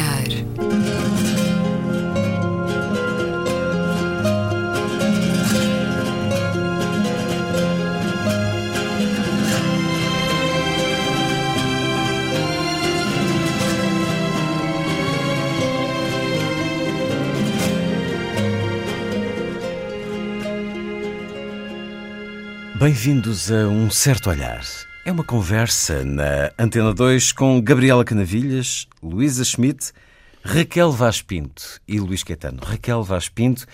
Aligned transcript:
olhar. 0.00 0.28
Bem-vindos 22.78 23.52
a 23.52 23.68
Um 23.68 23.90
Certo 23.90 24.30
Olhar. 24.30 24.64
É 25.04 25.12
uma 25.12 25.24
conversa 25.24 26.04
na 26.04 26.50
Antena 26.58 26.94
2 26.94 27.32
com 27.32 27.60
Gabriela 27.60 28.04
Canavilhas, 28.04 28.86
Luísa 29.10 29.44
Schmidt, 29.44 29.92
Raquel 30.42 30.92
Vaz 30.92 31.20
Pinto 31.20 31.80
e 31.86 31.98
Luís 31.98 32.22
Caetano. 32.22 32.60
Raquel 32.62 33.02
Vaz 33.02 33.28
Pinto, 33.28 33.66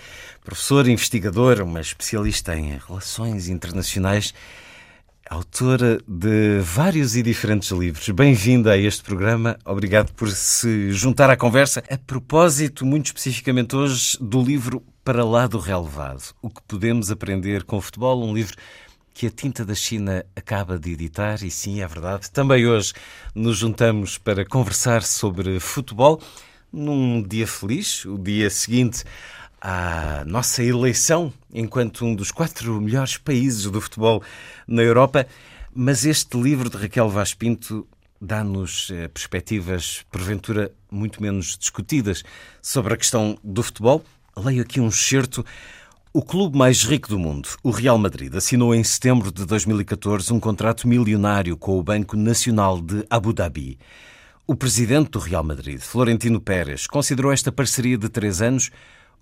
professora, 0.43 0.91
investigadora, 0.91 1.63
uma 1.63 1.79
especialista 1.79 2.57
em 2.57 2.79
relações 2.87 3.47
internacionais, 3.47 4.33
autora 5.29 5.99
de 6.07 6.59
vários 6.61 7.15
e 7.15 7.21
diferentes 7.21 7.69
livros. 7.69 8.09
Bem-vinda 8.09 8.71
a 8.71 8.77
este 8.77 9.03
programa. 9.03 9.57
Obrigado 9.63 10.11
por 10.13 10.31
se 10.31 10.91
juntar 10.91 11.29
à 11.29 11.37
conversa. 11.37 11.83
A 11.87 11.97
propósito, 11.97 12.83
muito 12.83 13.05
especificamente 13.05 13.75
hoje, 13.75 14.17
do 14.19 14.41
livro 14.41 14.83
Para 15.03 15.23
lá 15.23 15.45
do 15.45 15.59
Relevado, 15.59 16.33
o 16.41 16.49
que 16.49 16.61
podemos 16.67 17.11
aprender 17.11 17.63
com 17.63 17.77
o 17.77 17.81
futebol, 17.81 18.25
um 18.25 18.33
livro 18.33 18.55
que 19.17 19.25
a 19.25 19.31
Tinta 19.31 19.65
da 19.65 19.73
China 19.73 20.23
acaba 20.35 20.77
de 20.77 20.91
editar, 20.91 21.43
e 21.43 21.49
sim, 21.49 21.81
é 21.81 21.87
verdade. 21.87 22.29
Também 22.29 22.67
hoje 22.67 22.93
nos 23.33 23.57
juntamos 23.57 24.19
para 24.19 24.45
conversar 24.45 25.01
sobre 25.01 25.59
futebol 25.59 26.21
num 26.71 27.23
dia 27.23 27.47
feliz, 27.47 28.05
o 28.05 28.15
dia 28.15 28.47
seguinte 28.51 29.03
à 29.59 30.23
nossa 30.23 30.63
eleição 30.63 31.33
enquanto 31.51 32.05
um 32.05 32.13
dos 32.13 32.29
quatro 32.29 32.79
melhores 32.79 33.17
países 33.17 33.63
do 33.63 33.81
futebol 33.81 34.21
na 34.67 34.83
Europa. 34.83 35.25
Mas 35.73 36.05
este 36.05 36.39
livro 36.39 36.69
de 36.69 36.77
Raquel 36.77 37.09
Vaz 37.09 37.33
Pinto 37.33 37.87
dá-nos 38.21 38.91
eh, 38.91 39.07
perspectivas, 39.07 40.05
porventura, 40.11 40.71
muito 40.91 41.23
menos 41.23 41.57
discutidas 41.57 42.23
sobre 42.61 42.93
a 42.93 42.97
questão 42.97 43.35
do 43.43 43.63
futebol. 43.63 44.05
Leio 44.35 44.61
aqui 44.61 44.79
um 44.79 44.89
excerto 44.89 45.43
o 46.17 46.23
clube 46.23 46.57
mais 46.57 46.81
rico 46.81 47.07
do 47.09 47.19
mundo, 47.19 47.47
o 47.61 47.69
Real 47.69 47.95
Madrid, 47.95 48.33
assinou 48.33 48.73
em 48.73 48.83
setembro 48.83 49.31
de 49.31 49.45
2014 49.45 50.33
um 50.33 50.39
contrato 50.39 50.87
milionário 50.87 51.55
com 51.55 51.77
o 51.77 51.83
Banco 51.83 52.17
Nacional 52.17 52.81
de 52.81 53.05
Abu 53.07 53.31
Dhabi. 53.31 53.77
O 54.47 54.55
presidente 54.55 55.11
do 55.11 55.19
Real 55.19 55.43
Madrid, 55.43 55.79
Florentino 55.79 56.41
Pérez, 56.41 56.87
considerou 56.87 57.31
esta 57.31 57.51
parceria 57.51 57.99
de 57.99 58.09
três 58.09 58.41
anos 58.41 58.71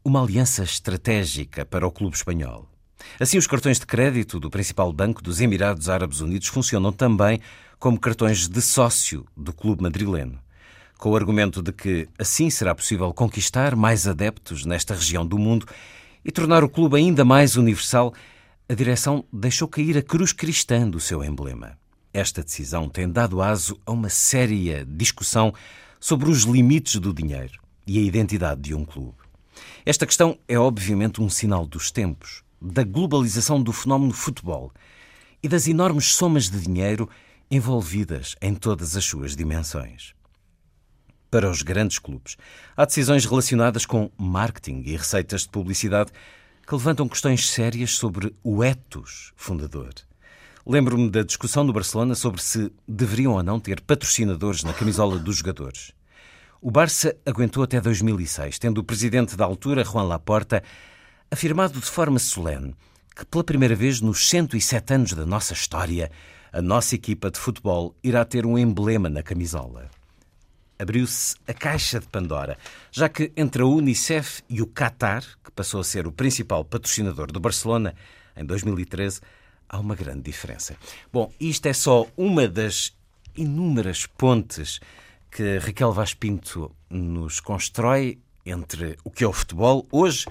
uma 0.06 0.24
aliança 0.24 0.64
estratégica 0.64 1.66
para 1.66 1.86
o 1.86 1.92
clube 1.92 2.16
espanhol. 2.16 2.66
Assim, 3.20 3.38
os 3.38 3.46
cartões 3.46 3.78
de 3.78 3.86
crédito 3.86 4.40
do 4.40 4.50
principal 4.50 4.94
banco 4.94 5.22
dos 5.22 5.42
Emirados 5.42 5.90
Árabes 5.90 6.22
Unidos 6.22 6.48
funcionam 6.48 6.94
também 6.94 7.42
como 7.78 8.00
cartões 8.00 8.48
de 8.48 8.62
sócio 8.62 9.26
do 9.36 9.52
clube 9.52 9.84
madrileno. 9.84 10.40
Com 10.98 11.10
o 11.10 11.16
argumento 11.18 11.62
de 11.62 11.74
que 11.74 12.08
assim 12.18 12.50
será 12.50 12.74
possível 12.74 13.14
conquistar 13.14 13.76
mais 13.76 14.08
adeptos 14.08 14.64
nesta 14.64 14.94
região 14.94 15.28
do 15.28 15.38
mundo 15.38 15.68
e 16.26 16.32
tornar 16.32 16.64
o 16.64 16.70
clube 16.70 16.98
ainda 16.98 17.24
mais 17.24 17.56
universal, 17.56 18.12
a 18.68 18.74
direção 18.74 19.24
deixou 19.32 19.68
cair 19.68 19.96
a 19.96 20.02
cruz 20.02 20.34
cristã 20.34 20.90
do 20.90 21.00
seu 21.00 21.24
emblema. 21.24 21.78
Esta 22.12 22.44
decisão 22.44 22.90
tem 22.90 23.08
dado 23.08 23.44
aso 23.44 23.80
a 23.86 23.92
uma 23.92 24.10
séria 24.10 24.84
discussão 24.84 25.54
sobre 26.00 26.30
os 26.30 26.42
limites 26.42 26.96
do 26.96 27.14
dinheiro 27.14 27.62
e 27.86 28.00
a 28.00 28.02
identidade 28.02 28.62
de 28.62 28.74
um 28.74 28.84
clube. 28.84 29.18
Esta 29.86 30.08
questão 30.08 30.38
é 30.48 30.58
obviamente 30.58 31.22
um 31.22 31.30
sinal 31.30 31.68
dos 31.68 31.92
tempos, 31.92 32.42
da 32.60 32.84
globalização 32.84 33.62
do 33.62 33.72
fenómeno 33.72 34.12
futebol 34.12 34.72
e 35.44 35.48
das 35.48 35.68
enormes 35.68 36.16
somas 36.16 36.50
de 36.50 36.60
dinheiro 36.60 37.08
envolvidas 37.52 38.36
em 38.42 38.56
todas 38.56 38.98
as 38.98 39.06
suas 39.06 39.36
dimensões. 39.36 40.15
Para 41.36 41.52
os 41.52 41.62
grandes 41.62 42.00
clubes, 42.00 42.38
há 42.78 42.86
decisões 42.86 43.26
relacionadas 43.26 43.86
com 43.86 44.10
marketing 44.18 44.84
e 44.86 44.96
receitas 44.96 45.42
de 45.42 45.50
publicidade 45.50 46.10
que 46.66 46.74
levantam 46.74 47.10
questões 47.10 47.50
sérias 47.50 47.92
sobre 47.92 48.34
o 48.42 48.64
ethos 48.64 49.34
fundador. 49.36 49.94
Lembro-me 50.66 51.10
da 51.10 51.24
discussão 51.24 51.66
no 51.66 51.74
Barcelona 51.74 52.16
sobre 52.16 52.42
se 52.42 52.72
deveriam 52.88 53.34
ou 53.34 53.44
não 53.44 53.60
ter 53.60 53.82
patrocinadores 53.82 54.64
na 54.64 54.72
camisola 54.72 55.20
dos 55.20 55.36
jogadores. 55.36 55.92
O 56.62 56.72
Barça 56.72 57.14
aguentou 57.26 57.64
até 57.64 57.82
2006, 57.82 58.58
tendo 58.58 58.78
o 58.78 58.84
presidente 58.86 59.36
da 59.36 59.44
altura, 59.44 59.84
Juan 59.84 60.04
Laporta, 60.04 60.64
afirmado 61.30 61.82
de 61.82 61.86
forma 61.86 62.18
solene 62.18 62.74
que 63.14 63.26
pela 63.26 63.44
primeira 63.44 63.76
vez 63.76 64.00
nos 64.00 64.30
107 64.30 64.94
anos 64.94 65.12
da 65.12 65.26
nossa 65.26 65.52
história, 65.52 66.10
a 66.54 66.62
nossa 66.62 66.96
equipa 66.96 67.30
de 67.30 67.38
futebol 67.38 67.94
irá 68.02 68.24
ter 68.24 68.46
um 68.46 68.58
emblema 68.58 69.10
na 69.10 69.22
camisola 69.22 69.92
abriu-se 70.78 71.36
a 71.48 71.54
caixa 71.54 72.00
de 72.00 72.08
Pandora, 72.08 72.58
já 72.92 73.08
que 73.10 73.32
entre 73.36 73.62
a 73.62 73.66
Unicef 73.66 74.42
e 74.50 74.62
o 74.62 74.68
Qatar, 74.68 75.24
que 75.44 75.52
passou 75.52 75.80
a 75.80 75.84
ser 75.84 76.08
o 76.08 76.12
principal 76.12 76.64
patrocinador 76.66 77.32
do 77.32 77.40
Barcelona 77.40 77.96
em 78.36 78.46
2013, 78.46 79.22
há 79.70 79.80
uma 79.80 79.96
grande 79.96 80.24
diferença. 80.24 80.76
Bom, 81.12 81.32
isto 81.40 81.66
é 81.66 81.74
só 81.74 82.08
uma 82.18 82.48
das 82.48 82.94
inúmeras 83.36 84.06
pontes 84.06 84.80
que 85.32 85.58
Raquel 85.58 85.92
Vaz 85.92 86.14
Pinto 86.14 86.74
nos 86.90 87.40
constrói 87.40 88.20
entre 88.46 88.98
o 89.04 89.10
que 89.10 89.24
é 89.24 89.28
o 89.28 89.34
futebol 89.34 89.86
hoje 89.92 90.26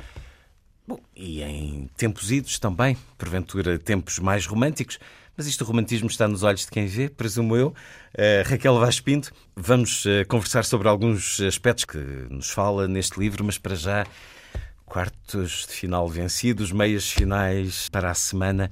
bom, 0.87 0.99
e 1.15 1.43
em 1.43 1.91
tempos 1.97 2.31
idos 2.31 2.59
também, 2.59 2.97
porventura 3.19 3.79
tempos 3.79 4.19
mais 4.19 4.47
românticos, 4.47 4.99
mas 5.37 5.47
isto 5.47 5.63
o 5.63 5.67
romantismo 5.67 6.09
está 6.09 6.29
nos 6.29 6.43
olhos 6.43 6.63
de 6.63 6.71
quem 6.71 6.87
vê, 6.87 7.09
presumo 7.09 7.57
eu. 7.57 7.69
Uh, 8.15 8.49
Raquel 8.49 8.79
Vaz 8.79 9.01
Pinto, 9.01 9.33
vamos 9.57 10.05
uh, 10.05 10.27
conversar 10.29 10.65
sobre 10.65 10.89
alguns 10.89 11.41
aspectos 11.41 11.85
que 11.85 11.99
nos 12.31 12.51
fala 12.51 12.87
neste 12.87 13.19
livro, 13.19 13.45
mas 13.45 13.59
para 13.59 13.75
já, 13.75 14.07
quartos 14.85 15.67
de 15.69 15.75
final 15.75 16.09
vencidos, 16.09 16.71
meias 16.71 17.11
finais 17.11 17.89
para 17.89 18.11
a 18.11 18.15
semana. 18.15 18.71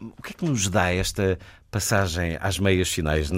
O 0.00 0.22
que 0.22 0.32
é 0.32 0.34
que 0.34 0.44
nos 0.44 0.68
dá 0.68 0.92
esta 0.92 1.38
passagem 1.70 2.38
às 2.40 2.58
meias 2.58 2.88
finais, 2.90 3.30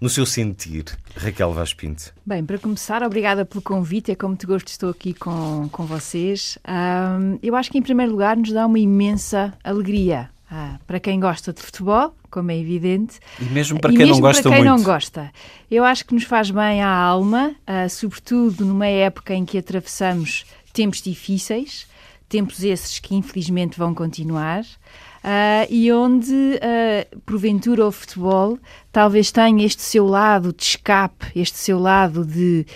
no 0.00 0.08
seu 0.08 0.24
sentir, 0.24 0.84
Raquel 1.16 1.52
Vaz 1.52 1.74
Pinto? 1.74 2.14
Bem, 2.24 2.44
para 2.44 2.58
começar, 2.58 3.02
obrigada 3.02 3.44
pelo 3.44 3.62
convite. 3.62 4.12
É 4.12 4.14
como 4.14 4.36
te 4.36 4.46
gosto, 4.46 4.68
estou 4.68 4.90
aqui 4.90 5.14
com, 5.14 5.68
com 5.70 5.86
vocês. 5.86 6.58
Um, 6.68 7.38
eu 7.42 7.56
acho 7.56 7.70
que, 7.70 7.78
em 7.78 7.82
primeiro 7.82 8.12
lugar, 8.12 8.36
nos 8.36 8.52
dá 8.52 8.66
uma 8.66 8.78
imensa 8.78 9.54
alegria 9.64 10.30
ah, 10.54 10.78
para 10.86 11.00
quem 11.00 11.18
gosta 11.18 11.50
de 11.50 11.62
futebol, 11.62 12.14
como 12.30 12.50
é 12.50 12.58
evidente. 12.58 13.18
E 13.40 13.44
mesmo 13.44 13.80
para 13.80 13.88
quem 13.88 14.00
mesmo 14.00 14.16
não 14.16 14.20
gosta 14.20 14.42
para 14.42 14.52
quem 14.52 14.64
muito. 14.64 14.78
não 14.78 14.84
gosta. 14.84 15.32
Eu 15.70 15.82
acho 15.82 16.04
que 16.04 16.12
nos 16.12 16.24
faz 16.24 16.50
bem 16.50 16.82
à 16.82 16.94
alma, 16.94 17.56
ah, 17.66 17.88
sobretudo 17.88 18.62
numa 18.66 18.86
época 18.86 19.34
em 19.34 19.46
que 19.46 19.56
atravessamos 19.56 20.44
tempos 20.70 21.00
difíceis, 21.00 21.86
tempos 22.28 22.62
esses 22.62 22.98
que 22.98 23.14
infelizmente 23.14 23.78
vão 23.78 23.94
continuar 23.94 24.62
uh, 25.22 25.66
e 25.70 25.92
onde, 25.92 26.32
uh, 26.32 27.20
porventura, 27.20 27.86
o 27.86 27.92
futebol 27.92 28.58
talvez 28.90 29.30
tenha 29.30 29.64
este 29.64 29.82
seu 29.82 30.06
lado 30.06 30.52
de 30.52 30.62
escape, 30.62 31.26
este 31.34 31.58
seu 31.58 31.78
lado 31.78 32.24
de, 32.26 32.66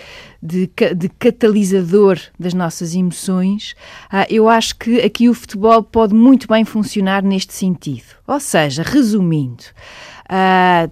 de, 0.41 0.69
de 0.95 1.09
catalisador 1.09 2.19
das 2.39 2.53
nossas 2.53 2.95
emoções. 2.95 3.73
Uh, 4.11 4.25
eu 4.29 4.49
acho 4.49 4.75
que 4.77 5.01
aqui 5.01 5.29
o 5.29 5.33
futebol 5.33 5.83
pode 5.83 6.13
muito 6.13 6.47
bem 6.47 6.65
funcionar 6.65 7.21
neste 7.21 7.53
sentido. 7.53 8.15
Ou 8.25 8.39
seja, 8.39 8.83
resumindo, 8.83 9.63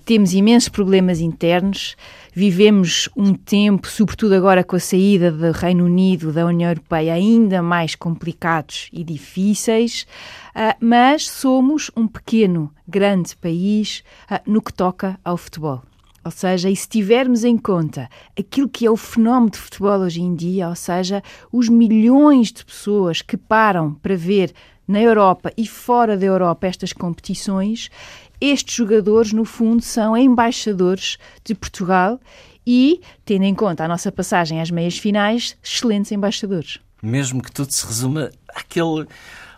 temos 0.05 0.33
imensos 0.33 0.69
problemas 0.69 1.19
internos 1.19 1.97
Vivemos 2.37 3.07
um 3.15 3.33
tempo, 3.33 3.87
sobretudo 3.87 4.35
agora 4.35 4.61
com 4.61 4.75
a 4.75 4.79
saída 4.79 5.31
do 5.31 5.53
Reino 5.53 5.85
Unido 5.85 6.33
da 6.33 6.45
União 6.45 6.69
Europeia, 6.69 7.13
ainda 7.13 7.61
mais 7.61 7.95
complicados 7.95 8.89
e 8.91 9.05
difíceis, 9.05 10.05
uh, 10.53 10.75
mas 10.81 11.29
somos 11.29 11.89
um 11.95 12.05
pequeno, 12.05 12.69
grande 12.85 13.37
país 13.37 14.03
uh, 14.29 14.37
no 14.45 14.61
que 14.61 14.73
toca 14.73 15.17
ao 15.23 15.37
futebol. 15.37 15.81
Ou 16.25 16.31
seja, 16.31 16.69
e 16.69 16.75
se 16.75 16.89
tivermos 16.89 17.45
em 17.45 17.57
conta 17.57 18.09
aquilo 18.37 18.67
que 18.67 18.85
é 18.85 18.91
o 18.91 18.97
fenómeno 18.97 19.51
de 19.51 19.57
futebol 19.57 20.01
hoje 20.01 20.21
em 20.21 20.35
dia, 20.35 20.67
ou 20.67 20.75
seja, 20.75 21.23
os 21.53 21.69
milhões 21.69 22.51
de 22.51 22.65
pessoas 22.65 23.21
que 23.21 23.37
param 23.37 23.93
para 23.93 24.17
ver 24.17 24.51
na 24.87 25.01
Europa 25.01 25.51
e 25.57 25.65
fora 25.65 26.17
da 26.17 26.25
Europa 26.25 26.67
estas 26.67 26.93
competições, 26.93 27.89
estes 28.39 28.75
jogadores, 28.75 29.33
no 29.33 29.45
fundo, 29.45 29.81
são 29.81 30.15
embaixadores 30.15 31.17
de 31.43 31.55
Portugal 31.55 32.19
e, 32.65 33.01
tendo 33.23 33.43
em 33.43 33.53
conta 33.53 33.83
a 33.83 33.87
nossa 33.87 34.11
passagem 34.11 34.61
às 34.61 34.71
meias 34.71 34.97
finais, 34.97 35.55
excelentes 35.63 36.11
embaixadores. 36.11 36.79
Mesmo 37.01 37.41
que 37.41 37.51
tudo 37.51 37.71
se 37.71 37.85
resuma 37.85 38.31
àquele 38.49 39.05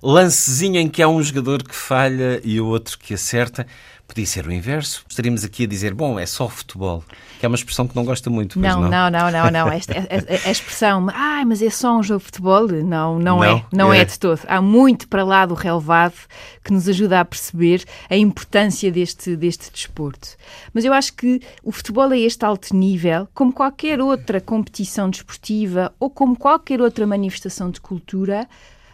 lancezinho 0.02 0.80
em 0.80 0.90
que 0.90 1.02
há 1.02 1.08
um 1.08 1.22
jogador 1.24 1.64
que 1.64 1.76
falha 1.76 2.42
e 2.44 2.60
o 2.60 2.68
outro 2.68 2.98
que 2.98 3.14
acerta, 3.14 3.66
Podia 4.08 4.26
ser 4.26 4.48
o 4.48 4.52
inverso. 4.52 5.04
Estaríamos 5.08 5.44
aqui 5.44 5.66
a 5.66 5.68
dizer, 5.68 5.94
bom, 5.94 6.18
é 6.18 6.26
só 6.26 6.48
futebol, 6.48 7.04
que 7.40 7.46
é 7.46 7.50
uma 7.50 7.56
expressão 7.56 7.86
que 7.86 7.96
não 7.96 8.06
gosta 8.06 8.30
muito. 8.30 8.58
Não, 8.58 8.82
não, 8.82 8.90
não, 8.90 9.12
não, 9.12 9.32
não, 9.32 9.52
não. 9.52 9.68
Esta, 9.74 9.94
a, 9.94 9.98
a, 9.98 10.48
a, 10.48 10.52
expressão, 10.52 11.08
ah, 11.14 11.44
mas 11.46 11.62
é 11.62 11.70
só 11.70 11.98
um 11.98 12.02
jogo 12.02 12.20
de 12.20 12.26
futebol, 12.26 12.68
não, 12.68 12.84
não, 12.84 13.20
não 13.20 13.44
é, 13.44 13.66
não 13.72 13.94
é. 13.94 14.00
é 14.00 14.06
de 14.06 14.18
todo. 14.18 14.40
Há 14.48 14.62
muito 14.62 15.10
para 15.10 15.26
lá 15.26 15.46
do 15.46 15.54
relevado 15.54 16.16
que 16.64 16.72
nos 16.72 16.88
ajuda 16.88 17.20
a 17.20 17.26
perceber 17.26 17.84
a 18.10 18.16
importância 18.16 18.90
deste, 18.90 19.36
deste 19.36 19.70
desporto. 19.72 20.30
Mas 20.74 20.86
eu 20.86 20.94
acho 20.94 21.14
que 21.14 21.42
o 21.62 21.72
futebol 21.72 22.12
é 22.14 22.20
este 22.20 22.46
alto 22.46 22.76
nível, 22.76 23.28
como 23.34 23.52
qualquer 23.52 24.00
outra 24.00 24.40
competição 24.40 25.10
desportiva 25.10 25.94
ou 26.00 26.10
como 26.10 26.38
qualquer 26.38 26.82
outra 26.82 27.06
manifestação 27.06 27.70
de 27.70 27.82
cultura, 27.82 28.48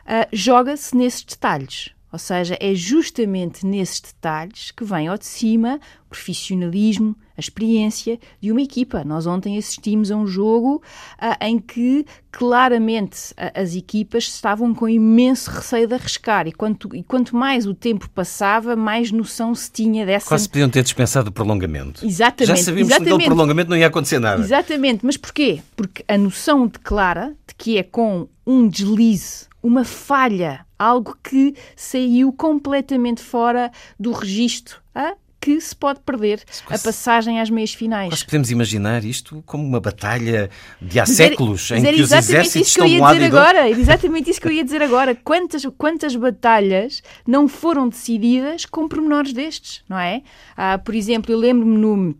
uh, 0.05 0.27
joga-se 0.31 0.97
nesses 0.97 1.23
detalhes. 1.23 1.91
Ou 2.13 2.19
seja, 2.19 2.55
é 2.59 2.75
justamente 2.75 3.65
nesses 3.65 3.99
detalhes 3.99 4.69
que 4.69 4.83
vem 4.83 5.07
ao 5.07 5.17
de 5.17 5.25
cima 5.25 5.79
o 6.05 6.09
profissionalismo, 6.09 7.15
a 7.35 7.39
experiência 7.39 8.19
de 8.39 8.51
uma 8.51 8.61
equipa. 8.61 9.03
Nós 9.03 9.25
ontem 9.25 9.57
assistimos 9.57 10.11
a 10.11 10.15
um 10.15 10.27
jogo 10.27 10.75
uh, 11.19 11.43
em 11.43 11.57
que 11.57 12.05
claramente 12.31 13.31
uh, 13.31 13.59
as 13.59 13.75
equipas 13.75 14.25
estavam 14.25 14.75
com 14.75 14.87
imenso 14.87 15.49
receio 15.49 15.87
de 15.87 15.95
arriscar 15.95 16.47
e 16.47 16.51
quanto, 16.51 16.95
e 16.95 17.01
quanto 17.01 17.35
mais 17.35 17.65
o 17.65 17.73
tempo 17.73 18.07
passava, 18.11 18.75
mais 18.75 19.11
noção 19.11 19.55
se 19.55 19.71
tinha 19.71 20.05
dessa... 20.05 20.27
Quase 20.27 20.47
podiam 20.47 20.69
ter 20.69 20.83
dispensado 20.83 21.31
o 21.31 21.33
prolongamento. 21.33 22.05
Exatamente. 22.05 22.57
Já 22.59 22.63
sabíamos 22.63 22.91
exatamente. 22.91 23.17
que 23.17 23.23
o 23.23 23.25
prolongamento 23.25 23.71
não 23.71 23.77
ia 23.77 23.87
acontecer 23.87 24.19
nada. 24.19 24.39
Exatamente. 24.39 25.03
Mas 25.03 25.17
porquê? 25.17 25.61
Porque 25.75 26.05
a 26.07 26.15
noção 26.15 26.67
declara 26.67 27.35
de 27.47 27.55
que 27.57 27.79
é 27.79 27.81
com 27.81 28.27
um 28.45 28.67
deslize, 28.67 29.47
uma 29.63 29.83
falha, 29.83 30.63
algo 30.83 31.17
que 31.23 31.55
saiu 31.75 32.31
completamente 32.33 33.21
fora 33.21 33.71
do 33.99 34.11
registro. 34.11 34.81
Ah? 34.93 35.15
que 35.43 35.59
se 35.59 35.75
pode 35.75 35.99
perder 35.99 36.41
a 36.69 36.79
passagem 36.79 37.41
às 37.41 37.49
meias 37.49 37.73
finais. 37.73 38.09
Nós 38.09 38.23
podemos 38.23 38.49
imaginar 38.49 39.03
isto 39.03 39.43
como 39.45 39.61
uma 39.61 39.81
batalha 39.81 40.49
de 40.81 41.01
há 41.01 41.05
séculos, 41.05 41.69
em 41.71 41.83
que 41.83 42.01
os 42.01 42.13
exércitos 42.13 42.69
estão 42.69 42.87
de 42.87 42.95
um 42.95 43.01
lado 43.01 43.17
e 43.17 43.19
do 43.19 43.37
agora, 43.37 43.69
Exatamente 43.69 44.29
isso 44.29 44.39
que 44.39 44.47
eu 44.47 44.53
ia 44.53 44.63
dizer 44.63 44.81
agora. 44.81 45.13
Quantas, 45.13 45.65
quantas 45.77 46.15
batalhas 46.15 47.03
não 47.27 47.49
foram 47.49 47.89
decididas 47.89 48.65
com 48.65 48.87
pormenores 48.87 49.33
destes, 49.33 49.83
não 49.89 49.99
é? 49.99 50.21
Ah, 50.55 50.77
por 50.77 50.95
exemplo, 50.95 51.33
eu 51.33 51.37
lembro-me 51.37 51.77
no 51.77 52.15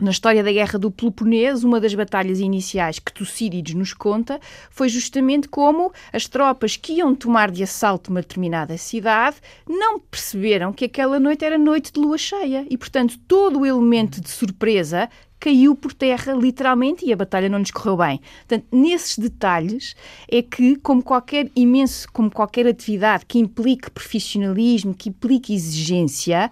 na 0.00 0.10
história 0.10 0.42
da 0.44 0.52
Guerra 0.52 0.78
do 0.78 0.90
Peloponeso, 0.90 1.66
uma 1.66 1.80
das 1.80 1.94
batalhas 1.94 2.38
iniciais 2.40 2.98
que 2.98 3.12
Tucídides 3.12 3.74
nos 3.74 3.92
conta 3.92 4.40
foi 4.70 4.88
justamente 4.88 5.48
como 5.48 5.92
as 6.12 6.28
tropas 6.28 6.76
que 6.76 6.94
iam 6.94 7.14
tomar 7.14 7.50
de 7.50 7.62
assalto 7.62 8.10
uma 8.10 8.20
determinada 8.20 8.76
cidade 8.78 9.36
não 9.68 9.98
perceberam 9.98 10.72
que 10.72 10.84
aquela 10.84 11.18
noite 11.18 11.44
era 11.44 11.58
noite 11.58 11.92
de 11.92 12.00
lua 12.00 12.16
cheia 12.16 12.64
e, 12.70 12.78
portanto, 12.78 13.18
todo 13.26 13.60
o 13.60 13.66
elemento 13.66 14.20
de 14.20 14.30
surpresa 14.30 15.08
caiu 15.40 15.74
por 15.74 15.92
terra, 15.92 16.32
literalmente, 16.32 17.04
e 17.04 17.12
a 17.12 17.16
batalha 17.16 17.48
não 17.48 17.60
nos 17.60 17.70
correu 17.70 17.96
bem. 17.96 18.20
Portanto, 18.38 18.66
nesses 18.72 19.18
detalhes 19.18 19.94
é 20.28 20.42
que, 20.42 20.76
como 20.76 21.02
qualquer 21.02 21.50
imenso, 21.54 22.08
como 22.12 22.30
qualquer 22.30 22.66
atividade 22.66 23.24
que 23.26 23.38
implique 23.38 23.90
profissionalismo, 23.90 24.94
que 24.94 25.10
implique 25.10 25.54
exigência, 25.54 26.50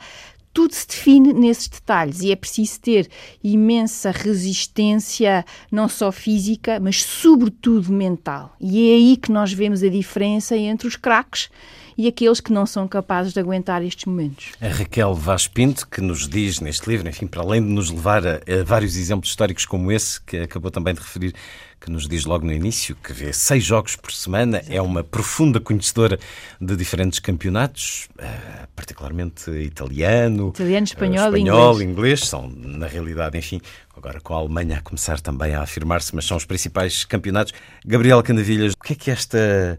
tudo 0.56 0.72
se 0.72 0.88
define 0.88 1.34
nesses 1.34 1.68
detalhes 1.68 2.22
e 2.22 2.32
é 2.32 2.34
preciso 2.34 2.80
ter 2.80 3.10
imensa 3.44 4.10
resistência, 4.10 5.44
não 5.70 5.86
só 5.86 6.10
física, 6.10 6.80
mas 6.80 7.02
sobretudo 7.02 7.92
mental. 7.92 8.56
E 8.58 8.90
é 8.90 8.94
aí 8.94 9.16
que 9.18 9.30
nós 9.30 9.52
vemos 9.52 9.82
a 9.82 9.88
diferença 9.90 10.56
entre 10.56 10.88
os 10.88 10.96
craques 10.96 11.50
e 11.98 12.08
aqueles 12.08 12.40
que 12.40 12.54
não 12.54 12.64
são 12.64 12.88
capazes 12.88 13.34
de 13.34 13.40
aguentar 13.40 13.82
estes 13.82 14.06
momentos. 14.06 14.52
A 14.58 14.68
Raquel 14.68 15.14
Vaz 15.14 15.46
Pinto, 15.46 15.86
que 15.86 16.00
nos 16.00 16.26
diz 16.26 16.58
neste 16.60 16.88
livro, 16.88 17.06
enfim, 17.06 17.26
para 17.26 17.42
além 17.42 17.62
de 17.62 17.68
nos 17.68 17.90
levar 17.90 18.26
a, 18.26 18.36
a 18.36 18.64
vários 18.64 18.96
exemplos 18.96 19.28
históricos 19.28 19.66
como 19.66 19.92
esse, 19.92 20.22
que 20.22 20.38
acabou 20.38 20.70
também 20.70 20.94
de 20.94 21.00
referir, 21.00 21.34
que 21.80 21.90
nos 21.90 22.08
diz 22.08 22.24
logo 22.24 22.44
no 22.44 22.52
início 22.52 22.96
que 22.96 23.12
vê 23.12 23.32
seis 23.32 23.64
jogos 23.64 23.96
por 23.96 24.12
semana, 24.12 24.62
é 24.68 24.80
uma 24.80 25.04
profunda 25.04 25.60
conhecedora 25.60 26.18
de 26.60 26.76
diferentes 26.76 27.18
campeonatos, 27.18 28.08
eh, 28.18 28.66
particularmente 28.74 29.50
italiano, 29.50 30.48
italiano, 30.48 30.84
espanhol, 30.84 31.26
espanhol 31.26 31.74
inglês. 31.74 31.90
inglês. 31.90 32.20
São, 32.20 32.48
na 32.48 32.86
realidade, 32.86 33.38
enfim, 33.38 33.60
agora 33.96 34.20
com 34.20 34.34
a 34.34 34.38
Alemanha 34.38 34.78
a 34.78 34.80
começar 34.80 35.20
também 35.20 35.54
a 35.54 35.62
afirmar-se, 35.62 36.14
mas 36.14 36.24
são 36.24 36.36
os 36.36 36.44
principais 36.44 37.04
campeonatos. 37.04 37.52
Gabriel 37.84 38.22
Canavilhas, 38.22 38.72
o 38.72 38.82
que 38.82 38.92
é 38.94 38.96
que 38.96 39.10
esta 39.10 39.78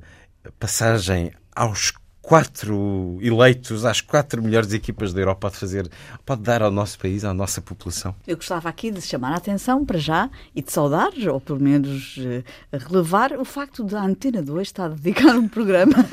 passagem 0.59 1.31
aos 1.55 1.91
quatro 2.27 3.17
eleitos 3.21 3.85
às 3.85 4.01
quatro 4.01 4.43
melhores 4.43 4.73
equipas 4.73 5.13
da 5.13 5.21
Europa 5.21 5.47
pode 5.47 5.55
fazer, 5.55 5.89
pode 6.25 6.41
dar 6.41 6.61
ao 6.61 6.69
nosso 6.69 6.99
país, 6.99 7.23
à 7.23 7.33
nossa 7.33 7.61
população? 7.61 8.13
Eu 8.27 8.35
gostava 8.35 8.67
aqui 8.67 8.91
de 8.91 9.01
chamar 9.01 9.31
a 9.31 9.37
atenção 9.37 9.85
para 9.85 9.97
já 9.97 10.29
e 10.53 10.61
de 10.61 10.69
saudar, 10.69 11.11
ou 11.31 11.39
pelo 11.39 11.61
menos 11.61 12.17
uh, 12.17 12.43
relevar, 12.73 13.31
o 13.31 13.45
facto 13.45 13.81
de 13.81 13.95
a 13.95 14.03
Antena 14.03 14.41
2 14.41 14.67
estar 14.67 14.87
a 14.87 14.89
dedicar 14.89 15.37
um 15.37 15.47
programa 15.47 15.93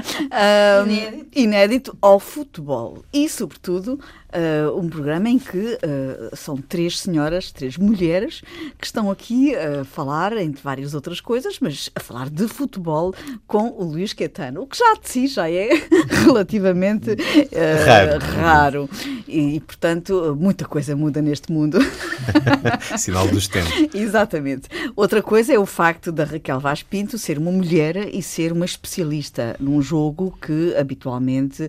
um, 0.86 0.90
inédito. 0.90 1.38
inédito 1.38 1.98
ao 2.00 2.18
futebol 2.18 3.04
e, 3.12 3.28
sobretudo, 3.28 4.00
uh, 4.34 4.78
um 4.78 4.88
programa 4.88 5.28
em 5.28 5.38
que 5.38 5.58
uh, 5.58 6.36
são 6.36 6.56
três 6.56 6.98
senhoras, 6.98 7.52
três 7.52 7.76
mulheres, 7.76 8.42
que 8.78 8.86
estão 8.86 9.10
aqui 9.10 9.54
a 9.54 9.84
falar, 9.84 10.36
entre 10.36 10.62
várias 10.62 10.94
outras 10.94 11.20
coisas, 11.20 11.58
mas 11.60 11.90
a 11.94 12.00
falar 12.00 12.28
de 12.28 12.48
futebol 12.48 13.14
com 13.46 13.68
o 13.70 13.84
Luís 13.84 14.12
Quetano, 14.12 14.62
o 14.62 14.66
que 14.66 14.76
já 14.76 14.94
de 15.00 15.08
si 15.08 15.26
já 15.26 15.50
é 15.50 15.70
relativamente 16.24 17.10
uh, 17.12 17.86
raro. 17.86 18.18
raro. 18.40 18.90
E, 19.26 19.56
e, 19.56 19.60
portanto, 19.60 20.36
muita 20.38 20.64
coisa 20.64 20.96
muda 20.96 21.22
neste 21.22 21.52
mundo. 21.52 21.78
Sinal 22.98 23.28
dos 23.28 23.48
tempos. 23.48 23.72
Exatamente. 23.94 24.68
Outra 24.96 25.22
coisa 25.22 25.52
é 25.52 25.58
o 25.58 25.66
facto 25.66 26.10
da 26.10 26.24
Raquel 26.24 26.60
Vaz 26.60 26.82
Pinto 26.82 27.18
ser 27.18 27.38
uma 27.38 27.52
mulher 27.52 28.08
e 28.12 28.22
ser 28.22 28.52
uma 28.52 28.64
especialista 28.64 29.56
num 29.58 29.80
jogo 29.80 30.36
que 30.40 30.74
habitualmente, 30.76 31.68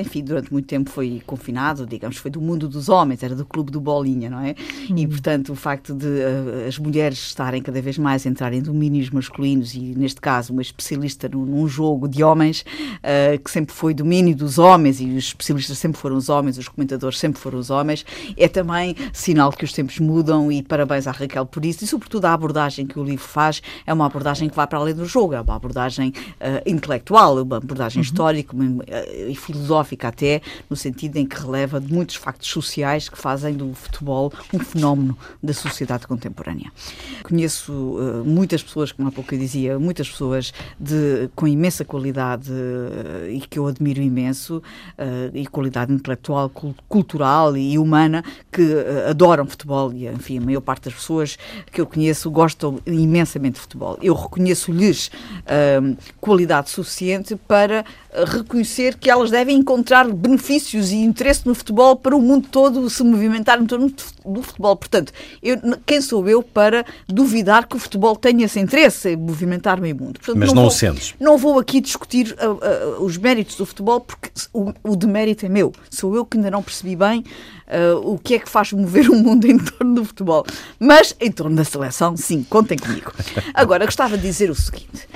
enfim, 0.00 0.22
durante 0.22 0.52
muito 0.52 0.66
tempo 0.66 0.90
foi 0.90 1.22
confinado 1.26 1.73
digamos, 1.86 2.16
foi 2.16 2.30
do 2.30 2.40
mundo 2.40 2.68
dos 2.68 2.88
homens, 2.88 3.22
era 3.22 3.34
do 3.34 3.44
clube 3.44 3.70
do 3.70 3.80
Bolinha, 3.80 4.30
não 4.30 4.40
é? 4.40 4.54
E, 4.94 5.06
portanto, 5.06 5.52
o 5.52 5.54
facto 5.54 5.94
de 5.94 6.06
uh, 6.06 6.68
as 6.68 6.78
mulheres 6.78 7.18
estarem 7.18 7.62
cada 7.62 7.80
vez 7.80 7.98
mais 7.98 8.26
a 8.26 8.30
entrar 8.30 8.52
em 8.52 8.62
domínios 8.62 9.10
masculinos 9.10 9.74
e, 9.74 9.80
neste 9.80 10.20
caso, 10.20 10.52
uma 10.52 10.62
especialista 10.62 11.28
num, 11.28 11.44
num 11.44 11.68
jogo 11.68 12.08
de 12.08 12.22
homens, 12.22 12.64
uh, 12.98 13.38
que 13.42 13.50
sempre 13.50 13.74
foi 13.74 13.94
domínio 13.94 14.36
dos 14.36 14.58
homens 14.58 15.00
e 15.00 15.06
os 15.06 15.24
especialistas 15.24 15.78
sempre 15.78 16.00
foram 16.00 16.16
os 16.16 16.28
homens, 16.28 16.58
os 16.58 16.68
comentadores 16.68 17.18
sempre 17.18 17.40
foram 17.40 17.58
os 17.58 17.70
homens, 17.70 18.04
é 18.36 18.48
também 18.48 18.94
sinal 19.12 19.50
que 19.52 19.64
os 19.64 19.72
tempos 19.72 19.98
mudam 19.98 20.50
e 20.50 20.62
parabéns 20.62 21.06
à 21.06 21.10
Raquel 21.10 21.46
por 21.46 21.64
isso 21.64 21.84
e, 21.84 21.86
sobretudo, 21.86 22.26
a 22.26 22.32
abordagem 22.32 22.86
que 22.86 22.98
o 22.98 23.04
livro 23.04 23.24
faz 23.26 23.62
é 23.86 23.92
uma 23.92 24.06
abordagem 24.06 24.48
que 24.48 24.56
vai 24.56 24.66
para 24.66 24.78
além 24.78 24.94
do 24.94 25.06
jogo, 25.06 25.34
é 25.34 25.40
uma 25.40 25.56
abordagem 25.56 26.10
uh, 26.10 26.68
intelectual, 26.68 27.42
uma 27.42 27.56
abordagem 27.56 28.00
uhum. 28.00 28.04
histórica 28.04 28.54
uma, 28.54 28.84
e 29.28 29.34
filosófica 29.34 30.08
até, 30.08 30.40
no 30.68 30.76
sentido 30.76 31.16
em 31.16 31.26
que 31.26 31.40
releva 31.40 31.63
leva 31.64 31.80
de 31.80 31.92
muitos 31.92 32.16
factos 32.16 32.48
sociais 32.48 33.08
que 33.08 33.16
fazem 33.16 33.54
do 33.54 33.72
futebol 33.74 34.32
um 34.52 34.58
fenómeno 34.58 35.16
da 35.42 35.52
sociedade 35.52 36.06
contemporânea. 36.06 36.70
Conheço 37.22 37.72
uh, 37.72 38.24
muitas 38.24 38.62
pessoas, 38.62 38.92
como 38.92 39.08
há 39.08 39.12
pouco 39.12 39.34
eu 39.34 39.38
dizia, 39.38 39.78
muitas 39.78 40.08
pessoas 40.08 40.52
de, 40.78 41.30
com 41.34 41.48
imensa 41.48 41.84
qualidade 41.84 42.50
uh, 42.50 43.30
e 43.30 43.40
que 43.40 43.58
eu 43.58 43.66
admiro 43.66 44.02
imenso, 44.02 44.58
uh, 44.58 45.34
e 45.36 45.46
qualidade 45.46 45.92
intelectual, 45.92 46.50
cultural 46.88 47.56
e 47.56 47.78
humana, 47.78 48.22
que 48.52 48.62
adoram 49.08 49.46
futebol 49.46 49.92
e, 49.92 50.06
enfim, 50.06 50.38
a 50.38 50.40
maior 50.40 50.60
parte 50.60 50.84
das 50.84 50.94
pessoas 50.94 51.38
que 51.72 51.80
eu 51.80 51.86
conheço 51.86 52.30
gostam 52.30 52.78
imensamente 52.86 53.54
de 53.54 53.60
futebol. 53.60 53.98
Eu 54.02 54.14
reconheço-lhes 54.14 55.10
qualidade 56.20 56.70
suficiente 56.70 57.36
para 57.36 57.84
reconhecer 58.26 58.96
que 58.96 59.10
elas 59.10 59.30
devem 59.30 59.56
encontrar 59.56 60.06
benefícios 60.08 60.92
e 60.92 60.96
interesse 60.96 61.46
no 61.46 61.54
futebol 61.54 61.96
para 61.96 62.14
o 62.14 62.20
mundo 62.20 62.48
todo 62.50 62.88
se 62.88 63.02
movimentar 63.02 63.60
em 63.60 63.66
torno 63.66 63.92
do 64.24 64.42
futebol. 64.42 64.76
Portanto, 64.76 65.12
eu, 65.42 65.58
quem 65.84 66.00
sou 66.00 66.28
eu 66.28 66.42
para 66.42 66.84
duvidar 67.08 67.66
que 67.66 67.76
o 67.76 67.78
futebol 67.78 68.14
tenha 68.14 68.44
esse 68.44 68.60
interesse 68.60 69.10
em 69.10 69.16
movimentar 69.16 69.80
meio 69.80 69.96
mundo? 69.96 70.20
Portanto, 70.20 70.38
Mas 70.38 70.52
não, 70.52 70.62
não 70.62 70.68
o 70.68 70.70
sentes. 70.70 71.14
Não 71.18 71.36
vou 71.36 71.58
aqui 71.58 71.80
discutir 71.80 72.36
uh, 72.40 72.98
uh, 72.98 73.04
os 73.04 73.16
méritos 73.16 73.56
do 73.56 73.66
futebol 73.66 74.00
porque 74.00 74.30
o, 74.52 74.72
o 74.84 74.96
demérito 74.96 75.44
é 75.44 75.48
meu. 75.48 75.72
Sou 75.90 76.14
eu 76.14 76.24
que 76.24 76.36
ainda 76.36 76.50
não 76.50 76.62
percebi 76.62 76.94
bem 76.94 77.24
uh, 77.66 78.12
o 78.12 78.18
que 78.18 78.34
é 78.34 78.38
que 78.38 78.48
faz 78.48 78.72
mover 78.72 79.10
o 79.10 79.16
mundo 79.16 79.46
em 79.46 79.58
torno 79.58 79.94
do 79.96 80.04
futebol. 80.04 80.46
Mas 80.78 81.16
em 81.20 81.32
torno 81.32 81.56
da 81.56 81.64
seleção, 81.64 82.16
sim, 82.16 82.44
contem 82.44 82.78
comigo. 82.78 83.12
Agora, 83.52 83.84
gostava 83.84 84.16
de 84.16 84.22
dizer 84.22 84.50
o 84.50 84.54
seguinte 84.54 85.08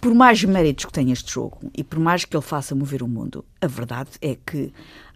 por 0.00 0.14
mais 0.14 0.42
méritos 0.42 0.86
que 0.86 0.92
tenha 0.92 1.12
este 1.12 1.32
jogo 1.32 1.58
e 1.76 1.84
por 1.84 1.98
mais 1.98 2.24
que 2.24 2.34
ele 2.34 2.42
faça 2.42 2.74
mover 2.74 3.02
o 3.02 3.08
mundo, 3.08 3.44
a 3.60 3.66
verdade 3.66 4.10
é 4.22 4.34
que, 4.34 4.72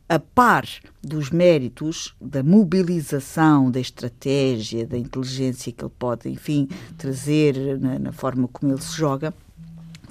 a 0.09 0.19
par 0.19 0.67
dos 1.03 1.31
méritos 1.31 2.15
da 2.21 2.43
mobilização, 2.43 3.71
da 3.71 3.81
estratégia, 3.81 4.87
da 4.87 4.99
inteligência 4.99 5.73
que 5.73 5.83
ele 5.83 5.93
pode, 5.99 6.29
enfim, 6.29 6.69
trazer 6.99 7.79
na, 7.81 7.99
na 7.99 8.13
forma 8.13 8.47
como 8.47 8.73
ele 8.73 8.83
se 8.83 8.95
joga, 8.97 9.33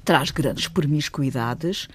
traz 0.04 0.32
grandes 0.32 0.68
promiscuidades 0.68 1.88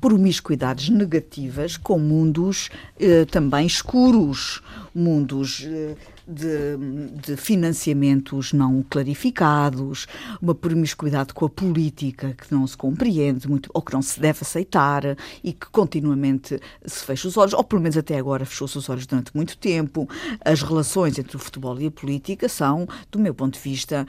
promiscuidades 0.00 0.88
negativas 0.90 1.76
com 1.76 1.98
mundos 1.98 2.70
eh, 3.00 3.24
também 3.24 3.66
escuros, 3.66 4.62
mundos 4.94 5.66
eh, 5.66 5.96
de, 6.28 6.76
de, 7.22 7.36
financiamentos 7.36 8.52
não 8.52 8.84
clarificados, 8.88 10.06
uma 10.42 10.54
promiscuidade 10.54 11.32
com 11.32 11.46
a 11.46 11.48
política 11.48 12.34
que 12.34 12.52
não 12.52 12.66
se 12.66 12.76
compreende 12.76 13.48
muito, 13.48 13.70
ou 13.72 13.80
que 13.80 13.92
não 13.92 14.02
se 14.02 14.20
deve 14.20 14.40
aceitar 14.42 15.16
e 15.42 15.52
que 15.52 15.66
continuamente 15.70 16.60
se 16.84 17.04
fecha 17.04 17.26
os 17.26 17.36
olhos, 17.36 17.54
ou 17.54 17.64
pelo 17.64 17.80
menos 17.80 17.96
até 17.96 18.18
agora 18.18 18.44
fechou-se 18.44 18.76
os 18.76 18.88
olhos 18.88 19.06
durante 19.06 19.34
muito 19.34 19.56
tempo. 19.56 20.08
As 20.44 20.62
relações 20.62 21.18
entre 21.18 21.36
o 21.36 21.40
futebol 21.40 21.80
e 21.80 21.86
a 21.86 21.90
política 21.90 22.48
são, 22.48 22.86
do 23.10 23.18
meu 23.18 23.32
ponto 23.32 23.54
de 23.54 23.60
vista, 23.60 24.06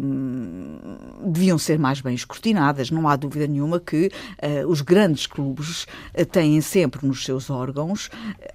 hum, 0.00 0.78
deviam 1.26 1.58
ser 1.58 1.78
mais 1.78 2.00
bem 2.00 2.14
escrutinadas. 2.14 2.90
Não 2.90 3.06
há 3.08 3.14
dúvida 3.14 3.46
nenhuma 3.46 3.78
que 3.78 4.06
uh, 4.06 4.68
os 4.68 4.80
grandes 4.80 5.26
clubes 5.26 5.84
uh, 5.84 6.26
têm 6.26 6.60
sempre 6.60 7.06
nos 7.06 7.24
seus 7.24 7.50
órgãos 7.50 8.10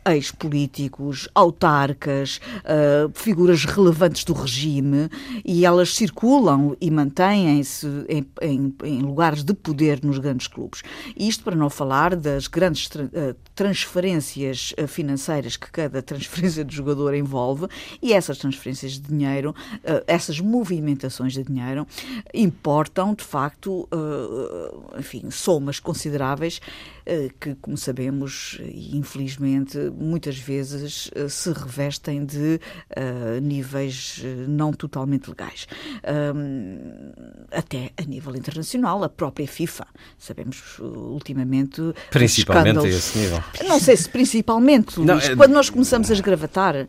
ex-políticos, 0.06 1.30
autarcas, 1.34 2.38
uh, 2.66 2.81
figuras 3.14 3.66
relevantes 3.66 4.24
do 4.24 4.34
regime 4.34 5.10
e 5.44 5.66
elas 5.66 5.96
circulam 5.96 6.76
e 6.80 6.90
mantêm-se 6.90 7.88
em, 8.08 8.26
em, 8.42 8.76
em, 8.84 9.02
lugares 9.02 9.44
de 9.44 9.54
poder 9.54 10.04
nos 10.04 10.18
grandes 10.18 10.48
clubes. 10.48 10.82
Isto 11.16 11.44
para 11.44 11.56
não 11.56 11.70
falar 11.70 12.16
das 12.16 12.48
grandes 12.48 12.88
tra 12.88 13.10
eh, 13.14 13.36
transferências 13.56 14.74
eh, 14.78 14.88
financeiras 14.88 15.58
que 15.58 15.72
cada 15.72 16.02
transferência 16.04 16.64
de 16.64 16.76
jogador 16.76 17.14
envolve 17.14 17.68
e 18.02 18.14
essas 18.14 18.38
transferências 18.38 18.94
de 18.94 19.02
dinheiro, 19.02 19.52
uh, 19.52 20.04
essas 20.08 20.40
movimentações 20.40 21.34
de 21.34 21.44
dinheiro, 21.44 21.88
importam 22.34 23.14
de 23.14 23.24
facto, 23.24 23.88
uh, 23.94 25.00
enfim, 25.00 25.30
somas 25.30 25.80
consideráveis 25.80 26.60
que, 27.40 27.56
como 27.56 27.78
sabemos, 27.78 28.60
infelizmente, 28.92 29.78
muitas 29.98 30.38
vezes 30.38 31.12
se 31.30 31.52
revestem 31.52 32.26
de 32.26 32.60
uh, 32.98 33.42
níveis 33.42 34.22
eh, 34.24 34.46
não 34.48 34.72
totalmente 34.72 35.30
legais. 35.30 35.68
Até 37.52 37.92
a 37.98 38.04
nível 38.04 38.36
internacional, 38.36 39.04
a 39.04 39.10
própria 39.10 39.48
FIFA, 39.48 39.86
sabemos 40.18 40.80
ultimamente. 40.80 41.82
Principalmente 42.10 42.80
a 42.80 42.88
esse 42.88 43.18
nível. 43.18 43.44
Não 43.68 43.80
sei 43.80 43.98
se 43.98 44.10
principalmente, 44.10 44.98
Luís, 44.98 45.08
não, 45.08 45.18
é... 45.18 45.36
quando 45.36 45.52
nós 45.52 45.70
começamos 45.70 46.10
a 46.10 46.14
esgravatar, 46.14 46.88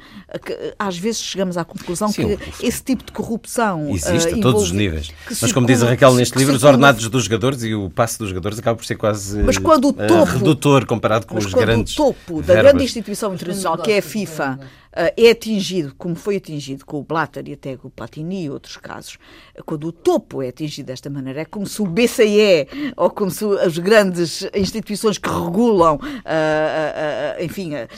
às 0.79 0.99
vezes 0.99 1.21
chegamos 1.21 1.57
à 1.57 1.65
conclusão 1.65 2.11
Sim, 2.11 2.37
que 2.37 2.67
esse 2.67 2.83
tipo 2.83 3.05
de 3.05 3.13
corrupção. 3.13 3.91
Existe 3.91 4.35
uh, 4.35 4.39
a 4.39 4.43
todos 4.43 4.65
os 4.65 4.73
níveis. 4.73 5.13
Mas 5.41 5.53
como 5.53 5.67
diz 5.67 5.83
a 5.83 5.89
Raquel 5.89 6.15
neste 6.15 6.37
livro, 6.39 6.55
os 6.55 6.65
ordenados 6.65 7.09
dos 7.09 7.25
jogadores 7.25 7.63
e 7.63 7.75
o 7.75 7.91
passe 7.91 8.19
dos 8.19 8.29
jogadores 8.29 8.59
acaba 8.59 8.77
por 8.77 8.85
ser 8.85 8.97
quase 8.97 9.43
mas 9.43 9.59
quando 9.59 9.89
o 9.89 9.93
topo, 10.19 10.33
redutor 10.33 10.87
comparado 10.87 11.27
com 11.27 11.39
os 11.39 11.47
grandes. 11.53 11.95
O 11.99 12.13
topo 12.13 12.43
da 12.43 12.55
grande 12.55 12.85
instituição 12.85 13.35
internacional, 13.35 13.79
que 13.79 13.93
é 13.93 13.99
a 13.99 14.03
FIFA 14.03 14.59
é 14.95 15.31
atingido, 15.31 15.95
como 15.97 16.15
foi 16.15 16.37
atingido 16.37 16.85
com 16.85 16.99
o 16.99 17.03
Blatter 17.03 17.49
e 17.49 17.55
até 17.55 17.77
com 17.77 17.89
o 17.89 17.91
Platini 17.91 18.45
e 18.45 18.51
outros 18.51 18.77
casos, 18.77 19.19
quando 19.65 19.89
o 19.89 19.93
topo 19.93 20.43
é 20.43 20.49
atingido 20.49 20.87
desta 20.87 21.09
maneira, 21.09 21.41
é 21.41 21.45
como 21.45 21.67
se 21.67 21.81
o 21.81 21.87
BCE 21.87 22.69
ou 22.97 23.11
como 23.11 23.31
se 23.31 23.45
as 23.61 23.79
grandes 23.79 24.47
instituições 24.55 25.19
que 25.19 25.29
regulam, 25.29 25.97
uh, 25.97 25.99
uh, 25.99 27.43
enfim, 27.43 27.75
as, 27.75 27.89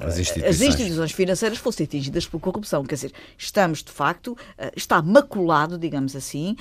as, 0.00 0.18
instituições. 0.18 0.44
as, 0.44 0.60
instituições. 0.60 1.12
financeiras 1.12 1.58
fossem 1.58 1.84
atingidas 1.84 2.26
por 2.26 2.40
corrupção. 2.40 2.84
Quer 2.84 2.94
dizer, 2.94 3.12
estamos 3.36 3.82
de 3.82 3.90
facto, 3.90 4.36
está 4.76 5.02
maculado, 5.02 5.78
digamos 5.78 6.14
assim, 6.14 6.56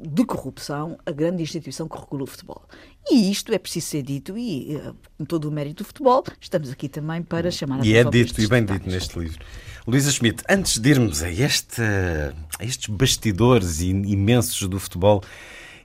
de 0.00 0.24
corrupção 0.24 0.98
a 1.06 1.10
grande 1.10 1.42
instituição 1.42 1.88
que 1.88 1.98
regula 1.98 2.24
o 2.24 2.26
futebol. 2.26 2.62
E 3.10 3.30
isto 3.30 3.52
é 3.52 3.58
preciso 3.58 3.86
ser 3.86 4.02
dito, 4.02 4.36
e 4.36 4.78
com 5.16 5.24
todo 5.24 5.48
o 5.48 5.50
mérito 5.50 5.82
do 5.82 5.86
futebol, 5.86 6.22
estamos 6.40 6.70
aqui 6.70 6.88
também 6.88 7.22
para 7.22 7.50
chamar 7.50 7.80
a 7.80 7.86
E 7.86 7.94
é 7.94 8.04
dito, 8.04 8.40
e 8.40 8.46
bem 8.46 8.64
dito 8.64 8.88
neste 8.88 9.18
livro. 9.18 9.38
Luísa 9.86 10.10
Schmidt, 10.10 10.42
antes 10.48 10.78
de 10.78 10.90
irmos 10.90 11.22
a, 11.22 11.30
este, 11.30 11.80
a 11.80 12.64
estes 12.64 12.94
bastidores 12.94 13.80
imensos 13.80 14.68
do 14.68 14.78
futebol, 14.78 15.22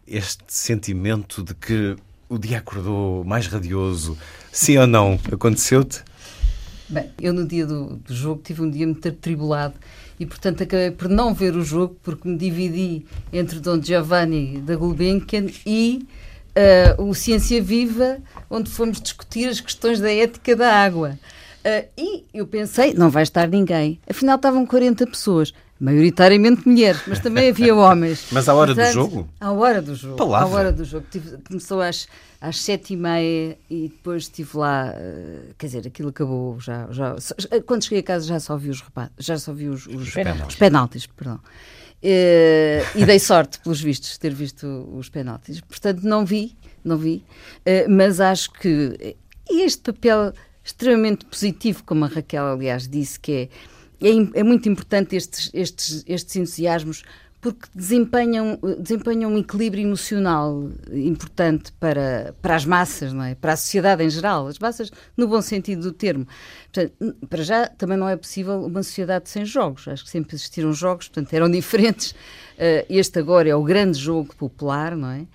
este 0.06 0.44
sentimento 0.48 1.42
de 1.42 1.54
que 1.54 1.96
o 2.28 2.38
dia 2.38 2.58
acordou 2.58 3.24
mais 3.24 3.48
radioso, 3.48 4.18
sim 4.52 4.78
ou 4.78 4.86
não, 4.86 5.18
aconteceu-te? 5.32 6.04
Bem, 6.90 7.10
eu 7.22 7.32
no 7.32 7.48
dia 7.48 7.66
do, 7.66 7.96
do, 7.96 8.14
jogo 8.14 8.42
tive 8.44 8.62
um 8.62 8.70
dia 8.70 8.86
muito 8.86 9.08
atribulado 9.08 9.76
e, 10.20 10.26
portanto, 10.26 10.64
acabei 10.64 10.92
por 10.92 11.08
não 11.08 11.34
ver 11.34 11.56
o 11.56 11.64
jogo 11.64 11.96
porque 12.04 12.28
me 12.28 12.38
dividi 12.38 13.06
entre 13.32 13.60
Dom 13.60 13.82
Giovanni 13.82 14.60
da 14.60 14.76
Gulbenkian 14.76 15.48
e 15.66 16.06
uh, 16.58 17.04
o 17.04 17.14
Ciência 17.14 17.62
Viva, 17.62 18.18
onde 18.50 18.70
fomos 18.70 19.02
discutir 19.02 19.48
as 19.48 19.60
questões 19.60 20.00
da 20.00 20.12
ética 20.12 20.56
da 20.56 20.74
água. 20.74 21.18
Uh, 21.66 21.88
e 21.98 22.26
eu 22.34 22.46
pensei, 22.46 22.94
não 22.94 23.10
vai 23.10 23.24
estar 23.24 23.48
ninguém. 23.48 24.00
Afinal, 24.10 24.36
estavam 24.36 24.66
40 24.66 25.08
pessoas, 25.08 25.54
maioritariamente 25.80 26.68
mulheres, 26.68 27.02
mas 27.08 27.20
também 27.20 27.50
havia 27.50 27.74
homens. 27.76 28.28
Mas 28.32 28.50
à 28.50 28.54
hora 28.54 28.74
Portanto, 28.74 28.90
do 28.90 28.94
jogo? 28.94 29.30
À 29.40 29.52
hora 29.52 29.82
do 29.82 29.96
jogo. 29.96 30.18
Palavra. 30.18 30.48
À 30.48 30.60
hora 30.60 30.72
do 30.72 30.84
jogo. 30.84 31.06
Tive, 31.10 31.38
começou 31.48 31.82
às, 31.82 32.08
às 32.42 32.60
sete 32.60 32.94
e 32.94 32.98
meia 32.98 33.58
e 33.70 33.88
depois 33.88 34.24
estive 34.24 34.58
lá, 34.58 34.94
uh, 34.94 35.54
quer 35.58 35.68
dizer, 35.68 35.88
aquilo 35.88 36.10
acabou 36.10 36.60
já, 36.60 36.88
já. 36.92 37.16
Quando 37.66 37.84
cheguei 37.84 38.00
a 38.00 38.04
casa 38.04 38.28
já 38.28 38.40
só 38.40 38.58
vi 38.58 38.70
os 38.70 38.84
já 39.18 39.38
só 39.38 39.54
vi 39.54 39.70
os, 39.70 39.88
os, 39.88 40.08
os 40.08 40.14
penaltis. 40.14 40.48
Os 40.48 40.56
penaltis 40.56 41.08
perdão. 41.08 41.40
Uh, 42.04 43.00
e 43.00 43.06
dei 43.06 43.18
sorte, 43.18 43.60
pelos 43.60 43.80
vistos, 43.82 44.18
ter 44.18 44.34
visto 44.34 44.68
os 44.94 45.08
penaltis. 45.08 45.62
Portanto, 45.62 46.02
não 46.04 46.26
vi, 46.26 46.54
não 46.84 46.98
vi, 46.98 47.24
uh, 47.60 47.90
mas 47.90 48.20
acho 48.20 48.52
que 48.52 49.16
este 49.50 49.94
papel 49.94 50.34
extremamente 50.64 51.26
positivo, 51.26 51.84
como 51.86 52.06
a 52.06 52.08
Raquel, 52.08 52.46
aliás, 52.46 52.88
disse, 52.88 53.20
que 53.20 53.50
é, 54.02 54.08
é, 54.08 54.40
é 54.40 54.44
muito 54.44 54.68
importante 54.70 55.16
estes, 55.16 55.50
estes, 55.54 56.04
estes 56.08 56.36
entusiasmos 56.36 57.04
porque 57.44 57.68
desempenham, 57.76 58.58
desempenham 58.80 59.34
um 59.34 59.38
equilíbrio 59.38 59.84
emocional 59.84 60.70
importante 60.94 61.74
para, 61.74 62.34
para 62.42 62.56
as 62.56 62.64
massas, 62.64 63.12
não 63.12 63.22
é? 63.22 63.36
para 63.36 63.52
a 63.52 63.58
sociedade 63.58 64.02
em 64.02 64.10
geral, 64.10 64.48
as 64.48 64.58
massas 64.58 64.90
no 65.18 65.28
bom 65.28 65.42
sentido 65.42 65.82
do 65.82 65.92
termo. 65.92 66.26
Portanto, 66.72 67.18
para 67.30 67.44
já 67.44 67.68
também 67.68 67.98
não 67.98 68.08
é 68.08 68.16
possível 68.16 68.64
uma 68.64 68.82
sociedade 68.82 69.30
sem 69.30 69.44
jogos, 69.44 69.90
acho 69.90 70.06
que 70.06 70.10
sempre 70.10 70.38
existiram 70.38 70.72
jogos, 70.72 71.10
portanto 71.10 71.34
eram 71.34 71.52
diferentes. 71.52 72.12
Uh, 72.12 72.86
este 72.90 73.20
agora 73.20 73.50
é 73.50 73.56
o 73.56 73.64
grande 73.64 74.00
jogo 74.00 74.34
popular, 74.38 74.96
não 74.96 75.10
é? 75.10 75.28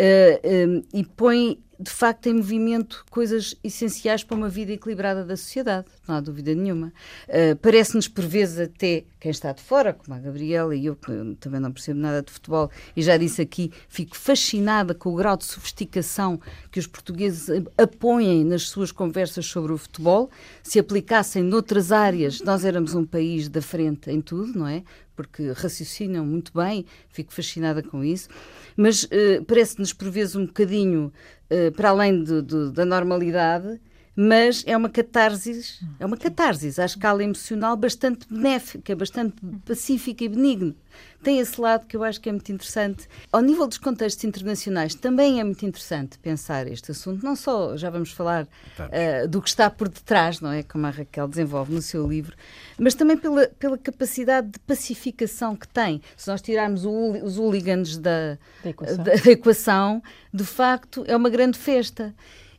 Eh, 0.00 0.40
eh, 0.44 0.82
e 0.94 1.04
põe 1.04 1.58
de 1.78 1.90
facto 1.90 2.26
em 2.26 2.34
movimento 2.34 3.04
coisas 3.10 3.54
essenciais 3.62 4.24
para 4.24 4.36
uma 4.36 4.48
vida 4.48 4.72
equilibrada 4.72 5.24
da 5.24 5.36
sociedade, 5.36 5.86
não 6.06 6.16
há 6.16 6.20
dúvida 6.20 6.54
nenhuma. 6.54 6.92
Uh, 7.28 7.56
Parece-nos, 7.56 8.08
por 8.08 8.24
vezes, 8.24 8.58
até 8.58 9.04
quem 9.20 9.30
está 9.30 9.52
de 9.52 9.62
fora, 9.62 9.92
como 9.92 10.16
a 10.16 10.20
Gabriela 10.20 10.74
e 10.74 10.86
eu, 10.86 10.96
que 10.96 11.12
também 11.38 11.60
não 11.60 11.72
percebo 11.72 12.00
nada 12.00 12.22
de 12.22 12.32
futebol, 12.32 12.70
e 12.96 13.02
já 13.02 13.16
disse 13.16 13.42
aqui, 13.42 13.72
fico 13.88 14.16
fascinada 14.16 14.94
com 14.94 15.12
o 15.12 15.16
grau 15.16 15.36
de 15.36 15.44
sofisticação 15.44 16.40
que 16.70 16.80
os 16.80 16.86
portugueses 16.86 17.48
apoiem 17.76 18.44
nas 18.44 18.68
suas 18.68 18.90
conversas 18.90 19.46
sobre 19.46 19.72
o 19.72 19.78
futebol. 19.78 20.30
Se 20.62 20.78
aplicassem 20.78 21.42
noutras 21.42 21.92
áreas, 21.92 22.40
nós 22.40 22.64
éramos 22.64 22.94
um 22.94 23.04
país 23.04 23.48
da 23.48 23.62
frente 23.62 24.10
em 24.10 24.20
tudo, 24.20 24.58
não 24.58 24.66
é? 24.66 24.82
Porque 25.18 25.50
raciocinam 25.50 26.24
muito 26.24 26.52
bem, 26.54 26.86
fico 27.08 27.32
fascinada 27.32 27.82
com 27.82 28.04
isso. 28.04 28.28
Mas 28.76 29.02
uh, 29.02 29.44
parece-nos, 29.48 29.92
por 29.92 30.08
vezes, 30.12 30.36
um 30.36 30.46
bocadinho 30.46 31.12
uh, 31.50 31.72
para 31.72 31.88
além 31.88 32.22
de, 32.22 32.40
de, 32.40 32.70
da 32.70 32.84
normalidade 32.84 33.80
mas 34.20 34.64
é 34.66 34.76
uma 34.76 34.88
catarse, 34.88 35.78
é 36.00 36.04
uma 36.04 36.16
catarse 36.16 36.80
à 36.80 36.84
escala 36.84 37.22
emocional 37.22 37.76
bastante 37.76 38.26
benéfica, 38.28 38.96
bastante 38.96 39.36
pacífica 39.64 40.24
e 40.24 40.28
benigna. 40.28 40.74
Tem 41.22 41.38
esse 41.38 41.60
lado 41.60 41.86
que 41.86 41.96
eu 41.96 42.02
acho 42.02 42.20
que 42.20 42.28
é 42.28 42.32
muito 42.32 42.50
interessante. 42.50 43.08
Ao 43.30 43.40
nível 43.40 43.68
dos 43.68 43.78
contextos 43.78 44.24
internacionais, 44.24 44.96
também 44.96 45.38
é 45.38 45.44
muito 45.44 45.64
interessante 45.64 46.18
pensar 46.18 46.66
este 46.66 46.90
assunto. 46.90 47.24
Não 47.24 47.36
só, 47.36 47.76
já 47.76 47.90
vamos 47.90 48.10
falar 48.10 48.42
uh, 48.44 49.28
do 49.28 49.40
que 49.40 49.48
está 49.48 49.70
por 49.70 49.88
detrás, 49.88 50.40
não 50.40 50.50
é? 50.50 50.64
Como 50.64 50.84
a 50.88 50.90
Raquel 50.90 51.28
desenvolve 51.28 51.72
no 51.72 51.80
seu 51.80 52.04
livro, 52.04 52.36
mas 52.76 52.96
também 52.96 53.16
pela, 53.16 53.46
pela 53.46 53.78
capacidade 53.78 54.48
de 54.48 54.58
pacificação 54.58 55.54
que 55.54 55.68
tem. 55.68 56.02
Se 56.16 56.26
nós 56.26 56.42
tirarmos 56.42 56.84
o, 56.84 57.12
os 57.22 57.38
hooligans 57.38 57.96
da, 57.96 58.36
da, 58.64 58.70
equação. 58.70 58.96
Da, 58.96 59.14
da 59.14 59.30
equação, 59.30 60.02
de 60.34 60.44
facto, 60.44 61.04
é 61.06 61.16
uma 61.16 61.30
grande 61.30 61.56
festa 61.56 62.12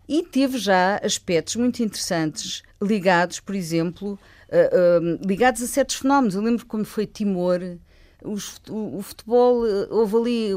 e 0.09 0.23
teve 0.23 0.57
já 0.57 0.99
aspectos 1.03 1.55
muito 1.55 1.83
interessantes 1.83 2.63
ligados, 2.81 3.39
por 3.39 3.53
exemplo, 3.53 4.17
uh, 4.49 5.05
uh, 5.05 5.19
ligados 5.23 5.61
a 5.61 5.67
certos 5.67 5.97
fenómenos. 5.97 6.33
Eu 6.33 6.41
lembro 6.41 6.65
como 6.65 6.83
foi 6.83 7.05
Timor. 7.05 7.61
Os, 8.21 8.59
o, 8.69 9.01
futebol 9.01 9.63
houve 9.89 10.17
ali, 10.17 10.49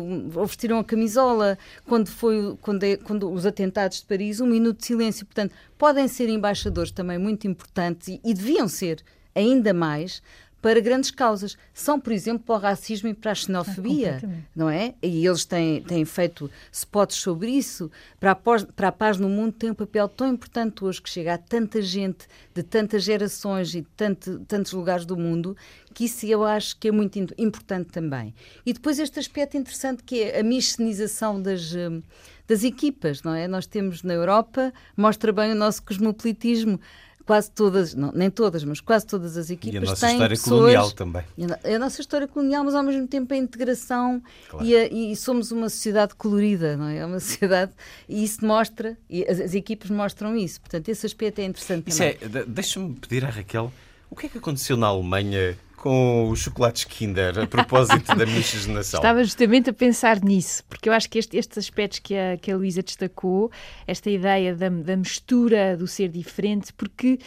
vestiram 0.48 0.78
a 0.78 0.84
camisola 0.84 1.56
quando 1.86 2.08
foi 2.08 2.56
quando, 2.60 2.82
é, 2.82 2.96
quando 2.96 3.30
os 3.30 3.46
atentados 3.46 4.00
de 4.00 4.06
Paris, 4.06 4.40
um 4.40 4.46
minuto 4.46 4.78
de 4.78 4.86
silêncio. 4.86 5.26
Portanto, 5.26 5.54
podem 5.78 6.08
ser 6.08 6.28
embaixadores 6.28 6.90
também 6.90 7.18
muito 7.18 7.46
importantes 7.46 8.08
e, 8.08 8.20
e 8.24 8.34
deviam 8.34 8.66
ser 8.66 9.04
ainda 9.34 9.72
mais 9.72 10.22
para 10.62 10.80
grandes 10.80 11.10
causas. 11.10 11.58
São, 11.74 12.00
por 12.00 12.12
exemplo, 12.12 12.44
para 12.46 12.54
o 12.54 12.58
racismo 12.58 13.08
e 13.08 13.14
para 13.14 13.32
a 13.32 13.34
xenofobia, 13.34 14.20
ah, 14.24 14.28
não 14.54 14.70
é? 14.70 14.94
E 15.02 15.26
eles 15.26 15.44
têm, 15.44 15.82
têm 15.82 16.04
feito 16.04 16.48
spots 16.70 17.16
sobre 17.16 17.50
isso. 17.50 17.90
Para 18.20 18.30
a, 18.30 18.34
pós, 18.36 18.64
para 18.64 18.88
a 18.88 18.92
paz 18.92 19.18
no 19.18 19.28
mundo 19.28 19.52
tem 19.52 19.72
um 19.72 19.74
papel 19.74 20.08
tão 20.08 20.28
importante 20.28 20.84
hoje 20.84 21.02
que 21.02 21.10
chega 21.10 21.34
a 21.34 21.38
tanta 21.38 21.82
gente 21.82 22.28
de 22.54 22.62
tantas 22.62 23.02
gerações 23.02 23.74
e 23.74 23.80
de 23.80 23.88
tanto, 23.96 24.38
tantos 24.46 24.72
lugares 24.72 25.04
do 25.04 25.16
mundo 25.16 25.56
que 25.92 26.04
isso 26.04 26.24
eu 26.24 26.44
acho 26.44 26.78
que 26.78 26.88
é 26.88 26.92
muito 26.92 27.18
importante 27.36 27.90
também. 27.90 28.32
E 28.64 28.72
depois 28.72 29.00
este 29.00 29.18
aspecto 29.18 29.56
interessante 29.56 30.04
que 30.04 30.22
é 30.22 30.40
a 30.40 30.42
miscenização 30.44 31.42
das, 31.42 31.74
hum, 31.74 32.00
das 32.46 32.62
equipas, 32.62 33.22
não 33.22 33.34
é? 33.34 33.48
Nós 33.48 33.66
temos 33.66 34.02
na 34.04 34.14
Europa, 34.14 34.72
mostra 34.96 35.32
bem 35.32 35.52
o 35.52 35.56
nosso 35.56 35.82
cosmopolitismo 35.82 36.80
quase 37.26 37.50
todas, 37.50 37.94
não, 37.94 38.12
nem 38.12 38.30
todas, 38.30 38.64
mas 38.64 38.80
quase 38.80 39.06
todas 39.06 39.36
as 39.36 39.50
equipas 39.50 39.72
têm. 39.72 39.82
E 39.82 39.86
a 39.86 39.90
nossa 39.90 40.10
história 40.10 40.36
pessoas, 40.36 40.60
colonial 40.60 40.90
também. 40.90 41.22
A, 41.64 41.74
a, 41.74 41.78
nossa 41.78 42.00
história 42.00 42.28
colonial, 42.28 42.64
mas 42.64 42.74
ao 42.74 42.82
mesmo 42.82 43.06
tempo 43.06 43.32
a 43.32 43.36
integração 43.36 44.22
claro. 44.48 44.66
e, 44.66 44.76
a, 44.76 44.88
e, 44.88 45.16
somos 45.16 45.52
uma 45.52 45.68
sociedade 45.68 46.14
colorida, 46.14 46.76
não 46.76 46.86
é? 46.86 46.98
É 46.98 47.06
uma 47.06 47.20
sociedade 47.20 47.72
e 48.08 48.24
isso 48.24 48.44
mostra, 48.44 48.96
e 49.08 49.24
as, 49.24 49.40
as 49.40 49.54
equipas 49.54 49.90
mostram 49.90 50.36
isso. 50.36 50.60
Portanto, 50.60 50.88
esse 50.88 51.06
aspecto 51.06 51.40
é 51.40 51.44
interessante 51.44 51.88
isso 51.88 51.98
também. 51.98 52.42
É, 52.42 52.44
Deixa-me 52.46 52.94
pedir 52.94 53.24
à 53.24 53.30
Raquel, 53.30 53.72
o 54.10 54.16
que 54.16 54.26
é 54.26 54.28
que 54.28 54.38
aconteceu 54.38 54.76
na 54.76 54.88
Alemanha 54.88 55.56
com 55.82 56.28
os 56.28 56.38
chocolates 56.38 56.84
Kinder 56.84 57.40
a 57.40 57.46
propósito 57.46 58.14
da 58.14 58.24
miscigenação? 58.24 59.00
Estava 59.00 59.24
justamente 59.24 59.68
a 59.68 59.72
pensar 59.72 60.22
nisso, 60.22 60.62
porque 60.68 60.88
eu 60.88 60.92
acho 60.92 61.10
que 61.10 61.18
este, 61.18 61.36
estes 61.36 61.58
aspectos 61.58 61.98
que 61.98 62.14
a, 62.16 62.36
que 62.36 62.52
a 62.52 62.56
Luísa 62.56 62.84
destacou, 62.84 63.50
esta 63.84 64.08
ideia 64.08 64.54
da, 64.54 64.68
da 64.68 64.96
mistura 64.96 65.76
do 65.76 65.88
ser 65.88 66.08
diferente, 66.08 66.72
porque 66.72 67.18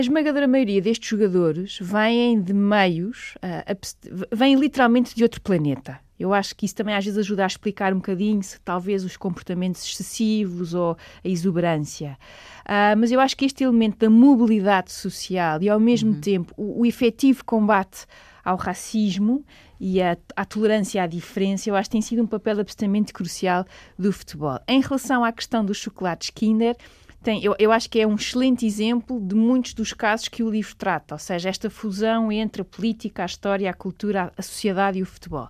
a 0.00 0.02
esmagadora 0.02 0.48
maioria 0.48 0.80
destes 0.80 1.10
jogadores 1.10 1.78
vêm 1.78 2.40
de 2.40 2.54
meios, 2.54 3.34
uh, 3.36 4.26
vêm 4.34 4.54
literalmente 4.56 5.14
de 5.14 5.22
outro 5.22 5.42
planeta. 5.42 6.00
Eu 6.18 6.32
acho 6.32 6.56
que 6.56 6.64
isso 6.64 6.74
também 6.74 6.94
às 6.94 7.04
vezes 7.04 7.18
ajuda 7.18 7.44
a 7.44 7.46
explicar 7.46 7.92
um 7.92 7.96
bocadinho 7.96 8.42
se 8.42 8.58
talvez 8.62 9.04
os 9.04 9.18
comportamentos 9.18 9.84
excessivos 9.84 10.72
ou 10.72 10.96
a 11.22 11.28
exuberância. 11.28 12.16
Uh, 12.64 12.96
mas 12.98 13.12
eu 13.12 13.20
acho 13.20 13.36
que 13.36 13.44
este 13.44 13.62
elemento 13.62 13.98
da 13.98 14.08
mobilidade 14.08 14.90
social 14.90 15.62
e 15.62 15.68
ao 15.68 15.78
mesmo 15.78 16.12
uhum. 16.12 16.20
tempo 16.20 16.54
o, 16.56 16.80
o 16.80 16.86
efetivo 16.86 17.44
combate 17.44 18.06
ao 18.42 18.56
racismo 18.56 19.44
e 19.78 20.00
à, 20.00 20.16
à, 20.34 20.46
tolerância 20.46 21.02
à 21.02 21.06
diferença, 21.06 21.68
eu 21.68 21.76
acho 21.76 21.90
que 21.90 21.92
tem 21.92 22.02
sido 22.02 22.22
um 22.22 22.26
papel 22.26 22.58
absolutamente 22.60 23.12
crucial 23.12 23.66
do 23.98 24.10
futebol. 24.12 24.58
Em 24.66 24.80
relação 24.80 25.22
à 25.22 25.30
questão 25.30 25.62
dos 25.62 25.76
chocolates 25.76 26.30
Kinder, 26.30 26.74
tem, 27.22 27.44
eu, 27.44 27.54
eu 27.58 27.70
acho 27.70 27.90
que 27.90 28.00
é 28.00 28.06
um 28.06 28.14
excelente 28.14 28.64
exemplo 28.64 29.20
de 29.20 29.34
muitos 29.34 29.74
dos 29.74 29.92
casos 29.92 30.26
que 30.26 30.42
o 30.42 30.50
livro 30.50 30.74
trata, 30.74 31.14
ou 31.14 31.18
seja, 31.18 31.50
esta 31.50 31.68
fusão 31.68 32.32
entre 32.32 32.62
a 32.62 32.64
política, 32.64 33.22
a 33.22 33.26
história, 33.26 33.68
a 33.68 33.74
cultura, 33.74 34.32
a 34.36 34.42
sociedade 34.42 34.98
e 34.98 35.02
o 35.02 35.06
futebol. 35.06 35.48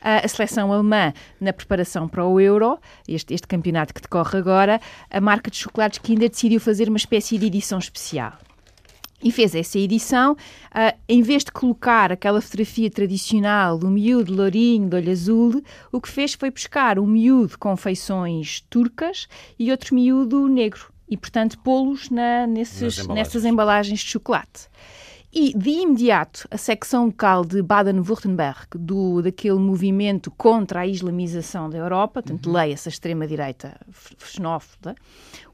A, 0.00 0.24
a 0.24 0.28
seleção 0.28 0.72
alemã, 0.72 1.12
na 1.40 1.52
preparação 1.52 2.06
para 2.06 2.24
o 2.24 2.40
Euro, 2.40 2.78
este, 3.08 3.34
este 3.34 3.48
campeonato 3.48 3.92
que 3.92 4.00
decorre 4.00 4.38
agora, 4.38 4.80
a 5.10 5.20
marca 5.20 5.50
de 5.50 5.56
chocolates 5.56 5.98
Kinder 5.98 6.30
decidiu 6.30 6.60
fazer 6.60 6.88
uma 6.88 6.98
espécie 6.98 7.36
de 7.36 7.46
edição 7.46 7.80
especial 7.80 8.38
e 9.20 9.32
fez 9.32 9.52
essa 9.56 9.76
edição, 9.76 10.34
uh, 10.34 10.96
em 11.08 11.22
vez 11.22 11.42
de 11.42 11.50
colocar 11.50 12.12
aquela 12.12 12.40
fotografia 12.40 12.88
tradicional 12.88 13.76
do 13.76 13.88
miúdo 13.88 14.32
lourinho 14.32 14.88
de 14.88 14.94
olho 14.94 15.10
azul, 15.10 15.64
o 15.90 16.00
que 16.00 16.08
fez 16.08 16.34
foi 16.34 16.52
buscar 16.52 17.00
um 17.00 17.06
miúdo 17.06 17.58
com 17.58 17.76
feições 17.76 18.60
turcas 18.70 19.26
e 19.58 19.72
outro 19.72 19.96
miúdo 19.96 20.46
negro 20.46 20.92
e, 21.10 21.16
portanto, 21.16 21.58
pô-los 21.60 22.10
nessas 22.10 23.44
embalagens 23.44 24.00
de 24.00 24.06
chocolate. 24.06 24.68
E, 25.30 25.52
de 25.56 25.70
imediato, 25.70 26.48
a 26.50 26.56
secção 26.56 27.06
local 27.06 27.44
de 27.44 27.60
Baden-Württemberg, 27.60 28.66
daquele 29.22 29.58
movimento 29.58 30.30
contra 30.30 30.80
a 30.80 30.86
islamização 30.86 31.68
da 31.68 31.76
Europa, 31.76 32.22
portanto, 32.22 32.46
uhum. 32.46 32.54
leia-se 32.54 32.88
a 32.88 32.90
extrema-direita 32.90 33.78
xenófoba, 34.24 34.94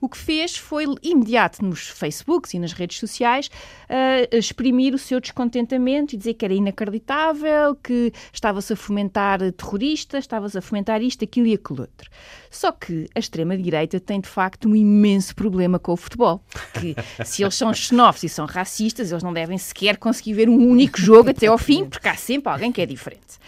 o 0.01 0.09
que 0.09 0.17
fez 0.17 0.57
foi, 0.57 0.85
imediato, 1.03 1.65
nos 1.65 1.89
Facebooks 1.89 2.55
e 2.55 2.59
nas 2.59 2.73
redes 2.73 2.99
sociais, 2.99 3.49
uh, 3.49 4.37
exprimir 4.37 4.95
o 4.95 4.99
seu 4.99 5.19
descontentamento 5.19 6.15
e 6.15 6.19
dizer 6.19 6.35
que 6.35 6.45
era 6.45 6.55
inacreditável, 6.55 7.75
que 7.75 8.13
estava-se 8.33 8.73
a 8.75 8.77
fomentar 8.77 9.41
terroristas, 9.53 10.25
estava-se 10.25 10.57
a 10.57 10.63
fomentar 10.63 11.03
isto, 11.03 11.25
aquilo 11.25 11.47
e 11.49 11.55
aquilo 11.55 11.81
outro. 11.81 12.11
Só 12.51 12.71
que 12.71 13.09
a 13.15 13.19
extrema-direita 13.19 13.99
tem, 13.99 14.21
de 14.21 14.29
facto, 14.29 14.69
um 14.69 14.77
imenso 14.77 15.35
problema 15.35 15.79
com 15.79 15.93
o 15.93 15.97
futebol. 15.97 16.41
Que 16.75 16.95
se 17.25 17.43
eles 17.43 17.57
são 17.57 17.75
xenófobos 17.75 18.25
e 18.25 18.29
são 18.29 18.47
racistas, 18.47 19.11
eles 19.11 19.25
não 19.25 19.33
devem 19.33 19.59
sequer 19.65 19.97
conseguir 19.97 20.35
ver 20.35 20.49
um 20.49 20.69
único 20.69 21.01
jogo 21.01 21.31
até 21.31 21.47
ao 21.47 21.59
fim, 21.59 21.85
porque 21.85 22.09
há 22.09 22.17
sempre 22.17 22.53
alguém 22.53 22.73
que 22.73 22.81
é 22.81 22.87
diferente. 22.87 23.39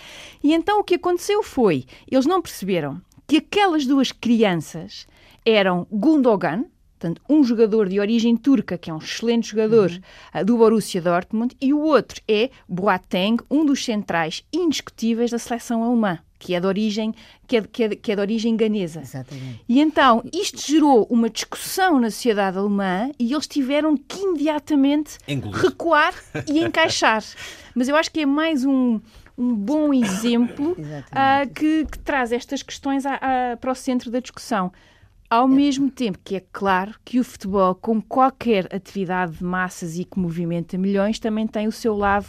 E 0.42 0.52
então 0.52 0.80
o 0.80 0.84
que 0.84 0.94
aconteceu 0.94 1.42
foi, 1.42 1.84
eles 2.10 2.26
não 2.26 2.42
perceberam 2.42 3.00
que 3.26 3.38
aquelas 3.38 3.86
duas 3.86 4.12
crianças 4.12 5.06
eram 5.44 5.86
Gundogan, 5.90 6.64
portanto, 6.98 7.20
um 7.28 7.42
jogador 7.42 7.88
de 7.88 8.00
origem 8.00 8.36
turca, 8.36 8.78
que 8.78 8.90
é 8.90 8.94
um 8.94 8.98
excelente 8.98 9.50
jogador 9.50 9.90
uhum. 9.90 10.40
uh, 10.40 10.44
do 10.44 10.56
Borussia 10.56 11.00
Dortmund, 11.00 11.56
e 11.60 11.72
o 11.72 11.80
outro 11.80 12.20
é 12.28 12.50
Boateng, 12.68 13.38
um 13.50 13.64
dos 13.64 13.84
centrais 13.84 14.44
indiscutíveis 14.52 15.30
da 15.30 15.38
seleção 15.38 15.82
alemã 15.82 16.18
que 16.38 16.54
é 16.54 16.60
de 16.60 16.66
origem 16.66 17.14
que 17.46 17.56
é, 17.56 17.62
que 17.62 17.84
é, 17.84 17.88
que 17.90 18.12
é 18.12 18.14
de 18.14 18.20
origem 18.20 18.56
ganesa. 18.56 19.00
Exatamente. 19.00 19.60
E 19.68 19.80
então 19.80 20.22
isto 20.32 20.60
gerou 20.60 21.06
uma 21.10 21.30
discussão 21.30 22.00
na 22.00 22.10
sociedade 22.10 22.58
alemã 22.58 23.10
e 23.18 23.32
eles 23.32 23.46
tiveram 23.46 23.96
que 23.96 24.18
imediatamente 24.18 25.18
Engolir. 25.26 25.56
recuar 25.56 26.14
e 26.48 26.58
encaixar. 26.64 27.22
Mas 27.74 27.88
eu 27.88 27.96
acho 27.96 28.10
que 28.10 28.20
é 28.20 28.26
mais 28.26 28.64
um 28.64 29.00
um 29.38 29.54
bom 29.54 29.92
exemplo 29.92 30.72
uh, 30.72 31.54
que, 31.54 31.84
que, 31.84 31.98
traz 31.98 32.32
estas 32.32 32.62
questões 32.62 33.04
a, 33.04 33.16
a, 33.16 33.56
para 33.58 33.70
o 33.70 33.74
centro 33.74 34.10
da 34.10 34.18
discussão. 34.18 34.72
Ao 35.28 35.48
mesmo 35.48 35.90
tempo 35.90 36.18
que 36.22 36.36
é 36.36 36.44
claro 36.52 36.94
que 37.04 37.18
o 37.18 37.24
futebol, 37.24 37.74
como 37.74 38.00
qualquer 38.00 38.72
atividade 38.72 39.38
de 39.38 39.44
massas 39.44 39.98
e 39.98 40.04
que 40.04 40.20
movimenta 40.20 40.78
milhões, 40.78 41.18
também 41.18 41.48
tem 41.48 41.66
o 41.66 41.72
seu 41.72 41.96
lado 41.96 42.28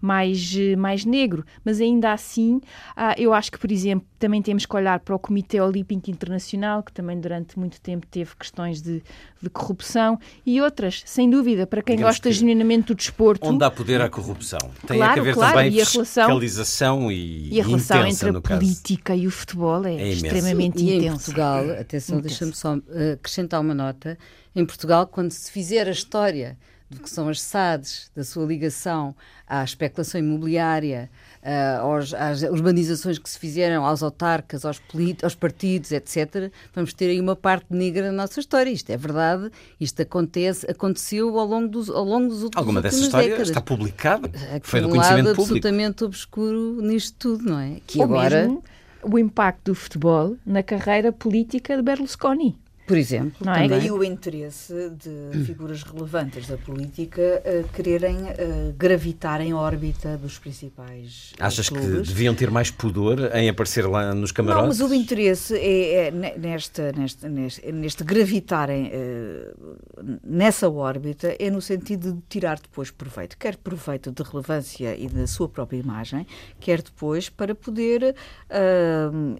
mais, 0.00 0.54
eh, 0.56 0.76
mais 0.76 1.04
negro. 1.04 1.44
Mas 1.64 1.80
ainda 1.80 2.12
assim, 2.12 2.60
ah, 2.96 3.14
eu 3.18 3.32
acho 3.32 3.50
que, 3.50 3.58
por 3.58 3.70
exemplo, 3.70 4.06
também 4.18 4.40
temos 4.42 4.64
que 4.66 4.76
olhar 4.76 5.00
para 5.00 5.14
o 5.14 5.18
Comitê 5.18 5.60
Olímpico 5.60 6.10
Internacional, 6.10 6.82
que 6.82 6.92
também 6.92 7.20
durante 7.20 7.58
muito 7.58 7.80
tempo 7.80 8.06
teve 8.06 8.34
questões 8.36 8.80
de, 8.80 9.02
de 9.42 9.50
corrupção 9.50 10.18
e 10.44 10.60
outras, 10.60 11.02
sem 11.04 11.28
dúvida, 11.28 11.66
para 11.66 11.82
quem 11.82 11.96
Digamos 11.96 12.16
gosta 12.16 12.30
genuinamente 12.32 12.88
do 12.88 12.94
desporto. 12.94 13.46
Onde 13.46 13.64
há 13.64 13.70
poder 13.70 14.00
à 14.00 14.08
corrupção. 14.08 14.70
Tem 14.86 14.98
claro, 14.98 15.14
que 15.14 15.20
haver 15.20 15.34
claro, 15.34 15.56
também 15.56 15.72
e 15.72 15.80
a 15.80 15.86
fiscalização 15.86 17.12
e, 17.12 17.54
e 17.54 17.60
a 17.60 17.64
relação 17.64 18.00
intensa, 18.00 18.28
entre 18.28 18.38
a 18.38 18.40
política 18.40 19.14
e 19.14 19.26
o 19.26 19.30
futebol 19.30 19.84
é, 19.84 19.94
é 19.94 20.08
extremamente 20.08 20.82
e 20.82 20.96
intensa. 20.96 21.06
em 21.06 21.10
Portugal, 21.12 21.70
atenção, 21.78 22.20
deixa-me 22.20 22.54
só 22.54 22.76
uh, 22.76 22.82
acrescentar 23.14 23.60
uma 23.60 23.74
nota. 23.74 24.18
Em 24.54 24.64
Portugal, 24.64 25.06
quando 25.06 25.32
se 25.32 25.50
fizer 25.50 25.86
a 25.86 25.90
história 25.90 26.56
do 26.88 27.00
que 27.00 27.10
são 27.10 27.28
as 27.28 27.40
SADs, 27.40 28.10
da 28.14 28.22
sua 28.22 28.46
ligação 28.46 29.14
à 29.46 29.64
especulação 29.64 30.20
imobiliária, 30.20 31.10
uh, 31.42 31.82
aos, 31.82 32.14
às 32.14 32.42
urbanizações 32.42 33.18
que 33.18 33.28
se 33.28 33.38
fizeram, 33.38 33.84
aos 33.84 34.02
autarcas, 34.02 34.64
aos, 34.64 34.80
aos, 35.22 35.34
partidos, 35.34 35.90
etc., 35.90 36.50
vamos 36.74 36.92
ter 36.92 37.06
aí 37.10 37.20
uma 37.20 37.34
parte 37.34 37.66
negra 37.70 38.06
na 38.06 38.22
nossa 38.22 38.38
história. 38.38 38.70
Isto 38.70 38.90
é 38.90 38.96
verdade, 38.96 39.50
isto 39.80 40.00
acontece, 40.02 40.70
aconteceu 40.70 41.36
ao 41.38 41.46
longo 41.46 41.68
dos, 41.68 41.90
ao 41.90 42.04
longo 42.04 42.28
dos 42.28 42.42
últimos 42.44 42.60
Alguma 42.60 42.80
dessa 42.80 43.00
história 43.00 43.28
décadas. 43.28 43.48
está 43.48 43.60
publicada? 43.60 44.30
Foi 44.62 44.80
do 44.80 44.88
conhecimento 44.88 45.34
público. 45.34 45.42
absolutamente 45.42 46.04
obscuro 46.04 46.80
nisto 46.82 47.16
tudo, 47.18 47.50
não 47.50 47.58
é? 47.58 47.80
Que 47.86 47.98
Ou 47.98 48.04
agora... 48.04 48.42
mesmo 48.42 48.64
o 49.02 49.18
impacto 49.18 49.66
do 49.66 49.74
futebol 49.74 50.36
na 50.44 50.62
carreira 50.62 51.12
política 51.12 51.76
de 51.76 51.82
Berlusconi. 51.82 52.58
Por 52.86 52.96
exemplo. 52.96 53.44
Não 53.44 53.52
é? 53.52 53.66
Daí 53.66 53.90
o 53.90 54.04
interesse 54.04 54.90
de 54.90 55.44
figuras 55.44 55.82
relevantes 55.82 56.46
da 56.46 56.56
política 56.56 57.42
uh, 57.44 57.68
quererem 57.72 58.16
uh, 58.16 58.72
gravitar 58.76 59.40
em 59.40 59.52
órbita 59.52 60.16
dos 60.16 60.38
principais. 60.38 61.32
Uh, 61.32 61.44
Achas 61.44 61.68
clubes. 61.68 62.08
que 62.08 62.14
deviam 62.14 62.34
ter 62.34 62.48
mais 62.50 62.70
pudor 62.70 63.34
em 63.34 63.48
aparecer 63.48 63.86
lá 63.86 64.14
nos 64.14 64.30
camarotes? 64.30 64.78
Não, 64.78 64.86
mas 64.86 64.92
o 64.92 64.94
interesse 64.94 65.56
é, 65.56 66.06
é 66.06 66.10
nesta, 66.10 66.92
neste, 66.92 67.28
neste, 67.28 67.72
neste 67.72 68.04
gravitarem 68.04 68.92
nessa 70.22 70.68
órbita 70.68 71.34
é 71.38 71.50
no 71.50 71.60
sentido 71.60 72.12
de 72.12 72.22
tirar 72.28 72.58
depois 72.60 72.90
proveito, 72.90 73.36
quer 73.36 73.56
proveito 73.56 74.12
de 74.12 74.22
relevância 74.22 74.96
e 74.96 75.08
da 75.08 75.26
sua 75.26 75.48
própria 75.48 75.78
imagem, 75.78 76.26
quer 76.60 76.82
depois 76.82 77.28
para 77.28 77.54
poder 77.54 78.14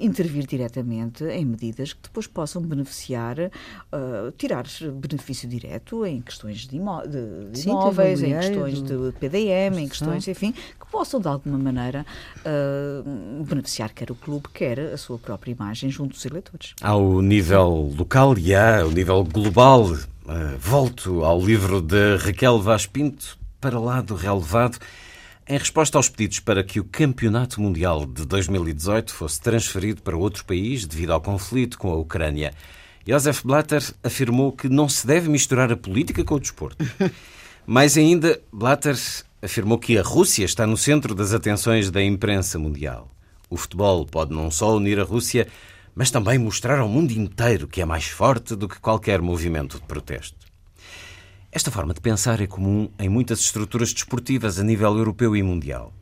intervir 0.00 0.46
diretamente 0.46 1.24
em 1.24 1.44
medidas 1.44 1.92
que 1.92 2.02
depois 2.02 2.26
possam 2.26 2.62
beneficiar 2.62 3.36
uh, 3.44 4.33
tirar 4.33 4.64
benefício 5.01 5.49
direto 5.49 6.05
em 6.05 6.20
questões 6.20 6.66
de, 6.66 6.77
imó 6.77 7.03
de, 7.03 7.51
de 7.51 7.59
Sim, 7.61 7.70
imóveis, 7.70 8.22
em 8.22 8.35
questões 8.35 8.83
de 8.83 9.12
PDM, 9.18 9.79
em 9.79 9.88
questões, 9.88 10.27
enfim, 10.29 10.53
que 10.53 10.87
possam 10.90 11.20
de 11.20 11.29
alguma 11.29 11.59
maneira 11.59 12.05
uh, 12.40 13.44
beneficiar 13.44 13.92
quer 13.92 14.11
o 14.11 14.14
clube, 14.14 14.49
quer 14.53 14.79
a 14.79 14.96
sua 14.96 15.18
própria 15.18 15.53
imagem 15.53 15.90
junto 15.90 16.14
dos 16.14 16.25
eleitores. 16.25 16.75
Ao 16.81 17.20
nível 17.20 17.92
local 17.96 18.37
e 18.38 18.55
ao 18.55 18.90
nível 18.90 19.25
global, 19.25 19.85
uh, 19.85 20.59
volto 20.59 21.25
ao 21.25 21.40
livro 21.40 21.81
de 21.81 22.16
Raquel 22.16 22.61
Vaz 22.61 22.87
Pinto 22.87 23.38
para 23.61 23.79
lá 23.79 24.01
do 24.01 24.14
relevado. 24.14 24.79
Em 25.49 25.57
resposta 25.57 25.96
aos 25.96 26.09
pedidos 26.09 26.40
para 26.40 26.64
que 26.64 26.81
o 26.81 26.85
Campeonato 26.85 27.61
Mundial 27.61 28.05
de 28.05 28.27
2018 28.27 29.14
fosse 29.14 29.40
transferido 29.40 30.03
para 30.03 30.16
outro 30.16 30.44
país 30.44 30.85
devido 30.85 31.12
ao 31.12 31.20
conflito 31.20 31.79
com 31.79 31.92
a 31.92 31.96
Ucrânia, 31.96 32.53
Josef 33.09 33.47
Blatter 33.47 33.83
afirmou 34.03 34.51
que 34.51 34.69
não 34.69 34.88
se 34.88 35.07
deve 35.07 35.29
misturar 35.29 35.71
a 35.71 35.77
política 35.77 36.25
com 36.25 36.35
o 36.35 36.40
desporto. 36.40 36.85
Mais 37.64 37.97
ainda, 37.97 38.40
Blatter 38.53 38.97
afirmou 39.40 39.79
que 39.79 39.97
a 39.97 40.03
Rússia 40.03 40.45
está 40.45 40.66
no 40.66 40.77
centro 40.77 41.14
das 41.14 41.33
atenções 41.33 41.88
da 41.88 42.03
imprensa 42.03 42.59
mundial. 42.59 43.09
O 43.49 43.57
futebol 43.57 44.05
pode 44.05 44.35
não 44.35 44.51
só 44.51 44.77
unir 44.77 44.99
a 44.99 45.05
Rússia, 45.05 45.47
mas 45.95 46.11
também 46.11 46.37
mostrar 46.37 46.81
ao 46.81 46.88
mundo 46.88 47.12
inteiro 47.12 47.69
que 47.69 47.81
é 47.81 47.85
mais 47.85 48.07
forte 48.07 48.57
do 48.57 48.69
que 48.69 48.81
qualquer 48.81 49.23
movimento 49.23 49.79
de 49.79 49.87
protesto. 49.87 50.45
Esta 51.53 51.71
forma 51.71 51.95
de 51.95 52.01
pensar 52.01 52.40
é 52.40 52.47
comum 52.47 52.90
em 52.99 53.09
muitas 53.09 53.38
estruturas 53.38 53.92
desportivas 53.92 54.59
a 54.59 54.64
nível 54.64 54.97
europeu 54.99 55.37
e 55.37 55.42
mundial. 55.45 55.92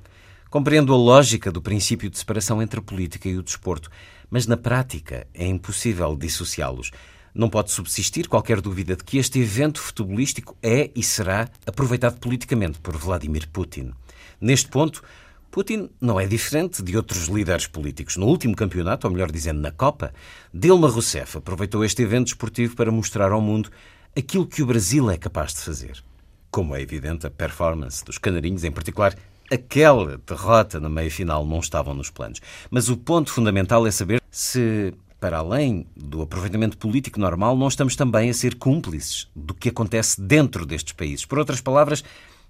Compreendo 0.49 0.95
a 0.95 0.97
lógica 0.97 1.53
do 1.53 1.61
princípio 1.61 2.09
de 2.09 2.19
separação 2.19 2.63
entre 2.63 2.81
a 2.81 2.83
política 2.83 3.29
e 3.29 3.37
o 3.37 3.43
desporto, 3.43 3.91
mas 4.35 4.49
na 4.49 4.57
prática 4.57 5.29
é 5.33 5.47
impossível 5.47 6.17
dissociá-los. 6.17 6.91
Não 7.33 7.49
pode 7.49 7.71
subsistir 7.71 8.27
qualquer 8.27 8.61
dúvida 8.61 8.97
de 8.97 9.05
que 9.05 9.17
este 9.17 9.39
evento 9.39 9.81
futebolístico 9.81 10.57
é 10.61 10.91
e 10.93 11.05
será 11.05 11.49
aproveitado 11.65 12.19
politicamente 12.19 12.81
por 12.81 12.97
Vladimir 12.97 13.49
Putin. 13.49 13.93
Neste 14.41 14.69
ponto, 14.69 15.05
Putin 15.53 15.89
não 16.01 16.19
é 16.19 16.27
diferente 16.27 16.83
de 16.83 16.97
outros 16.97 17.29
líderes 17.29 17.69
políticos. 17.69 18.17
No 18.17 18.27
último 18.27 18.57
campeonato, 18.57 19.07
ou 19.07 19.13
melhor 19.13 19.31
dizendo, 19.31 19.61
na 19.61 19.71
Copa, 19.71 20.13
Dilma 20.53 20.89
Rousseff 20.89 21.39
aproveitou 21.39 21.85
este 21.85 22.03
evento 22.03 22.27
esportivo 22.27 22.75
para 22.75 22.91
mostrar 22.91 23.31
ao 23.31 23.41
mundo 23.41 23.71
aquilo 24.17 24.49
que 24.49 24.65
o 24.65 24.67
Brasil 24.67 25.09
é 25.13 25.17
capaz 25.17 25.55
de 25.55 25.61
fazer. 25.61 26.03
Como 26.51 26.75
é 26.75 26.83
evidente, 26.83 27.25
a 27.25 27.31
performance 27.31 28.05
dos 28.05 28.19
canarinhos, 28.19 28.65
em 28.65 28.73
particular 28.73 29.15
aquela 29.51 30.19
derrota 30.27 30.81
na 30.81 30.89
meia-final, 30.89 31.45
não 31.47 31.61
estavam 31.61 31.95
nos 31.95 32.11
planos. 32.11 32.41
Mas 32.71 32.89
o 32.89 32.97
ponto 32.97 33.31
fundamental 33.31 33.87
é 33.87 33.91
saber 33.91 34.23
se, 34.31 34.95
para 35.21 35.39
além 35.39 35.87
do 35.97 36.23
aproveitamento 36.23 36.79
político 36.79 37.21
normal, 37.21 37.57
não 37.57 37.69
estamos 37.69 37.97
também 37.97 38.31
a 38.31 38.35
ser 38.35 38.57
cúmplices 38.57 39.29
do 39.35 39.55
que 39.55 39.69
acontece 39.69 40.21
dentro 40.21 40.67
destes 40.67 40.93
países. 40.93 41.25
Por 41.25 41.39
outras 41.39 41.61
palavras, 41.61 42.03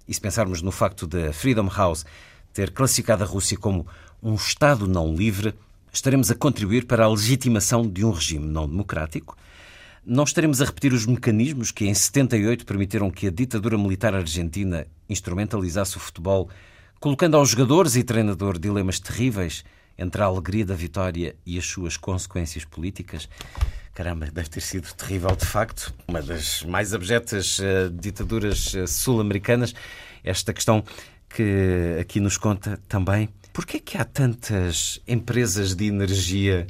e 0.07 0.13
se 0.13 0.21
pensarmos 0.21 0.61
no 0.61 0.71
facto 0.71 1.07
da 1.07 1.33
Freedom 1.33 1.69
House 1.69 2.05
ter 2.53 2.71
classificado 2.71 3.23
a 3.23 3.27
Rússia 3.27 3.57
como 3.57 3.87
um 4.21 4.35
Estado 4.35 4.87
não 4.87 5.13
livre, 5.13 5.53
estaremos 5.91 6.31
a 6.31 6.35
contribuir 6.35 6.85
para 6.85 7.05
a 7.05 7.09
legitimação 7.09 7.87
de 7.87 8.05
um 8.05 8.11
regime 8.11 8.45
não 8.45 8.67
democrático 8.67 9.37
não 10.05 10.23
estaremos 10.23 10.61
a 10.61 10.65
repetir 10.65 10.93
os 10.93 11.07
mecanismos 11.07 11.71
que 11.71 11.87
em 11.87 11.93
78 11.93 12.63
permitiram 12.63 13.09
que 13.09 13.27
a 13.27 13.31
ditadura 13.31 13.75
militar 13.75 14.13
argentina 14.13 14.85
instrumentalizasse 15.09 15.97
o 15.97 15.99
futebol, 15.99 16.47
colocando 17.05 17.37
aos 17.37 17.49
jogadores 17.49 17.95
e 17.95 18.03
treinador 18.03 18.57
dilemas 18.57 18.99
terríveis 18.99 19.63
entre 19.95 20.23
a 20.23 20.25
alegria 20.25 20.65
da 20.65 20.73
vitória 20.73 21.35
e 21.45 21.55
as 21.55 21.63
suas 21.63 21.97
consequências 21.97 22.65
políticas? 22.65 23.29
Caramba, 23.93 24.25
deve 24.33 24.49
ter 24.49 24.61
sido 24.61 24.91
terrível 24.91 25.35
de 25.35 25.45
facto. 25.45 25.93
Uma 26.07 26.19
das 26.19 26.63
mais 26.63 26.95
abjetas 26.95 27.59
uh, 27.59 27.91
ditaduras 27.91 28.73
uh, 28.73 28.87
sul-americanas. 28.87 29.75
Esta 30.23 30.51
questão 30.51 30.83
que 31.29 31.95
aqui 32.01 32.19
nos 32.19 32.37
conta 32.37 32.79
também 32.87 33.29
Porquê 33.53 33.79
que 33.79 33.97
há 33.97 34.03
tantas 34.03 34.99
empresas 35.07 35.75
de 35.75 35.85
energia 35.85 36.67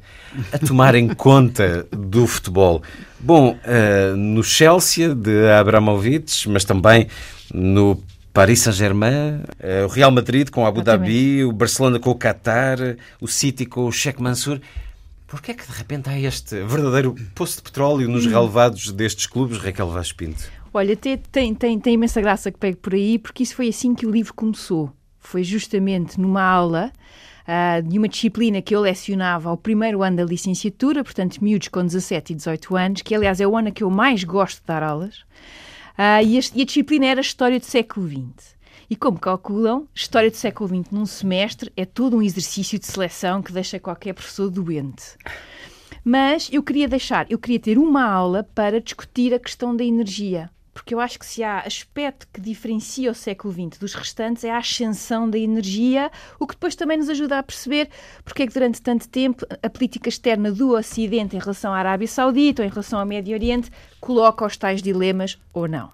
a 0.51 0.59
tomarem 0.59 1.07
conta 1.15 1.87
do 1.89 2.27
futebol? 2.27 2.83
Bom, 3.19 3.53
uh, 3.53 4.15
no 4.15 4.43
Chelsea 4.43 5.15
de 5.15 5.49
Abramovich, 5.49 6.47
mas 6.47 6.63
também 6.63 7.07
no 7.51 8.03
Paris 8.35 8.59
Saint-Germain, 8.59 9.43
uh, 9.63 9.85
o 9.85 9.87
Real 9.87 10.11
Madrid 10.11 10.49
com 10.49 10.65
Abu 10.65 10.83
Dhabi, 10.83 11.43
o 11.45 11.53
Barcelona 11.53 11.99
com 11.99 12.11
o 12.11 12.15
Qatar, 12.15 12.77
o 13.21 13.27
City 13.27 13.65
com 13.65 13.85
o 13.85 13.91
Sheikh 13.91 14.21
Mansour. 14.21 14.59
Porquê 15.25 15.51
é 15.51 15.53
que 15.53 15.65
de 15.65 15.71
repente 15.71 16.09
há 16.09 16.19
este 16.19 16.61
verdadeiro 16.65 17.15
poço 17.33 17.55
de 17.55 17.63
petróleo 17.63 18.09
nos 18.09 18.25
relevados 18.25 18.91
destes 18.91 19.25
clubes, 19.25 19.57
Raquel 19.57 19.89
Vaz 19.89 20.11
Pinto? 20.11 20.51
Olha, 20.73 20.97
tem, 20.97 21.17
tem, 21.17 21.55
tem, 21.55 21.79
tem 21.79 21.93
imensa 21.93 22.19
graça 22.19 22.51
que 22.51 22.59
pegue 22.59 22.75
por 22.75 22.93
aí, 22.93 23.17
porque 23.17 23.41
isso 23.41 23.55
foi 23.55 23.69
assim 23.69 23.95
que 23.95 24.05
o 24.05 24.11
livro 24.11 24.33
começou 24.33 24.91
foi 25.25 25.43
justamente 25.43 26.19
numa 26.19 26.41
aula 26.41 26.91
uh, 27.47 27.81
de 27.81 27.97
uma 27.97 28.07
disciplina 28.07 28.61
que 28.61 28.75
eu 28.75 28.79
lecionava 28.79 29.49
ao 29.49 29.57
primeiro 29.57 30.03
ano 30.03 30.17
da 30.17 30.23
licenciatura, 30.23 31.03
portanto, 31.03 31.43
miúdos 31.43 31.67
com 31.67 31.83
17 31.83 32.33
e 32.33 32.35
18 32.35 32.75
anos, 32.75 33.01
que 33.01 33.15
aliás 33.15 33.41
é 33.41 33.47
o 33.47 33.57
ano 33.57 33.71
que 33.71 33.83
eu 33.83 33.89
mais 33.89 34.23
gosto 34.23 34.61
de 34.61 34.67
dar 34.67 34.83
aulas. 34.83 35.25
Uh, 35.97 36.23
e, 36.25 36.37
a, 36.37 36.41
e, 36.55 36.61
a, 36.61 36.65
disciplina 36.65 37.05
era 37.05 37.21
História 37.21 37.59
do 37.59 37.65
século 37.65 38.07
XX. 38.07 38.55
E 38.89 38.95
como 38.95 39.19
calculam, 39.19 39.87
História 39.95 40.29
do 40.29 40.35
século 40.35 40.69
XX 40.69 40.91
num 40.91 41.05
semestre 41.05 41.71
é 41.75 41.85
todo 41.85 42.17
um 42.17 42.21
exercício 42.21 42.77
de 42.77 42.85
seleção 42.85 43.41
que 43.41 43.51
deixa 43.51 43.79
qualquer 43.79 44.13
professor 44.13 44.49
doente. 44.49 45.17
Mas 46.03 46.49
eu 46.51 46.61
queria 46.61 46.87
deixar, 46.87 47.25
eu 47.31 47.39
queria 47.39 47.59
ter 47.59 47.77
uma 47.77 48.03
aula 48.03 48.43
para 48.43 48.79
discutir 48.79 49.33
a 49.33 49.39
questão 49.39 49.75
da 49.75 49.83
energia 49.83 50.51
porque 50.75 50.93
eu 50.93 50.99
acho 50.99 51.17
que 51.17 51.25
se 51.25 51.41
há 51.41 51.61
aspecto 51.61 52.27
que 52.33 52.41
diferencia 52.41 53.09
o 53.09 53.15
século 53.15 53.53
XX 53.53 53.79
dos 53.79 53.93
restantes 53.93 54.43
é 54.43 54.51
a 54.51 54.57
ascensão 54.57 55.27
da 55.27 55.39
energia, 55.39 56.11
o 56.37 56.45
que 56.45 56.53
depois 56.53 56.75
também 56.75 56.97
nos 56.97 57.07
ajuda 57.07 57.39
a 57.39 57.43
perceber 57.43 57.89
porque 58.25 58.43
é 58.43 58.47
que 58.47 58.53
durante 58.53 58.81
tanto 58.81 59.07
tempo 59.07 59.45
a 59.63 59.69
política 59.69 60.09
externa 60.09 60.51
do 60.51 60.75
Ocidente 60.75 61.33
em 61.33 61.39
relação 61.39 61.73
à 61.73 61.77
Arábia 61.77 62.09
Saudita 62.09 62.61
ou 62.61 62.67
em 62.67 62.69
relação 62.69 62.99
ao 62.99 63.05
Médio 63.05 63.33
Oriente 63.33 63.71
coloca 64.01 64.45
os 64.45 64.57
tais 64.57 64.81
dilemas 64.81 65.39
ou 65.53 65.65
não. 65.65 65.93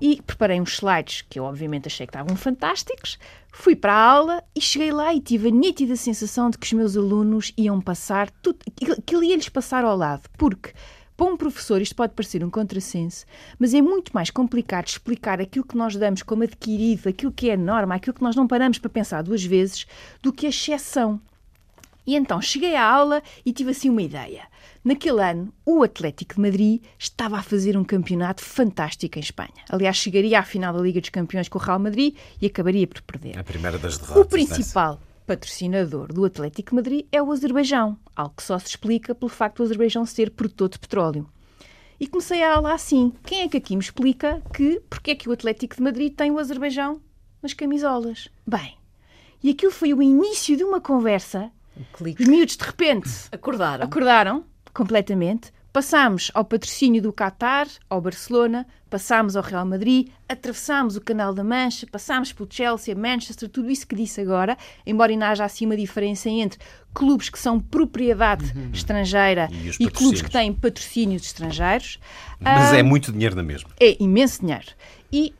E 0.00 0.20
preparei 0.22 0.60
uns 0.60 0.72
slides 0.72 1.22
que 1.28 1.38
eu 1.38 1.44
obviamente 1.44 1.86
achei 1.86 2.04
que 2.04 2.10
estavam 2.10 2.34
fantásticos, 2.34 3.16
fui 3.52 3.76
para 3.76 3.92
a 3.92 4.02
aula 4.02 4.42
e 4.56 4.60
cheguei 4.60 4.90
lá 4.90 5.14
e 5.14 5.20
tive 5.20 5.48
a 5.48 5.52
nítida 5.52 5.94
sensação 5.94 6.50
de 6.50 6.58
que 6.58 6.66
os 6.66 6.72
meus 6.72 6.96
alunos 6.96 7.52
iam 7.56 7.80
passar 7.80 8.28
tudo, 8.42 8.58
que 9.06 9.14
ele 9.14 9.26
ia-lhes 9.26 9.50
passar 9.50 9.84
ao 9.84 9.96
lado, 9.96 10.22
porque 10.36 10.72
para 11.20 11.26
um 11.26 11.36
professor 11.36 11.82
isto 11.82 11.94
pode 11.94 12.14
parecer 12.14 12.42
um 12.42 12.48
contrassenso, 12.48 13.26
mas 13.58 13.74
é 13.74 13.82
muito 13.82 14.10
mais 14.14 14.30
complicado 14.30 14.86
explicar 14.86 15.38
aquilo 15.38 15.66
que 15.66 15.76
nós 15.76 15.94
damos 15.94 16.22
como 16.22 16.44
adquirido, 16.44 17.10
aquilo 17.10 17.30
que 17.30 17.50
é 17.50 17.58
norma, 17.58 17.94
aquilo 17.94 18.14
que 18.14 18.22
nós 18.22 18.34
não 18.34 18.48
paramos 18.48 18.78
para 18.78 18.88
pensar 18.88 19.20
duas 19.22 19.44
vezes, 19.44 19.86
do 20.22 20.32
que 20.32 20.46
a 20.46 20.48
exceção. 20.48 21.20
E 22.06 22.16
então 22.16 22.40
cheguei 22.40 22.74
à 22.74 22.82
aula 22.82 23.22
e 23.44 23.52
tive 23.52 23.72
assim 23.72 23.90
uma 23.90 24.00
ideia. 24.00 24.44
Naquele 24.82 25.22
ano, 25.22 25.52
o 25.66 25.82
Atlético 25.82 26.36
de 26.36 26.40
Madrid 26.40 26.82
estava 26.98 27.36
a 27.36 27.42
fazer 27.42 27.76
um 27.76 27.84
campeonato 27.84 28.42
fantástico 28.42 29.18
em 29.18 29.20
Espanha. 29.20 29.50
Aliás, 29.68 29.98
chegaria 29.98 30.38
à 30.38 30.42
final 30.42 30.72
da 30.72 30.80
Liga 30.80 31.02
dos 31.02 31.10
Campeões 31.10 31.50
com 31.50 31.58
o 31.58 31.62
Real 31.62 31.78
Madrid 31.78 32.16
e 32.40 32.46
acabaria 32.46 32.86
por 32.86 33.02
perder. 33.02 33.38
A 33.38 33.44
primeira 33.44 33.78
das 33.78 33.98
derrotas. 33.98 34.22
O 34.22 34.26
principal 34.26 34.92
nessa 34.92 35.09
patrocinador 35.30 36.12
do 36.12 36.24
Atlético 36.24 36.74
Madrid 36.74 37.06
é 37.12 37.22
o 37.22 37.30
Azerbaijão, 37.30 37.96
algo 38.16 38.34
que 38.36 38.42
só 38.42 38.58
se 38.58 38.66
explica 38.66 39.14
pelo 39.14 39.28
facto 39.28 39.58
do 39.58 39.62
Azerbaijão 39.62 40.04
ser 40.04 40.32
produtor 40.32 40.70
de 40.70 40.78
petróleo. 40.80 41.24
E 42.00 42.08
comecei 42.08 42.42
a 42.42 42.56
aula 42.56 42.74
assim. 42.74 43.12
Quem 43.24 43.42
é 43.42 43.48
que 43.48 43.56
aqui 43.56 43.76
me 43.76 43.82
explica 43.82 44.42
que 44.52 44.82
porque 44.90 45.12
é 45.12 45.14
que 45.14 45.28
o 45.28 45.32
Atlético 45.32 45.76
de 45.76 45.82
Madrid 45.82 46.12
tem 46.12 46.32
o 46.32 46.38
Azerbaijão 46.40 47.00
nas 47.40 47.52
camisolas? 47.52 48.28
Bem, 48.44 48.76
e 49.40 49.50
aquilo 49.50 49.70
foi 49.70 49.94
o 49.94 50.02
início 50.02 50.56
de 50.56 50.64
uma 50.64 50.80
conversa. 50.80 51.52
Um 51.76 51.84
Os 52.18 52.26
miúdos 52.26 52.56
de 52.56 52.64
repente 52.64 53.08
acordaram. 53.30 53.84
Acordaram 53.84 54.44
completamente 54.74 55.52
Passámos 55.72 56.32
ao 56.34 56.44
patrocínio 56.44 57.00
do 57.00 57.12
Qatar, 57.12 57.68
ao 57.88 58.00
Barcelona, 58.00 58.66
passámos 58.88 59.36
ao 59.36 59.42
Real 59.42 59.64
Madrid, 59.64 60.08
atravessámos 60.28 60.96
o 60.96 61.00
Canal 61.00 61.32
da 61.32 61.44
Mancha, 61.44 61.86
passámos 61.86 62.32
pelo 62.32 62.48
Chelsea, 62.50 62.94
Manchester, 62.94 63.48
tudo 63.48 63.70
isso 63.70 63.86
que 63.86 63.94
disse 63.94 64.20
agora, 64.20 64.58
embora 64.84 65.12
ainda 65.12 65.28
haja 65.28 65.44
assim 65.44 65.66
uma 65.66 65.76
diferença 65.76 66.28
entre 66.28 66.58
clubes 66.92 67.30
que 67.30 67.38
são 67.38 67.60
propriedade 67.60 68.52
uhum. 68.56 68.70
estrangeira 68.72 69.48
e, 69.78 69.84
e 69.84 69.88
clubes 69.88 70.22
que 70.22 70.30
têm 70.30 70.52
patrocínios 70.52 71.22
estrangeiros. 71.22 72.00
Mas 72.40 72.72
ah, 72.72 72.76
é 72.76 72.82
muito 72.82 73.12
dinheiro 73.12 73.36
na 73.36 73.42
mesma. 73.44 73.70
É 73.78 73.96
imenso 74.02 74.40
dinheiro. 74.40 74.66
E 75.12 75.32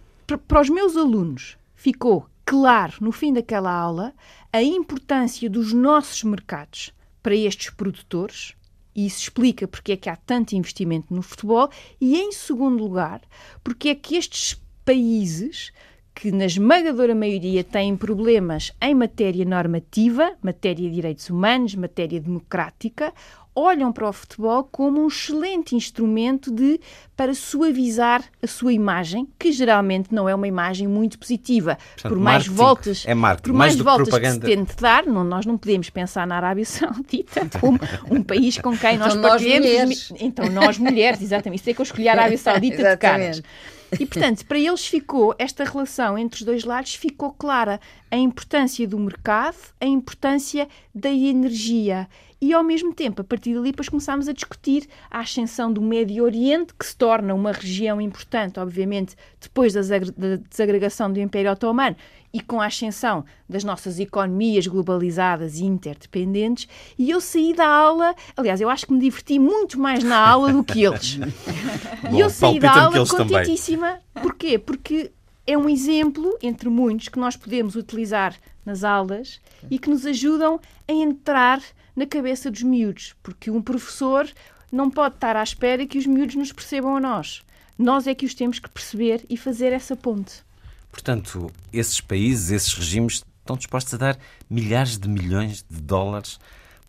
para 0.47 0.61
os 0.61 0.71
meus 0.71 0.97
alunos 0.97 1.59
ficou 1.75 2.29
claro 2.45 2.95
no 3.01 3.11
fim 3.11 3.33
daquela 3.33 3.73
aula 3.73 4.12
a 4.53 4.62
importância 4.62 5.51
dos 5.51 5.73
nossos 5.73 6.23
mercados 6.23 6.93
para 7.21 7.35
estes 7.35 7.71
produtores 7.71 8.55
e 8.94 9.07
isso 9.07 9.22
explica 9.22 9.68
porque 9.68 9.92
é 9.92 9.96
que 9.96 10.09
há 10.09 10.16
tanto 10.16 10.55
investimento 10.55 11.14
no 11.14 11.22
futebol. 11.22 11.70
E, 12.00 12.16
em 12.18 12.33
segundo 12.33 12.83
lugar, 12.83 13.22
porque 13.62 13.90
é 13.90 13.94
que 13.94 14.16
estes 14.16 14.61
países 14.85 15.72
que 16.14 16.31
na 16.31 16.44
esmagadora 16.44 17.14
maioria 17.14 17.64
têm 17.64 17.96
problemas 17.96 18.72
em 18.81 18.94
matéria 18.94 19.44
normativa, 19.44 20.35
matéria 20.42 20.88
de 20.88 20.94
direitos 20.94 21.31
humanos, 21.31 21.74
matéria 21.74 22.20
democrática, 22.20 23.14
olham 23.54 23.92
para 23.92 24.08
o 24.08 24.12
futebol 24.12 24.64
como 24.64 25.02
um 25.02 25.08
excelente 25.08 25.74
instrumento 25.74 26.50
de 26.50 26.80
para 27.16 27.34
suavizar 27.34 28.24
a 28.42 28.46
sua 28.46 28.72
imagem, 28.72 29.28
que 29.38 29.52
geralmente 29.52 30.14
não 30.14 30.28
é 30.28 30.34
uma 30.34 30.48
imagem 30.48 30.86
muito 30.86 31.18
positiva. 31.18 31.76
Portanto, 31.94 32.12
por 32.12 32.18
mais 32.18 32.46
voltas, 32.46 33.04
é 33.06 33.14
marketing, 33.14 33.42
por 33.42 33.52
mais, 33.52 33.74
mais 33.74 33.84
voltas 33.84 34.08
propaganda. 34.08 34.46
que 34.46 34.52
se 34.52 34.56
tente 34.56 34.76
dar, 34.80 35.04
não, 35.04 35.22
nós 35.22 35.44
não 35.44 35.58
podemos 35.58 35.90
pensar 35.90 36.26
na 36.26 36.36
Arábia 36.36 36.64
Saudita 36.64 37.48
como 37.60 37.78
um 38.10 38.22
país 38.22 38.58
com 38.58 38.76
quem 38.76 38.96
nós 38.96 39.14
então, 39.14 39.30
nós 39.30 39.42
mulheres. 39.42 40.12
Então 40.18 40.46
nós 40.50 40.78
mulheres, 40.78 41.20
exatamente. 41.20 41.60
Isso 41.60 41.70
é 41.70 41.74
que 41.74 41.80
eu 41.80 41.84
escolhi 41.84 42.08
a 42.08 42.12
Arábia 42.12 42.38
Saudita 42.38 42.90
de 42.90 42.96
caras. 42.96 43.42
E, 43.98 44.06
portanto, 44.06 44.44
para 44.46 44.58
eles 44.58 44.86
ficou, 44.86 45.34
esta 45.38 45.64
relação 45.64 46.16
entre 46.16 46.40
os 46.40 46.46
dois 46.46 46.64
lados 46.64 46.94
ficou 46.94 47.32
clara. 47.32 47.80
A 48.10 48.16
importância 48.16 48.86
do 48.86 48.98
mercado, 48.98 49.56
a 49.80 49.86
importância 49.86 50.68
da 50.94 51.10
energia. 51.10 52.08
E, 52.40 52.55
ao 52.55 52.64
mesmo 52.64 52.94
tempo, 52.94 53.20
a 53.20 53.24
partir 53.24 53.55
dali, 53.55 53.70
depois 53.70 53.88
começámos 53.88 54.26
a 54.26 54.33
discutir 54.33 54.88
a 55.11 55.20
ascensão 55.20 55.70
do 55.70 55.83
Médio 55.83 56.24
Oriente, 56.24 56.72
que 56.74 56.87
se 56.87 56.96
torna 56.96 57.35
uma 57.35 57.53
região 57.53 58.00
importante, 58.00 58.59
obviamente, 58.59 59.14
depois 59.38 59.74
da 59.74 59.83
desagregação 60.48 61.12
do 61.12 61.20
Império 61.20 61.53
Otomano 61.53 61.96
e 62.33 62.40
com 62.40 62.61
a 62.61 62.66
ascensão 62.66 63.24
das 63.48 63.62
nossas 63.62 63.98
economias 63.98 64.66
globalizadas 64.66 65.59
e 65.59 65.64
interdependentes, 65.64 66.66
e 66.98 67.11
eu 67.11 67.20
saí 67.20 67.53
da 67.53 67.66
aula, 67.66 68.14
aliás, 68.37 68.61
eu 68.61 68.70
acho 68.70 68.87
que 68.87 68.92
me 68.92 69.00
diverti 69.00 69.38
muito 69.38 69.79
mais 69.79 70.03
na 70.03 70.16
aula 70.16 70.53
do 70.53 70.64
que 70.64 70.85
eles. 70.85 71.18
E 72.12 72.18
eu 72.18 72.31
saí 72.31 72.59
da 72.59 72.85
aula 72.85 73.07
contentíssima. 73.07 73.87
Também. 73.87 74.22
Porquê? 74.22 74.59
Porque 74.59 75.12
é 75.46 75.57
um 75.57 75.68
exemplo, 75.68 76.37
entre 76.42 76.68
muitos, 76.68 77.09
que 77.09 77.18
nós 77.18 77.37
podemos 77.37 77.76
utilizar 77.76 78.35
nas 78.64 78.85
aulas 78.85 79.40
e 79.70 79.79
que 79.79 79.90
nos 79.90 80.07
ajudam 80.07 80.61
a 80.88 80.92
entrar 80.92 81.61
na 81.94 82.07
cabeça 82.07 82.50
dos 82.50 82.62
miúdos, 82.62 83.14
porque 83.22 83.50
um 83.50 83.62
professor 83.62 84.29
não 84.70 84.90
pode 84.90 85.16
estar 85.16 85.37
à 85.37 85.42
espera 85.42 85.87
que 85.87 85.98
os 85.98 86.07
miúdos 86.07 86.37
nos 86.37 86.53
percebam 86.53 86.96
a 86.96 87.00
nós. 87.00 87.42
Nós 87.79 88.07
é 88.07 88.14
que 88.14 88.26
os 88.26 88.35
temos 88.35 88.59
que 88.59 88.68
perceber 88.68 89.24
e 89.29 89.37
fazer 89.37 89.72
essa 89.72 89.96
ponte. 89.96 90.42
Portanto, 90.90 91.50
esses 91.72 92.00
países, 92.00 92.50
esses 92.50 92.74
regimes 92.74 93.24
estão 93.38 93.57
dispostos 93.57 93.94
a 93.94 93.96
dar 93.96 94.18
milhares 94.48 94.98
de 94.98 95.09
milhões 95.09 95.64
de 95.68 95.81
dólares 95.81 96.38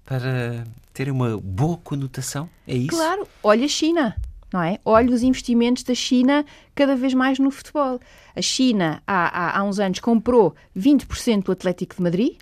para 0.06 0.66
terem 0.94 1.14
uma 1.14 1.38
boa 1.38 1.78
conotação? 1.78 2.50
É 2.68 2.76
isso? 2.76 2.90
Claro. 2.90 3.28
Olha 3.42 3.66
a 3.66 3.70
China, 3.70 4.16
não 4.52 4.62
é? 4.62 4.80
Olha 4.84 5.14
os 5.14 5.24
investimentos 5.24 5.84
da 5.84 5.96
China 5.96 6.46
cada 6.76 6.96
vez 6.96 7.14
mais 7.14 7.40
no 7.40 7.50
futebol. 7.50 8.00
A 8.36 8.42
China, 8.42 9.02
há, 9.08 9.28
há, 9.28 9.60
há 9.60 9.64
uns 9.64 9.80
anos, 9.80 10.00
comprou 10.00 10.56
20% 10.78 11.44
do 11.44 11.52
Atlético 11.52 11.96
de 11.96 12.02
Madrid, 12.02 12.38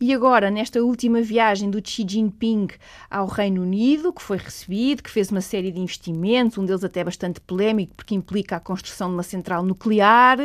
e 0.00 0.14
agora, 0.14 0.48
nesta 0.48 0.80
última 0.80 1.20
viagem 1.20 1.68
do 1.68 1.80
Xi 1.84 2.06
Jinping 2.08 2.68
ao 3.10 3.26
Reino 3.26 3.62
Unido, 3.62 4.12
que 4.12 4.22
foi 4.22 4.36
recebido, 4.36 5.02
que 5.02 5.10
fez 5.10 5.28
uma 5.30 5.40
série 5.40 5.72
de 5.72 5.80
investimentos, 5.80 6.56
um 6.56 6.64
deles 6.64 6.84
até 6.84 7.02
bastante 7.02 7.40
polémico, 7.40 7.96
porque 7.96 8.14
implica 8.14 8.56
a 8.56 8.60
construção 8.60 9.08
de 9.08 9.14
uma 9.14 9.24
central 9.24 9.64
nuclear, 9.64 10.38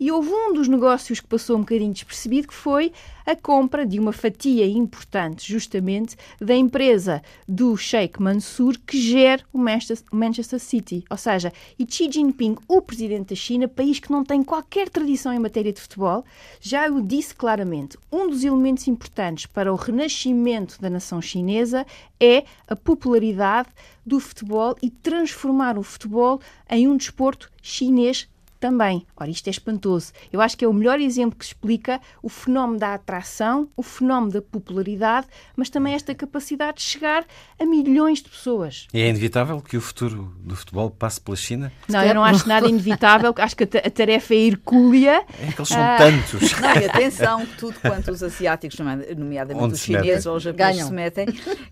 e 0.00 0.10
houve 0.10 0.30
um 0.30 0.54
dos 0.54 0.66
negócios 0.66 1.20
que 1.20 1.26
passou 1.26 1.58
um 1.58 1.60
bocadinho 1.60 1.92
despercebido, 1.92 2.48
que 2.48 2.54
foi 2.54 2.90
a 3.26 3.36
compra 3.36 3.84
de 3.84 4.00
uma 4.00 4.12
fatia 4.12 4.66
importante, 4.66 5.46
justamente, 5.46 6.16
da 6.40 6.56
empresa 6.56 7.22
do 7.46 7.76
Sheikh 7.76 8.20
Mansour, 8.20 8.78
que 8.86 8.98
gera 8.98 9.42
o 9.52 9.58
Manchester 9.58 10.58
City. 10.58 11.04
Ou 11.10 11.18
seja, 11.18 11.52
e 11.78 11.86
Xi 11.86 12.10
Jinping, 12.10 12.56
o 12.66 12.80
presidente 12.80 13.28
da 13.28 13.36
China, 13.36 13.68
país 13.68 14.00
que 14.00 14.10
não 14.10 14.24
tem 14.24 14.42
qualquer 14.42 14.88
tradição 14.88 15.34
em 15.34 15.38
matéria 15.38 15.72
de 15.72 15.80
futebol, 15.80 16.24
já 16.60 16.88
o 16.90 17.02
disse 17.02 17.34
claramente. 17.34 17.98
Um 18.10 18.30
dos 18.30 18.42
elementos 18.42 18.88
importantes 18.88 19.44
para 19.44 19.70
o 19.70 19.76
renascimento 19.76 20.80
da 20.80 20.88
nação 20.88 21.20
chinesa 21.20 21.86
é 22.18 22.44
a 22.66 22.74
popularidade 22.74 23.68
do 24.04 24.18
futebol 24.18 24.74
e 24.82 24.88
transformar 24.88 25.76
o 25.76 25.82
futebol 25.82 26.40
em 26.70 26.88
um 26.88 26.96
desporto 26.96 27.50
chinês 27.60 28.26
também. 28.60 29.06
Ora, 29.16 29.30
isto 29.30 29.48
é 29.48 29.50
espantoso. 29.50 30.12
Eu 30.30 30.40
acho 30.40 30.56
que 30.56 30.64
é 30.64 30.68
o 30.68 30.72
melhor 30.72 31.00
exemplo 31.00 31.36
que 31.36 31.44
explica 31.44 32.00
o 32.22 32.28
fenómeno 32.28 32.78
da 32.78 32.94
atração, 32.94 33.68
o 33.74 33.82
fenómeno 33.82 34.32
da 34.32 34.42
popularidade, 34.42 35.26
mas 35.56 35.70
também 35.70 35.94
esta 35.94 36.14
capacidade 36.14 36.76
de 36.76 36.82
chegar 36.82 37.24
a 37.58 37.64
milhões 37.64 38.22
de 38.22 38.28
pessoas. 38.28 38.86
E 38.92 39.00
é 39.00 39.08
inevitável 39.08 39.60
que 39.60 39.76
o 39.76 39.80
futuro 39.80 40.32
do 40.40 40.54
futebol 40.54 40.90
passe 40.90 41.20
pela 41.20 41.36
China? 41.36 41.72
Não, 41.88 42.02
eu 42.02 42.14
não 42.14 42.22
acho 42.22 42.46
nada 42.46 42.68
inevitável. 42.68 43.34
Acho 43.38 43.56
que 43.56 43.64
a 43.64 43.90
tarefa 43.90 44.34
é 44.34 44.38
hercúlea. 44.38 45.24
É 45.42 45.52
que 45.52 45.60
eles 45.60 45.68
são 45.68 45.80
ah... 45.80 45.96
tantos. 45.96 46.52
Não, 46.60 46.76
e 46.76 46.84
atenção, 46.84 47.46
tudo 47.58 47.80
quanto 47.80 48.10
os 48.10 48.22
asiáticos, 48.22 48.78
nomeadamente 48.78 49.64
Onde 49.64 49.74
os 49.74 49.80
chineses 49.80 50.26
ou 50.26 50.36
os 50.36 50.42
japoneses 50.42 50.84
se 50.84 50.92
metem, 50.92 51.26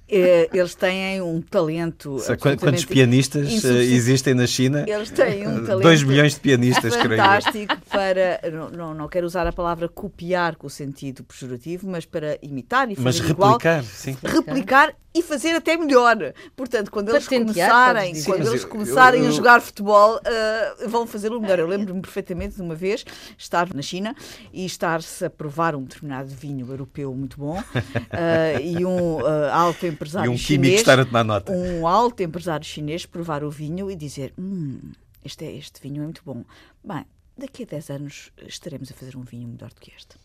eh, 0.09 0.48
eles 0.53 0.74
têm 0.74 1.20
um 1.20 1.42
talento. 1.42 2.16
Quantos 2.59 2.85
pianistas 2.87 3.64
eh, 3.64 3.68
existem 3.68 4.35
na 4.35 4.46
China? 4.46 4.85
Eles 4.87 5.11
têm 5.11 5.46
um 5.46 5.64
talento. 5.64 5.83
2 5.83 6.03
milhões 6.05 6.35
de 6.35 6.40
pianistas 6.40 6.78
fantástico 6.81 7.77
para, 7.91 8.41
não, 8.73 8.95
não, 8.95 9.09
quero 9.09 9.27
usar 9.27 9.47
a 9.47 9.53
palavra 9.53 9.88
copiar 9.88 10.57
com 10.57 10.67
o 10.67 10.71
sentido 10.71 11.25
pejorativo, 11.25 11.88
mas 11.88 12.05
para 12.05 12.38
imitar 12.43 12.91
e 12.91 12.97
fazer 12.97 13.05
mas 13.05 13.31
igual, 13.31 13.53
replicar, 13.53 13.85
sim. 13.85 14.17
replicar 14.23 14.95
e 15.14 15.23
fazer 15.23 15.55
até 15.55 15.77
melhor. 15.77 16.17
Portanto, 16.57 16.91
quando 16.91 17.11
eles 17.11 17.27
começarem, 17.27 18.14
sim, 18.14 18.25
quando 18.25 18.47
eles 18.47 18.62
eu, 18.62 18.69
começarem 18.69 19.21
eu, 19.21 19.27
eu, 19.27 19.33
a 19.33 19.35
jogar 19.35 19.61
futebol, 19.61 20.17
uh, 20.17 20.88
vão 20.88 21.07
fazê-lo 21.07 21.41
melhor. 21.41 21.59
Eu 21.59 21.67
lembro-me 21.67 22.01
perfeitamente 22.01 22.57
de 22.57 22.62
uma 22.62 22.75
vez 22.75 23.05
estar 23.37 23.73
na 23.75 23.83
China 23.83 24.14
e 24.53 24.64
estar-se 24.64 25.25
a 25.25 25.31
provar 25.31 25.75
um 25.75 25.83
determinado 25.83 26.29
vinho 26.29 26.67
europeu 26.71 27.14
muito 27.14 27.38
bom 27.38 27.59
uh, 27.59 28.61
e 28.62 28.85
um 28.85 29.17
uh, 29.21 29.51
alto 29.53 29.87
empresário 29.87 30.31
e 30.31 30.35
um 30.35 30.38
chinês, 30.38 30.61
químico 30.61 30.81
estar 30.81 31.01
a 31.01 31.05
tomar 31.05 31.25
nota. 31.25 31.53
um 31.53 31.87
alto 31.87 32.23
empresário 32.23 32.64
chinês 32.64 33.07
provar 33.07 33.43
o 33.43 33.51
vinho 33.51 33.91
e 33.91 33.97
dizer, 33.97 34.33
hum, 34.38 34.79
este, 35.29 35.45
é, 35.45 35.55
este 35.55 35.81
vinho 35.81 36.03
é 36.03 36.05
muito 36.05 36.23
bom. 36.25 36.43
Bem, 36.83 37.05
daqui 37.38 37.62
a 37.62 37.67
10 37.67 37.91
anos 37.91 38.31
estaremos 38.47 38.91
a 38.91 38.95
fazer 38.95 39.17
um 39.17 39.23
vinho 39.23 39.47
melhor 39.47 39.71
do 39.71 39.81
que 39.81 39.93
este. 39.97 40.17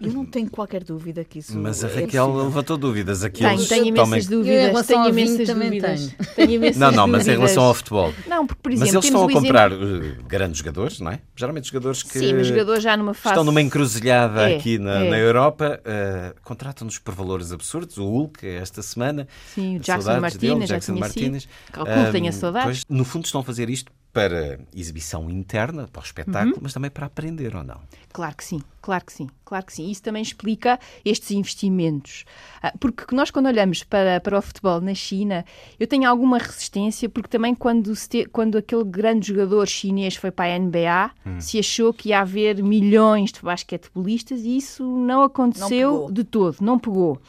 Eu 0.00 0.12
não 0.12 0.26
tenho 0.26 0.50
qualquer 0.50 0.84
dúvida 0.84 1.24
que 1.24 1.38
isso 1.38 1.56
Mas 1.58 1.84
a 1.84 1.88
é 1.88 2.02
Raquel 2.02 2.40
é 2.40 2.42
levantou 2.44 2.76
dúvidas. 2.76 3.22
Aqui 3.22 3.42
tenho, 3.42 3.66
tenho 3.66 3.86
imensas 3.86 4.26
dúvidas. 4.26 4.86
Tenho 4.86 5.08
imensas 5.08 5.48
dúvidas. 5.48 6.14
Tenho 6.34 6.50
imensas 6.52 6.78
não, 6.78 6.90
não, 6.90 7.06
mas 7.06 7.26
em 7.28 7.32
relação 7.32 7.64
ao 7.64 7.74
futebol. 7.74 8.12
Não, 8.26 8.46
porque, 8.46 8.62
por 8.62 8.72
exemplo, 8.72 8.94
mas 8.94 8.94
eles 8.94 9.04
estão 9.04 9.28
a 9.28 9.32
comprar 9.32 9.72
exemplo... 9.72 10.06
Eh, 10.06 10.16
grandes 10.26 10.58
jogadores, 10.58 11.00
não 11.00 11.12
é? 11.12 11.20
Geralmente 11.36 11.68
jogadores 11.68 12.02
que 12.02 12.18
Sim, 12.18 12.44
jogadores 12.44 12.82
já 12.82 12.96
numa 12.96 13.14
fase... 13.14 13.34
estão 13.34 13.44
numa 13.44 13.62
encruzilhada 13.62 14.50
é, 14.50 14.56
aqui 14.56 14.78
na, 14.78 15.04
é. 15.04 15.10
na 15.10 15.18
Europa, 15.18 15.80
uh, 15.80 16.40
contratam-nos 16.42 16.98
por 16.98 17.14
valores 17.14 17.52
absurdos. 17.52 17.98
O 17.98 18.04
Hulk, 18.04 18.46
esta 18.46 18.82
semana. 18.82 19.26
Sim, 19.54 19.76
o 19.76 19.80
Jackson 19.80 20.20
Martínez. 20.20 20.68
Jackson 20.68 20.94
Martínez. 20.96 21.48
Calculo, 21.72 22.08
um, 22.08 22.12
tenha 22.12 22.32
saudades. 22.32 22.82
no 22.88 23.04
fundo 23.04 23.26
estão 23.26 23.40
a 23.40 23.44
fazer 23.44 23.68
isto 23.68 23.92
para 24.12 24.58
exibição 24.74 25.28
interna, 25.28 25.86
para 25.86 26.00
o 26.00 26.04
espetáculo, 26.04 26.54
uhum. 26.54 26.60
mas 26.62 26.72
também 26.72 26.90
para 26.90 27.06
aprender 27.06 27.54
ou 27.54 27.62
não? 27.62 27.80
Claro 28.12 28.34
que 28.36 28.44
sim, 28.44 28.60
claro 28.80 29.04
que 29.04 29.12
sim, 29.12 29.28
claro 29.44 29.66
que 29.66 29.72
sim. 29.72 29.90
Isso 29.90 30.02
também 30.02 30.22
explica 30.22 30.80
estes 31.04 31.30
investimentos. 31.30 32.24
Ah, 32.62 32.72
porque 32.80 33.14
nós, 33.14 33.30
quando 33.30 33.46
olhamos 33.46 33.84
para, 33.84 34.20
para 34.20 34.38
o 34.38 34.42
futebol 34.42 34.80
na 34.80 34.94
China, 34.94 35.44
eu 35.78 35.86
tenho 35.86 36.08
alguma 36.08 36.38
resistência, 36.38 37.08
porque 37.08 37.28
também 37.28 37.54
quando, 37.54 37.94
te, 37.94 38.24
quando 38.26 38.58
aquele 38.58 38.84
grande 38.84 39.28
jogador 39.28 39.66
chinês 39.68 40.16
foi 40.16 40.30
para 40.30 40.54
a 40.54 40.58
NBA, 40.58 41.10
hum. 41.26 41.40
se 41.40 41.58
achou 41.58 41.92
que 41.92 42.08
ia 42.08 42.20
haver 42.20 42.62
milhões 42.62 43.30
de 43.30 43.42
basquetebolistas 43.42 44.40
e 44.40 44.56
isso 44.56 44.84
não 44.84 45.22
aconteceu 45.22 46.06
não 46.06 46.12
de 46.12 46.24
todo, 46.24 46.56
não 46.60 46.78
pegou. 46.78 47.20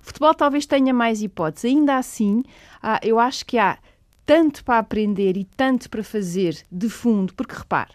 O 0.00 0.06
futebol 0.06 0.34
talvez 0.34 0.64
tenha 0.64 0.94
mais 0.94 1.22
hipóteses. 1.22 1.66
Ainda 1.66 1.96
assim, 1.96 2.42
ah, 2.82 3.00
eu 3.02 3.18
acho 3.18 3.44
que 3.44 3.58
há 3.58 3.78
tanto 4.24 4.64
para 4.64 4.78
aprender 4.78 5.36
e 5.36 5.44
tanto 5.44 5.88
para 5.90 6.02
fazer 6.02 6.56
de 6.70 6.88
fundo, 6.88 7.34
porque 7.34 7.54
repare, 7.54 7.90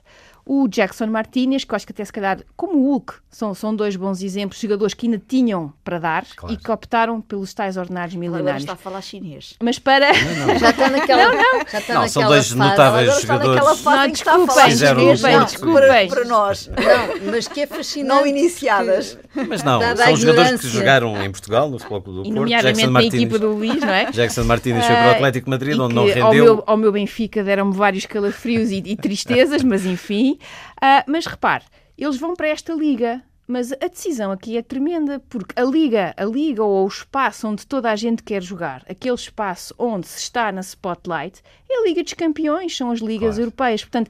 o 0.46 0.68
Jackson 0.68 1.08
Martinez, 1.08 1.64
que 1.64 1.74
eu 1.74 1.76
acho 1.76 1.88
que 1.88 1.92
até 1.92 2.06
se 2.06 2.14
calhar, 2.14 2.40
como 2.56 2.78
o 2.78 2.92
Hulk, 2.92 3.16
são, 3.32 3.56
são 3.56 3.76
dois 3.76 3.96
bons 3.96 4.22
exemplos, 4.22 4.62
jogadores 4.62 4.94
que 4.94 5.08
ainda 5.08 5.20
tinham 5.28 5.74
para 5.84 5.98
dar 5.98 6.26
claro. 6.36 6.54
e 6.54 6.58
que 6.58 6.70
optaram 6.72 7.20
pelos 7.20 7.52
tais 7.52 7.78
ordenados 7.78 8.14
milionários. 8.14 8.50
Agora 8.50 8.60
está 8.60 8.74
a 8.74 8.76
falar 8.76 9.02
chinês. 9.02 9.56
Mas 9.62 9.80
para... 9.80 10.14
Não, 10.14 10.48
não. 10.48 10.60
Já 10.60 10.70
está 10.70 10.90
naquela... 10.92 11.30
Não, 11.30 11.36
não. 11.36 11.66
Já 11.68 11.80
está 11.80 11.94
não, 11.96 12.08
são 12.08 12.28
dois 12.28 12.48
fase. 12.48 12.60
notáveis 12.60 13.10
Agora 13.10 13.22
jogadores. 13.22 13.60
Está 13.60 13.76
fase 13.76 13.98
não, 13.98 14.12
desculpem, 14.12 14.68
desculpem, 14.68 15.40
desculpem. 15.46 16.08
Para, 16.08 16.08
para 16.10 16.26
nós. 16.26 16.68
Não, 16.68 17.32
mas 17.32 17.48
que 17.48 17.62
é 17.62 17.68
fascinante. 17.68 18.16
Não 18.16 18.28
iniciadas. 18.28 19.18
Mas 19.48 19.64
não, 19.64 19.82
são 19.96 20.16
jogadores 20.16 20.62
que 20.62 20.68
jogaram 20.68 21.22
em 21.24 21.32
Portugal, 21.32 21.70
no 21.70 21.78
Futebol 21.78 22.02
Clube 22.02 22.18
do 22.20 22.24
Porto. 22.24 22.36
Nomeadamente 22.36 22.88
na 22.88 23.04
equipa 23.04 23.40
do 23.40 23.54
Luís, 23.54 23.82
não 23.82 23.94
é? 23.94 24.10
Jackson 24.14 24.44
Martínez 24.44 24.86
foi 24.86 24.96
para 24.96 25.06
o 25.06 25.10
ah, 25.10 25.12
Atlético 25.14 25.50
Madrid, 25.50 25.80
onde 25.80 25.94
não 25.94 26.06
rendeu. 26.06 26.26
Ao 26.26 26.34
meu, 26.34 26.64
ao 26.66 26.78
meu 26.78 26.92
Benfica 26.92 27.44
deram-me 27.44 27.76
vários 27.76 28.06
calafrios 28.06 28.72
e, 28.72 28.78
e 28.86 28.96
tristezas, 28.96 29.64
mas 29.64 29.86
enfim... 29.86 30.38
Uh, 30.78 31.04
mas 31.08 31.26
repare, 31.26 31.64
eles 31.98 32.18
vão 32.18 32.36
para 32.36 32.48
esta 32.48 32.74
liga. 32.74 33.22
Mas 33.48 33.72
a 33.72 33.88
decisão 33.88 34.32
aqui 34.32 34.58
é 34.58 34.64
tremenda, 34.64 35.22
porque 35.30 35.54
a 35.60 35.64
liga, 35.64 36.16
a 36.18 36.26
liga 36.26 36.64
ou 36.64 36.84
o 36.84 36.88
espaço 36.88 37.48
onde 37.48 37.66
toda 37.68 37.92
a 37.92 37.96
gente 37.96 38.24
quer 38.24 38.42
jogar, 38.42 38.84
aquele 38.90 39.14
espaço 39.14 39.74
onde 39.78 40.08
se 40.08 40.18
está 40.18 40.52
na 40.52 40.62
spotlight, 40.62 41.44
é 41.70 41.80
a 41.80 41.84
Liga 41.84 42.04
dos 42.04 42.14
Campeões, 42.14 42.76
são 42.76 42.90
as 42.90 43.00
ligas 43.00 43.36
claro. 43.36 43.42
europeias. 43.42 43.84
Portanto, 43.84 44.10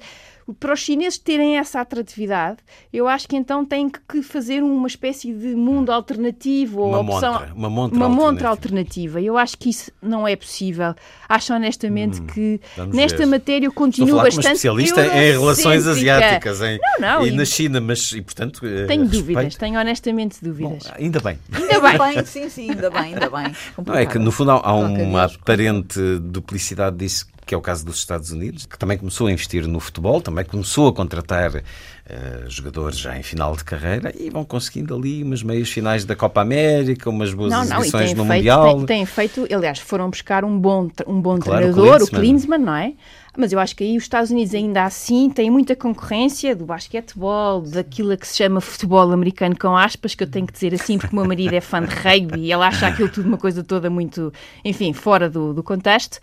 para 0.59 0.73
os 0.73 0.79
chineses 0.79 1.17
terem 1.17 1.57
essa 1.57 1.81
atratividade, 1.81 2.57
eu 2.93 3.07
acho 3.07 3.27
que 3.27 3.35
então 3.35 3.65
têm 3.65 3.89
que 3.89 4.21
fazer 4.21 4.61
uma 4.61 4.87
espécie 4.87 5.33
de 5.33 5.55
mundo 5.55 5.91
alternativo 5.91 6.83
uma 6.83 6.99
ou 6.99 7.03
opção, 7.03 7.33
montra, 7.33 7.53
uma 7.55 7.69
montra, 7.69 7.97
uma 7.97 8.09
montra 8.09 8.49
alternativa. 8.49 9.19
Eu 9.19 9.37
acho 9.37 9.57
que 9.57 9.69
isso 9.69 9.91
não 10.01 10.27
é 10.27 10.35
possível. 10.35 10.93
Acho 11.27 11.53
honestamente 11.53 12.21
hum, 12.21 12.27
que 12.27 12.61
nesta 12.93 13.17
ver. 13.17 13.25
matéria 13.25 13.65
eu 13.65 13.73
continuo 13.73 14.17
bastante 14.17 14.45
especialista 14.45 15.03
em 15.05 15.31
relações 15.31 15.87
asiáticas 15.87 16.61
em, 16.61 16.79
não, 16.99 17.19
não, 17.19 17.25
e, 17.25 17.29
e 17.29 17.31
na 17.31 17.45
China, 17.45 17.81
mas 17.81 18.11
e 18.11 18.21
portanto 18.21 18.61
eh, 18.63 18.85
tenho 18.85 19.03
respeito. 19.03 19.25
dúvidas, 19.25 19.55
tenho 19.55 19.79
honestamente 19.79 20.43
dúvidas. 20.43 20.83
Bom, 20.83 20.93
ainda 20.95 21.19
bem. 21.21 21.39
Ainda 21.51 21.97
bem, 21.97 22.25
sim, 22.25 22.49
sim, 22.49 22.69
ainda 22.69 22.91
bem, 22.91 23.15
ainda 23.15 23.29
bem. 23.29 23.55
Não, 23.83 23.95
é 23.95 24.05
que 24.05 24.19
no 24.19 24.31
fundo 24.31 24.51
há, 24.51 24.61
há 24.63 24.75
uma 24.75 25.25
aparente 25.25 25.99
duplicidade 26.19 26.97
disso 26.97 27.25
que 27.45 27.53
é 27.53 27.57
o 27.57 27.61
caso 27.61 27.85
dos 27.85 27.97
Estados 27.97 28.31
Unidos, 28.31 28.65
que 28.65 28.77
também 28.77 28.97
começou 28.97 29.27
a 29.27 29.31
investir 29.31 29.67
no 29.67 29.79
futebol, 29.79 30.21
também 30.21 30.43
começou 30.43 30.87
a 30.87 30.93
contratar 30.93 31.63
uh, 32.09 32.49
jogadores 32.49 32.97
já 32.97 33.17
em 33.17 33.23
final 33.23 33.55
de 33.55 33.63
carreira 33.63 34.13
e 34.17 34.29
vão 34.29 34.43
conseguindo 34.43 34.95
ali 34.95 35.23
umas 35.23 35.43
meias 35.43 35.69
finais 35.69 36.05
da 36.05 36.15
Copa 36.15 36.41
América, 36.41 37.09
umas 37.09 37.33
boas 37.33 37.51
não, 37.51 37.63
exibições 37.63 38.13
no 38.13 38.25
feito, 38.25 38.35
Mundial. 38.35 38.75
Têm, 38.77 38.85
têm 38.85 39.05
feito, 39.05 39.47
aliás, 39.51 39.79
foram 39.79 40.09
buscar 40.09 40.43
um 40.43 40.57
bom, 40.57 40.89
um 41.07 41.21
bom 41.21 41.37
claro, 41.37 41.73
treinador, 41.73 42.01
o 42.01 42.07
Klinsmann. 42.07 42.17
o 42.17 42.21
Klinsmann, 42.21 42.59
não 42.59 42.75
é? 42.75 42.93
Mas 43.37 43.51
eu 43.51 43.59
acho 43.59 43.75
que 43.75 43.83
aí 43.83 43.97
os 43.97 44.03
Estados 44.03 44.31
Unidos 44.31 44.53
ainda 44.53 44.85
assim 44.85 45.29
têm 45.29 45.49
muita 45.49 45.75
concorrência 45.75 46.55
do 46.55 46.65
basquetebol, 46.65 47.61
daquilo 47.61 48.15
que 48.17 48.27
se 48.27 48.37
chama 48.37 48.61
futebol 48.61 49.11
americano 49.11 49.57
com 49.57 49.75
aspas, 49.75 50.15
que 50.15 50.23
eu 50.23 50.29
tenho 50.29 50.47
que 50.47 50.53
dizer 50.53 50.73
assim 50.73 50.97
porque 50.97 51.13
o 51.13 51.19
meu 51.19 51.27
marido 51.27 51.53
é 51.53 51.59
fã 51.59 51.83
de 51.83 51.93
rugby 51.93 52.39
e 52.39 52.53
ele 52.53 52.63
acha 52.63 52.87
aquilo 52.87 53.09
tudo 53.09 53.27
uma 53.27 53.37
coisa 53.37 53.63
toda 53.63 53.89
muito, 53.89 54.31
enfim, 54.63 54.93
fora 54.93 55.29
do, 55.29 55.53
do 55.53 55.61
contexto. 55.61 56.15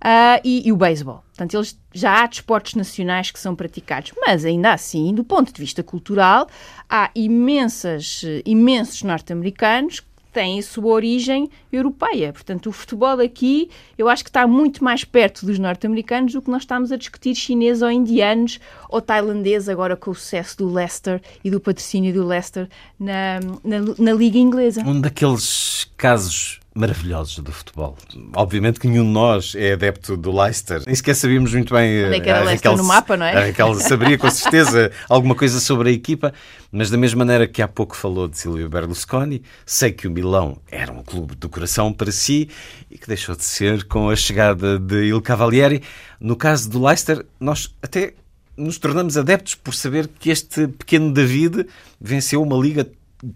Uh, 0.00 0.40
e, 0.42 0.66
e, 0.66 0.72
o 0.72 0.76
beisebol. 0.76 1.22
Portanto, 1.40 1.56
eles, 1.56 1.78
já 1.94 2.22
há 2.22 2.26
desportos 2.26 2.74
nacionais 2.74 3.30
que 3.30 3.40
são 3.40 3.56
praticados, 3.56 4.12
mas 4.20 4.44
ainda 4.44 4.74
assim, 4.74 5.14
do 5.14 5.24
ponto 5.24 5.50
de 5.50 5.58
vista 5.58 5.82
cultural, 5.82 6.46
há 6.86 7.10
imensas, 7.14 8.22
imensos 8.44 9.02
norte-americanos 9.02 10.02
tem 10.34 10.58
a 10.58 10.62
sua 10.62 10.92
origem 10.92 11.48
europeia. 11.72 12.30
Portanto, 12.30 12.68
o 12.68 12.72
futebol 12.72 13.18
aqui 13.20 13.70
eu 13.96 14.06
acho 14.06 14.22
que 14.22 14.28
está 14.28 14.46
muito 14.46 14.84
mais 14.84 15.02
perto 15.02 15.46
dos 15.46 15.58
norte-americanos 15.58 16.34
do 16.34 16.42
que 16.42 16.50
nós 16.50 16.62
estamos 16.62 16.92
a 16.92 16.96
discutir 16.96 17.34
chineses 17.34 17.82
ou 17.82 17.90
indianos 17.90 18.60
ou 18.90 19.00
tailandês 19.00 19.66
agora 19.66 19.96
com 19.96 20.10
o 20.10 20.14
sucesso 20.14 20.58
do 20.58 20.70
Leicester 20.70 21.22
e 21.42 21.50
do 21.50 21.58
patrocínio 21.58 22.12
do 22.12 22.24
Leicester 22.24 22.68
na, 22.98 23.40
na, 23.64 23.78
na 23.98 24.12
Liga 24.12 24.36
Inglesa. 24.36 24.82
Um 24.82 25.00
daqueles 25.00 25.90
casos 25.96 26.59
maravilhosos 26.80 27.38
do 27.38 27.52
futebol. 27.52 27.96
Obviamente 28.34 28.80
que 28.80 28.88
nenhum 28.88 29.04
de 29.04 29.10
nós 29.10 29.54
é 29.54 29.74
adepto 29.74 30.16
do 30.16 30.34
Leicester. 30.34 30.82
Nem 30.86 30.94
sequer 30.94 31.14
sabíamos 31.14 31.52
muito 31.52 31.74
bem. 31.74 32.06
Onde 32.06 32.16
é 32.16 32.20
que 32.20 32.30
era 32.30 32.40
a 32.40 32.44
Raquel, 32.44 32.76
no 32.76 32.84
mapa, 32.84 33.18
não 33.18 33.26
é? 33.26 33.36
A 33.36 33.46
Raquel 33.46 33.74
saberia 33.74 34.16
com 34.16 34.30
certeza 34.30 34.90
alguma 35.06 35.34
coisa 35.34 35.60
sobre 35.60 35.90
a 35.90 35.92
equipa, 35.92 36.32
mas 36.72 36.88
da 36.88 36.96
mesma 36.96 37.18
maneira 37.18 37.46
que 37.46 37.60
há 37.60 37.68
pouco 37.68 37.94
falou 37.94 38.26
de 38.26 38.38
Silvio 38.38 38.68
Berlusconi, 38.70 39.42
sei 39.66 39.92
que 39.92 40.08
o 40.08 40.10
Milão 40.10 40.58
era 40.70 40.90
um 40.90 41.02
clube 41.02 41.36
do 41.36 41.50
coração 41.50 41.92
para 41.92 42.10
si 42.10 42.48
e 42.90 42.96
que 42.96 43.06
deixou 43.06 43.36
de 43.36 43.44
ser 43.44 43.84
com 43.84 44.08
a 44.08 44.16
chegada 44.16 44.78
de 44.78 45.04
Il 45.04 45.20
Cavalieri. 45.20 45.82
No 46.18 46.34
caso 46.34 46.70
do 46.70 46.82
Leicester, 46.82 47.26
nós 47.38 47.74
até 47.82 48.14
nos 48.56 48.78
tornamos 48.78 49.18
adeptos 49.18 49.54
por 49.54 49.74
saber 49.74 50.08
que 50.18 50.30
este 50.30 50.66
pequeno 50.66 51.12
David 51.12 51.66
venceu 52.00 52.42
uma 52.42 52.56
liga 52.56 52.86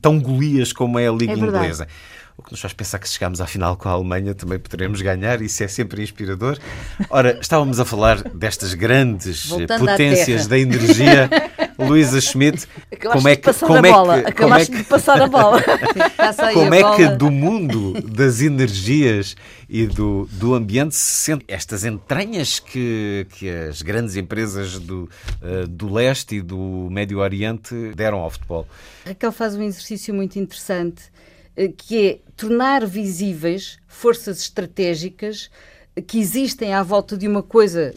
tão 0.00 0.18
Golias 0.18 0.72
como 0.72 0.98
é 0.98 1.06
a 1.06 1.12
Liga 1.12 1.32
é 1.32 1.36
Inglesa 1.36 1.86
que 2.44 2.52
nos 2.52 2.60
faz 2.60 2.72
pensar 2.72 2.98
que 2.98 3.08
se 3.08 3.14
chegarmos 3.14 3.40
à 3.40 3.46
final 3.46 3.76
com 3.76 3.88
a 3.88 3.92
Alemanha 3.92 4.34
também 4.34 4.58
poderemos 4.58 5.00
ganhar, 5.00 5.40
isso 5.40 5.64
é 5.64 5.68
sempre 5.68 6.02
inspirador. 6.02 6.58
Ora, 7.08 7.38
estávamos 7.40 7.80
a 7.80 7.84
falar 7.84 8.22
destas 8.22 8.74
grandes 8.74 9.46
Voltando 9.46 9.86
potências 9.86 10.46
da 10.46 10.58
energia. 10.58 11.30
Luísa 11.76 12.20
Schmidt, 12.20 12.68
como 13.10 13.28
é 13.28 13.34
que 13.34 13.52
como 13.52 13.86
é 13.86 14.22
que 14.22 14.32
como 14.32 14.54
é 14.54 14.64
que 14.64 14.76
de 14.76 14.84
passar 14.84 15.20
a 15.20 15.26
bola? 15.26 15.60
como 16.52 16.72
é 16.72 16.96
que 16.96 17.08
do 17.16 17.30
mundo 17.32 18.00
das 18.00 18.40
energias 18.40 19.34
e 19.68 19.86
do, 19.86 20.28
do 20.32 20.54
ambiente 20.54 20.94
se 20.94 21.24
sente 21.24 21.44
estas 21.48 21.84
entranhas 21.84 22.60
que, 22.60 23.26
que 23.30 23.48
as 23.50 23.82
grandes 23.82 24.14
empresas 24.14 24.78
do, 24.78 25.10
uh, 25.42 25.66
do 25.66 25.92
leste 25.92 26.36
e 26.36 26.42
do 26.42 26.88
Médio 26.90 27.18
Oriente 27.18 27.74
deram 27.96 28.18
ao 28.18 28.30
futebol? 28.30 28.68
Raquel 29.04 29.32
faz 29.32 29.56
um 29.56 29.62
exercício 29.62 30.14
muito 30.14 30.38
interessante 30.38 31.02
eh, 31.06 31.23
que 31.76 32.06
é 32.06 32.18
tornar 32.36 32.86
visíveis 32.86 33.78
forças 33.86 34.40
estratégicas 34.40 35.50
que 36.06 36.18
existem 36.18 36.74
à 36.74 36.82
volta 36.82 37.16
de 37.16 37.28
uma 37.28 37.42
coisa 37.42 37.94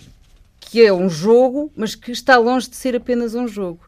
que 0.60 0.86
é 0.86 0.94
um 0.94 1.10
jogo, 1.10 1.72
mas 1.76 1.96
que 1.96 2.12
está 2.12 2.38
longe 2.38 2.70
de 2.70 2.76
ser 2.76 2.96
apenas 2.96 3.34
um 3.34 3.48
jogo. 3.48 3.80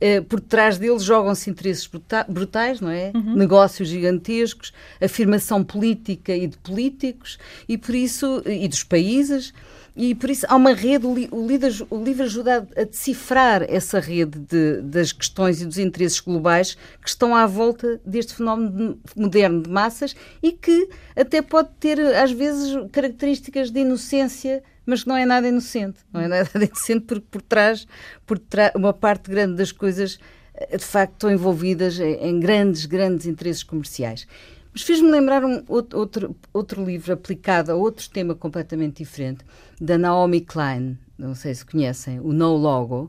Uh, 0.00 0.22
por 0.24 0.40
trás 0.40 0.76
deles 0.76 1.02
jogam-se 1.02 1.48
interesses 1.48 1.88
brutais, 2.28 2.80
não 2.80 2.90
é? 2.90 3.12
Uhum. 3.14 3.36
Negócios 3.36 3.88
gigantescos, 3.88 4.72
afirmação 5.00 5.62
política 5.62 6.34
e 6.34 6.46
de 6.46 6.58
políticos, 6.58 7.38
e 7.68 7.78
por 7.78 7.94
isso, 7.94 8.42
e 8.44 8.66
dos 8.66 8.82
países, 8.82 9.54
e 9.96 10.12
por 10.14 10.28
isso 10.28 10.44
há 10.48 10.56
uma 10.56 10.72
rede, 10.72 11.06
o, 11.06 11.14
livro, 11.14 11.86
o 11.88 12.02
livro 12.02 12.24
ajuda 12.24 12.66
a, 12.76 12.84
decifrar 12.84 13.62
essa 13.68 14.00
rede 14.00 14.40
de, 14.40 14.82
das 14.82 15.12
questões 15.12 15.62
e 15.62 15.66
dos 15.66 15.78
interesses 15.78 16.18
globais 16.18 16.76
que 17.00 17.08
estão 17.08 17.34
à 17.34 17.46
volta 17.46 18.00
deste 18.04 18.34
fenómeno 18.34 18.98
de, 19.04 19.22
moderno 19.22 19.62
de 19.62 19.70
massas 19.70 20.16
e 20.42 20.50
que 20.50 20.88
até 21.14 21.40
pode 21.40 21.68
ter, 21.78 22.00
às 22.00 22.32
vezes, 22.32 22.76
características 22.90 23.70
de 23.70 23.80
inocência, 23.80 24.64
mas 24.84 25.04
que 25.04 25.08
não 25.08 25.16
é 25.16 25.24
nada 25.24 25.46
inocente. 25.46 26.00
Não 26.12 26.20
é 26.20 26.26
nada 26.26 26.50
inocente 26.60 27.02
porque 27.02 27.26
por 27.30 27.42
trás, 27.42 27.86
por 28.26 28.38
trás 28.38 28.72
uma 28.74 28.92
parte 28.92 29.30
grande 29.30 29.54
das 29.54 29.70
coisas 29.70 30.18
eh, 30.54 30.76
de 30.76 30.84
facto 30.84 31.12
estão 31.12 31.30
envolvidas 31.30 32.00
em 32.00 32.40
grandes, 32.40 32.84
grandes 32.84 33.26
interesses 33.26 33.62
comerciais. 33.62 34.26
Mas 34.74 34.82
fez-me 34.82 35.08
lembrar 35.08 35.44
um 35.44 35.62
outro, 35.68 36.34
outro 36.52 36.84
livro 36.84 37.12
aplicado 37.12 37.70
a 37.70 37.76
outro 37.76 38.10
tema 38.10 38.34
completamente 38.34 39.04
diferente, 39.04 39.44
da 39.80 39.96
Naomi 39.96 40.40
Klein, 40.40 40.98
não 41.16 41.32
sei 41.32 41.54
se 41.54 41.64
conhecem, 41.64 42.18
o 42.18 42.32
No 42.32 42.56
Logo, 42.56 43.08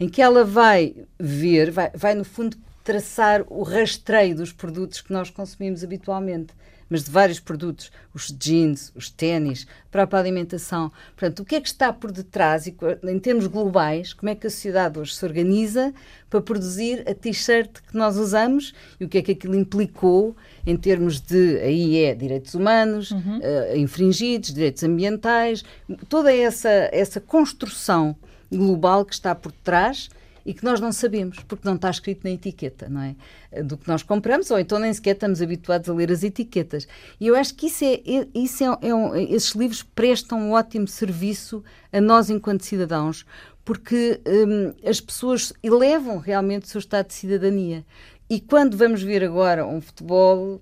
em 0.00 0.08
que 0.08 0.22
ela 0.22 0.42
vai 0.42 0.96
ver, 1.20 1.70
vai, 1.70 1.90
vai 1.94 2.14
no 2.14 2.24
fundo 2.24 2.56
traçar 2.82 3.44
o 3.48 3.62
rastreio 3.62 4.34
dos 4.34 4.52
produtos 4.52 5.02
que 5.02 5.12
nós 5.12 5.28
consumimos 5.28 5.84
habitualmente 5.84 6.54
mas 6.92 7.04
de 7.04 7.10
vários 7.10 7.40
produtos, 7.40 7.90
os 8.14 8.26
jeans, 8.30 8.92
os 8.94 9.08
ténis, 9.08 9.66
a 9.90 10.18
alimentação. 10.18 10.92
Portanto, 11.16 11.40
o 11.40 11.44
que 11.44 11.54
é 11.54 11.60
que 11.60 11.68
está 11.68 11.90
por 11.90 12.12
detrás, 12.12 12.66
e, 12.66 12.76
em 13.04 13.18
termos 13.18 13.46
globais, 13.46 14.12
como 14.12 14.28
é 14.28 14.34
que 14.34 14.46
a 14.46 14.50
sociedade 14.50 14.98
hoje 14.98 15.14
se 15.14 15.24
organiza 15.24 15.94
para 16.28 16.42
produzir 16.42 17.02
a 17.08 17.14
t-shirt 17.14 17.80
que 17.88 17.96
nós 17.96 18.18
usamos 18.18 18.74
e 19.00 19.06
o 19.06 19.08
que 19.08 19.16
é 19.16 19.22
que 19.22 19.32
aquilo 19.32 19.54
implicou 19.54 20.36
em 20.66 20.76
termos 20.76 21.18
de, 21.18 21.58
aí 21.60 22.04
é, 22.04 22.14
direitos 22.14 22.52
humanos, 22.52 23.10
uhum. 23.10 23.38
uh, 23.38 23.76
infringidos, 23.76 24.52
direitos 24.52 24.82
ambientais, 24.82 25.64
toda 26.10 26.30
essa, 26.30 26.68
essa 26.92 27.22
construção 27.22 28.14
global 28.50 29.06
que 29.06 29.14
está 29.14 29.34
por 29.34 29.50
trás 29.50 30.10
e 30.44 30.54
que 30.54 30.64
nós 30.64 30.80
não 30.80 30.92
sabemos, 30.92 31.38
porque 31.46 31.66
não 31.66 31.76
está 31.76 31.90
escrito 31.90 32.24
na 32.24 32.30
etiqueta, 32.30 32.88
não 32.88 33.02
é? 33.02 33.62
Do 33.62 33.76
que 33.76 33.88
nós 33.88 34.02
compramos, 34.02 34.50
ou 34.50 34.58
então 34.58 34.78
nem 34.78 34.92
sequer 34.92 35.14
estamos 35.14 35.40
habituados 35.40 35.88
a 35.88 35.94
ler 35.94 36.10
as 36.10 36.22
etiquetas. 36.22 36.86
E 37.20 37.26
eu 37.26 37.36
acho 37.36 37.54
que 37.54 37.66
isso 37.66 37.84
é, 37.84 38.00
isso 38.34 38.64
é, 38.64 38.88
é 38.88 38.94
um, 38.94 39.14
esses 39.16 39.54
livros 39.54 39.82
prestam 39.82 40.38
um 40.40 40.52
ótimo 40.52 40.88
serviço 40.88 41.62
a 41.92 42.00
nós 42.00 42.30
enquanto 42.30 42.64
cidadãos, 42.64 43.24
porque 43.64 44.20
hum, 44.26 44.74
as 44.84 45.00
pessoas 45.00 45.52
elevam 45.62 46.18
realmente 46.18 46.64
o 46.64 46.68
seu 46.68 46.78
estado 46.78 47.08
de 47.08 47.14
cidadania. 47.14 47.84
E 48.28 48.40
quando 48.40 48.76
vamos 48.76 49.02
ver 49.02 49.22
agora 49.22 49.66
um 49.66 49.80
futebol 49.80 50.60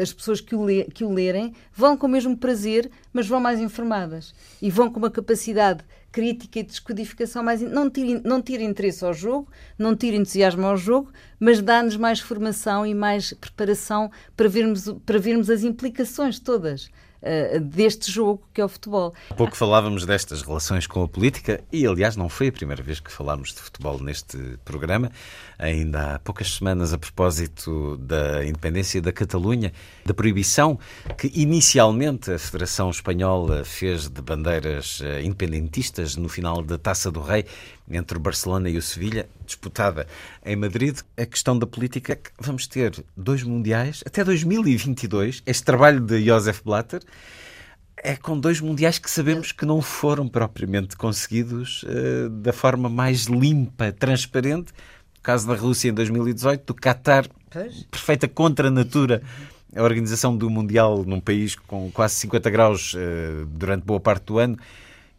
as 0.00 0.12
pessoas 0.12 0.40
que 0.40 0.54
o, 0.54 0.64
le 0.64 0.84
que 0.84 1.04
o 1.04 1.12
lerem 1.12 1.54
vão 1.72 1.96
com 1.96 2.06
o 2.06 2.10
mesmo 2.10 2.36
prazer, 2.36 2.90
mas 3.12 3.26
vão 3.26 3.40
mais 3.40 3.60
informadas 3.60 4.34
e 4.60 4.70
vão 4.70 4.90
com 4.90 4.98
uma 4.98 5.10
capacidade 5.10 5.84
crítica 6.12 6.60
e 6.60 6.62
descodificação 6.62 7.42
mais. 7.42 7.60
Não 7.60 7.90
tira, 7.90 8.20
não 8.24 8.40
tira 8.40 8.62
interesse 8.62 9.04
ao 9.04 9.12
jogo, 9.12 9.48
não 9.78 9.96
tira 9.96 10.16
entusiasmo 10.16 10.66
ao 10.66 10.76
jogo, 10.76 11.12
mas 11.38 11.60
dá-nos 11.60 11.96
mais 11.96 12.20
formação 12.20 12.86
e 12.86 12.94
mais 12.94 13.32
preparação 13.32 14.10
para 14.36 14.48
vermos, 14.48 14.88
para 15.04 15.18
vermos 15.18 15.50
as 15.50 15.62
implicações 15.62 16.38
todas 16.38 16.90
uh, 17.22 17.60
deste 17.60 18.10
jogo 18.10 18.42
que 18.52 18.60
é 18.60 18.64
o 18.64 18.68
futebol. 18.68 19.14
Há 19.30 19.34
pouco 19.34 19.56
falávamos 19.56 20.04
destas 20.04 20.42
relações 20.42 20.86
com 20.86 21.02
a 21.02 21.08
política 21.08 21.62
e, 21.72 21.86
aliás, 21.86 22.16
não 22.16 22.28
foi 22.28 22.48
a 22.48 22.52
primeira 22.52 22.82
vez 22.82 23.00
que 23.00 23.10
falámos 23.10 23.52
de 23.52 23.60
futebol 23.60 23.98
neste 24.00 24.38
programa. 24.64 25.10
Ainda 25.58 26.14
há 26.14 26.18
poucas 26.18 26.54
semanas, 26.54 26.92
a 26.92 26.98
propósito 26.98 27.96
da 27.98 28.44
independência 28.44 29.00
da 29.02 29.12
Catalunha, 29.12 29.72
da 30.04 30.14
proibição 30.14 30.78
que 31.16 31.30
inicialmente 31.34 32.30
a 32.30 32.38
Federação 32.38 32.90
Espanhola 32.90 33.64
fez 33.64 34.08
de 34.08 34.22
bandeiras 34.22 35.00
eh, 35.02 35.22
independentistas 35.22 36.16
no 36.16 36.28
final 36.28 36.62
da 36.62 36.78
Taça 36.78 37.10
do 37.10 37.20
Rei 37.20 37.44
entre 37.90 38.16
o 38.16 38.20
Barcelona 38.20 38.68
e 38.68 38.76
o 38.76 38.82
Sevilha, 38.82 39.28
disputada 39.44 40.06
em 40.44 40.56
Madrid. 40.56 40.98
A 41.16 41.26
questão 41.26 41.58
da 41.58 41.66
política 41.66 42.12
é 42.12 42.16
que 42.16 42.30
vamos 42.38 42.66
ter 42.66 43.04
dois 43.16 43.42
mundiais 43.42 44.02
até 44.06 44.22
2022. 44.22 45.42
Este 45.46 45.64
trabalho 45.64 46.00
de 46.00 46.24
Josef 46.24 46.62
Blatter 46.64 47.00
é 47.96 48.16
com 48.16 48.38
dois 48.38 48.60
mundiais 48.60 48.98
que 48.98 49.10
sabemos 49.10 49.52
que 49.52 49.64
não 49.64 49.80
foram 49.82 50.28
propriamente 50.28 50.96
conseguidos 50.96 51.82
uh, 51.84 52.28
da 52.30 52.52
forma 52.52 52.88
mais 52.88 53.24
limpa, 53.24 53.92
transparente. 53.92 54.72
No 55.16 55.22
caso 55.22 55.46
da 55.46 55.54
Rússia 55.54 55.88
em 55.88 55.94
2018, 55.94 56.64
do 56.64 56.74
Qatar, 56.74 57.26
pois. 57.50 57.84
perfeita 57.90 58.28
contra 58.28 58.68
a 58.68 58.70
natura. 58.70 59.22
A 59.74 59.82
organização 59.82 60.36
do 60.36 60.48
Mundial 60.48 61.04
num 61.04 61.20
país 61.20 61.54
com 61.54 61.90
quase 61.90 62.14
50 62.14 62.50
graus 62.50 62.94
uh, 62.94 63.46
durante 63.46 63.84
boa 63.84 64.00
parte 64.00 64.24
do 64.24 64.38
ano 64.38 64.56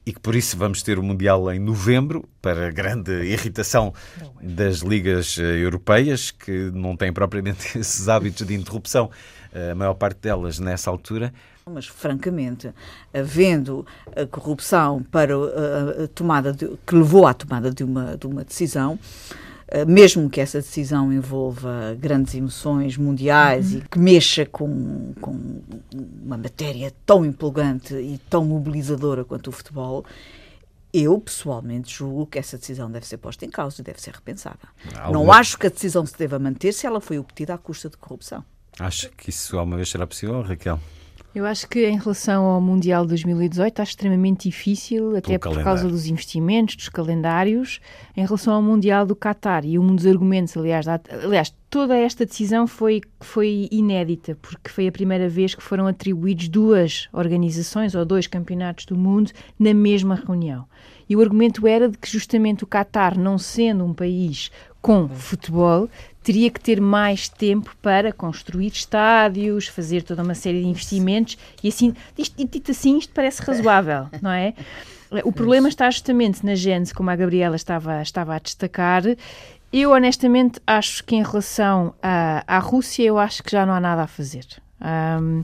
e 0.10 0.14
que 0.14 0.20
por 0.20 0.36
isso 0.36 0.58
vamos 0.58 0.82
ter 0.82 0.98
o 0.98 1.04
Mundial 1.04 1.54
em 1.54 1.60
novembro, 1.60 2.28
para 2.42 2.72
grande 2.72 3.12
irritação 3.26 3.94
das 4.42 4.80
ligas 4.80 5.38
eh, 5.38 5.44
europeias, 5.58 6.32
que 6.32 6.72
não 6.74 6.98
têm 6.98 7.14
propriamente 7.14 7.78
esses 7.78 8.10
hábitos 8.10 8.48
de 8.48 8.56
interrupção 8.56 9.12
a 9.72 9.76
maior 9.76 9.94
parte 9.94 10.22
delas 10.22 10.58
nessa 10.58 10.90
altura. 10.90 11.32
Mas, 11.72 11.86
francamente, 11.86 12.72
havendo 13.14 13.86
a 14.16 14.26
corrupção 14.26 15.04
para 15.04 15.36
a, 15.36 16.08
tomada 16.08 16.52
de, 16.54 16.76
que 16.88 16.96
levou 16.96 17.28
à 17.28 17.34
tomada 17.36 17.70
de 17.72 17.84
uma, 17.84 18.18
de 18.18 18.26
uma 18.26 18.44
decisão, 18.44 18.98
eh, 18.98 19.49
mesmo 19.88 20.30
que 20.30 20.42
essa 20.42 20.60
decisão 20.60 21.14
envolva 21.14 21.96
grandes 22.00 22.34
emoções 22.34 22.98
mundiais 22.98 23.74
uhum. 23.74 23.80
e 23.80 23.82
que 23.88 24.00
mexa 24.00 24.46
com, 24.46 25.14
com 25.22 25.62
uma 26.24 26.38
matéria 26.38 26.94
tão 27.06 27.26
empolgante 27.26 27.94
e 27.94 28.20
tão 28.30 28.46
mobilizadora 28.46 29.24
quanto 29.24 29.48
o 29.48 29.52
futebol, 29.52 30.06
eu, 30.94 31.20
pessoalmente, 31.20 31.94
julgo 31.94 32.26
que 32.26 32.40
essa 32.40 32.58
decisão 32.58 32.90
deve 32.90 33.06
ser 33.06 33.18
posta 33.18 33.46
em 33.46 33.50
causa 33.50 33.82
e 33.82 33.84
deve 33.84 34.02
ser 34.02 34.14
repensada. 34.14 34.58
Alguma... 34.96 35.12
Não 35.12 35.32
acho 35.32 35.58
que 35.58 35.68
a 35.68 35.70
decisão 35.70 36.06
se 36.06 36.18
deva 36.18 36.40
manter 36.40 36.74
se 36.74 36.88
ela 36.88 37.00
foi 37.00 37.20
obtida 37.20 37.54
à 37.54 37.58
custa 37.58 37.90
de 37.90 37.98
corrupção. 37.98 38.44
Acha 38.80 39.10
que 39.10 39.30
isso 39.30 39.58
alguma 39.58 39.76
vez 39.76 39.90
será 39.90 40.08
possível, 40.08 40.42
Raquel? 40.42 40.80
Eu 41.34 41.46
acho 41.46 41.68
que 41.68 41.88
em 41.88 41.98
relação 41.98 42.46
ao 42.46 42.60
Mundial 42.60 43.06
2018 43.06 43.72
está 43.72 43.84
extremamente 43.84 44.50
difícil, 44.50 45.16
até 45.16 45.38
por 45.38 45.44
calendário. 45.44 45.64
causa 45.64 45.88
dos 45.88 46.08
investimentos, 46.08 46.76
dos 46.76 46.90
calendários, 46.90 47.80
em 48.18 48.26
relação 48.26 48.56
ao 48.56 48.62
Mundial 48.64 49.06
do 49.06 49.16
Qatar. 49.16 49.64
E 49.64 49.78
um 49.78 49.96
dos 49.96 50.08
argumentos, 50.08 50.58
aliás, 50.58 50.88
aliás, 50.88 51.54
toda 51.70 51.96
esta 51.96 52.26
decisão 52.26 52.66
foi, 52.66 53.02
foi 53.20 53.68
inédita, 53.72 54.36
porque 54.42 54.72
foi 54.72 54.88
a 54.88 54.92
primeira 54.92 55.30
vez 55.30 55.54
que 55.54 55.62
foram 55.62 55.86
atribuídos 55.86 56.50
duas 56.50 57.08
organizações 57.14 57.94
ou 57.94 58.04
dois 58.04 58.26
campeonatos 58.26 58.86
do 58.86 58.98
mundo 58.98 59.32
na 59.60 59.74
mesma 59.74 60.16
reunião. 60.16 60.66
E 61.08 61.16
o 61.16 61.22
argumento 61.22 61.68
era 61.68 61.90
de 61.90 61.98
que 61.98 62.12
justamente 62.12 62.64
o 62.64 62.68
Qatar, 62.68 63.18
não 63.18 63.38
sendo 63.38 63.84
um 63.84 63.94
país 63.94 64.52
com 64.82 65.10
futebol, 65.10 65.90
teria 66.24 66.50
que 66.50 66.60
ter 66.60 66.82
mais 66.82 67.30
tempo 67.30 67.76
para 67.82 68.12
construir 68.12 68.68
estádios, 68.68 69.68
fazer 69.68 70.04
toda 70.04 70.24
uma 70.24 70.36
série 70.36 70.62
de 70.62 70.68
investimentos 70.68 71.38
e 71.64 71.70
assim, 71.70 71.94
isto, 72.18 72.36
dito 72.46 72.72
assim, 72.72 72.98
isto 72.98 73.14
parece 73.14 73.42
razoável, 73.42 74.08
não 74.22 74.32
é? 74.32 74.54
O 75.24 75.32
problema 75.32 75.68
está 75.68 75.90
justamente 75.90 76.46
na 76.46 76.54
gênese, 76.54 76.94
como 76.94 77.10
a 77.10 77.16
Gabriela 77.16 77.56
estava, 77.56 78.02
estava 78.02 78.36
a 78.36 78.40
destacar. 78.40 79.02
Eu, 79.74 79.92
honestamente, 79.92 80.60
acho 80.68 81.04
que 81.04 81.16
em 81.16 81.24
relação 81.24 81.96
à, 82.02 82.44
à 82.46 82.60
Rússia, 82.60 83.04
eu 83.04 83.18
acho 83.18 83.42
que 83.42 83.52
já 83.52 83.66
não 83.66 83.74
há 83.74 83.80
nada 83.80 84.04
a 84.04 84.08
fazer. 84.08 84.46
Um, 84.80 85.44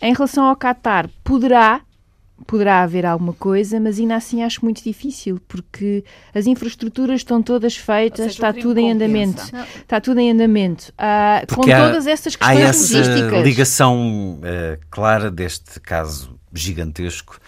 em 0.00 0.12
relação 0.12 0.44
ao 0.44 0.56
Qatar, 0.56 1.08
poderá, 1.24 1.80
poderá 2.46 2.82
haver 2.82 3.04
alguma 3.04 3.32
coisa, 3.32 3.78
mas 3.80 3.98
ainda 3.98 4.16
assim 4.16 4.42
acho 4.42 4.64
muito 4.64 4.82
difícil, 4.82 5.40
porque 5.46 6.04
as 6.34 6.46
infraestruturas 6.46 7.20
estão 7.20 7.42
todas 7.42 7.76
feitas, 7.76 8.18
seja, 8.18 8.30
está 8.30 8.52
tudo 8.52 8.78
em 8.78 8.92
andamento. 8.92 9.42
Está 9.80 10.00
tudo 10.00 10.20
em 10.20 10.30
andamento. 10.30 10.92
Com 11.54 11.70
há, 11.70 11.86
todas 11.86 12.06
essas 12.06 12.36
questões 12.36 12.58
há 12.58 12.68
essa 12.68 12.98
logísticas. 12.98 13.44
ligação 13.44 14.40
uh, 14.40 14.78
clara 14.90 15.30
deste 15.30 15.80
caso 15.80 16.38
gigantesco 16.52 17.38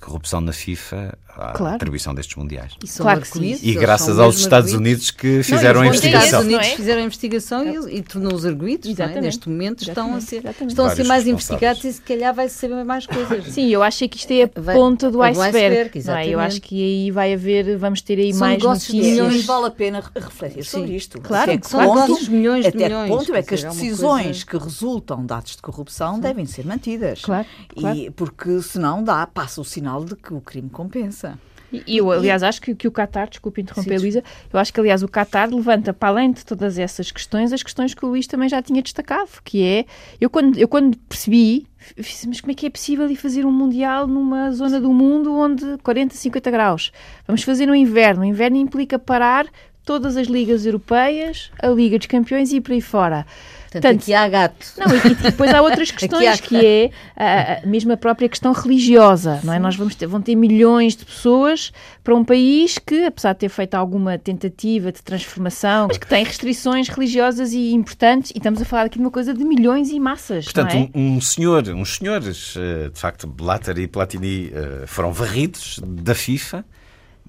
corrupção 0.00 0.40
na 0.40 0.52
FIFA 0.52 1.18
à 1.28 1.52
claro. 1.52 1.76
atribuição 1.76 2.14
destes 2.14 2.36
mundiais. 2.36 2.72
E, 2.82 2.98
claro 2.98 3.22
e 3.62 3.74
graças 3.74 4.18
aos 4.18 4.38
Estados 4.38 4.72
Unidos 4.72 5.10
que 5.10 5.42
fizeram 5.42 5.80
não, 5.80 5.82
a 5.82 5.86
investigação. 5.86 6.20
Os 6.20 6.24
Estados 6.24 6.46
Unidos 6.46 6.66
é? 6.66 6.76
fizeram 6.76 7.00
a 7.00 7.04
investigação 7.04 7.88
e, 7.88 7.96
e 7.96 8.02
tornou-os 8.02 8.44
arguídos. 8.44 8.98
É? 8.98 9.20
Neste 9.20 9.48
momento 9.48 9.82
estão 9.82 10.14
a 10.14 10.20
ser, 10.20 10.44
estão 10.66 10.86
a 10.86 10.94
ser 10.94 11.04
mais 11.04 11.26
investigados 11.26 11.84
e 11.84 11.92
se 11.92 12.00
calhar 12.00 12.34
vai 12.34 12.48
saber 12.48 12.84
mais 12.84 13.06
coisas. 13.06 13.46
Sim, 13.46 13.68
eu 13.68 13.82
acho 13.82 14.08
que 14.08 14.16
isto 14.16 14.30
é 14.32 14.42
a 14.42 14.48
ponta 14.48 15.10
do 15.10 15.22
iceberg. 15.22 15.98
iceberg 15.98 16.28
é? 16.30 16.34
Eu 16.34 16.40
acho 16.40 16.60
que 16.60 16.82
aí 16.82 17.10
vai 17.10 17.32
haver, 17.32 17.76
vamos 17.76 18.00
ter 18.00 18.18
aí 18.18 18.32
São 18.32 18.40
mais 18.40 18.62
notícias. 18.62 19.06
milhões. 19.06 19.44
vale 19.44 19.66
a 19.66 19.70
pena 19.70 20.02
refletir 20.14 20.64
Sim. 20.64 20.70
sobre 20.70 20.96
isto. 20.96 21.20
Claro, 21.20 21.52
até 21.52 21.58
claro. 21.58 21.90
Pontos, 21.90 22.28
milhões 22.28 22.66
até 22.66 22.84
milhões, 22.84 23.10
que 23.10 23.16
ponto 23.16 23.34
é 23.34 23.42
que 23.42 23.54
as 23.54 23.64
decisões 23.64 24.44
que 24.44 24.56
resultam 24.56 25.24
de 25.24 25.32
atos 25.32 25.56
de 25.56 25.62
corrupção 25.62 26.18
devem 26.18 26.46
ser 26.46 26.66
mantidas. 26.66 27.22
Claro, 27.22 27.46
claro. 27.68 27.96
E, 27.96 28.10
porque 28.10 28.60
senão 28.62 29.02
dá, 29.02 29.26
passa 29.26 29.60
o 29.60 29.64
sinal 29.64 29.89
de 29.98 30.14
que 30.16 30.32
o 30.32 30.40
crime 30.40 30.70
compensa. 30.70 31.38
E 31.72 31.98
eu, 31.98 32.10
aliás, 32.10 32.42
acho 32.42 32.60
que, 32.60 32.74
que 32.74 32.88
o 32.88 32.90
Qatar, 32.90 33.28
desculpe 33.28 33.60
interromper, 33.60 33.98
Sim, 33.98 34.02
Luísa, 34.02 34.24
eu 34.52 34.58
acho 34.58 34.72
que, 34.72 34.80
aliás, 34.80 35.02
o 35.04 35.08
Qatar 35.08 35.48
levanta, 35.48 35.92
para 35.92 36.08
além 36.08 36.32
de 36.32 36.44
todas 36.44 36.78
essas 36.78 37.12
questões, 37.12 37.52
as 37.52 37.62
questões 37.62 37.94
que 37.94 38.04
o 38.04 38.08
Luís 38.08 38.26
também 38.26 38.48
já 38.48 38.60
tinha 38.60 38.82
destacado, 38.82 39.30
que 39.44 39.62
é, 39.64 39.84
eu 40.20 40.28
quando, 40.28 40.58
eu 40.58 40.66
quando 40.66 40.98
percebi, 41.08 41.66
mas 42.26 42.40
como 42.40 42.50
é 42.50 42.54
que 42.54 42.66
é 42.66 42.70
possível 42.70 43.08
ir 43.08 43.16
fazer 43.16 43.46
um 43.46 43.52
Mundial 43.52 44.08
numa 44.08 44.50
zona 44.50 44.80
do 44.80 44.92
mundo 44.92 45.32
onde 45.32 45.78
40, 45.78 46.14
50 46.14 46.50
graus? 46.50 46.92
Vamos 47.26 47.42
fazer 47.44 47.66
no 47.66 47.74
inverno. 47.74 48.22
O 48.22 48.24
inverno 48.24 48.56
implica 48.56 48.98
parar 48.98 49.46
todas 49.84 50.16
as 50.16 50.26
ligas 50.26 50.66
europeias, 50.66 51.50
a 51.60 51.68
Liga 51.68 51.98
dos 51.98 52.06
Campeões 52.06 52.52
e 52.52 52.60
por 52.60 52.72
aí 52.72 52.80
fora. 52.80 53.24
Portanto, 53.70 54.02
aqui 54.02 54.12
há 54.12 54.28
gato. 54.28 54.66
Não, 54.76 54.86
e, 54.94 54.98
e 54.98 55.14
depois 55.14 55.54
há 55.54 55.62
outras 55.62 55.90
questões, 55.92 56.26
há... 56.26 56.38
que 56.38 56.56
é 56.56 56.90
a, 57.16 57.62
a, 57.62 57.66
mesmo 57.66 57.92
a 57.92 57.96
própria 57.96 58.28
questão 58.28 58.52
religiosa, 58.52 59.40
não 59.44 59.52
é? 59.52 59.58
Nós 59.58 59.76
vamos 59.76 59.94
ter, 59.94 60.06
vão 60.06 60.20
ter 60.20 60.34
milhões 60.34 60.96
de 60.96 61.04
pessoas 61.04 61.72
para 62.02 62.14
um 62.14 62.24
país 62.24 62.78
que, 62.78 63.06
apesar 63.06 63.32
de 63.34 63.40
ter 63.40 63.48
feito 63.48 63.74
alguma 63.74 64.18
tentativa 64.18 64.90
de 64.90 65.02
transformação, 65.02 65.86
mas 65.88 65.98
que 65.98 66.06
tem 66.06 66.24
restrições 66.24 66.88
religiosas 66.88 67.52
e 67.52 67.72
importantes, 67.72 68.32
e 68.32 68.38
estamos 68.38 68.60
a 68.60 68.64
falar 68.64 68.86
aqui 68.86 68.98
de 68.98 69.04
uma 69.04 69.10
coisa 69.10 69.32
de 69.32 69.44
milhões 69.44 69.90
e 69.90 70.00
massas, 70.00 70.46
Portanto, 70.46 70.74
é? 70.74 70.90
um, 70.98 71.16
um, 71.16 71.20
senhor, 71.20 71.68
uns 71.68 71.96
senhores, 71.96 72.54
eh, 72.56 72.88
de 72.88 72.98
facto, 72.98 73.26
Blatter 73.26 73.78
e 73.78 73.86
Platini, 73.86 74.50
eh, 74.52 74.84
foram 74.86 75.12
varridos 75.12 75.80
da 75.84 76.14
FIFA, 76.14 76.64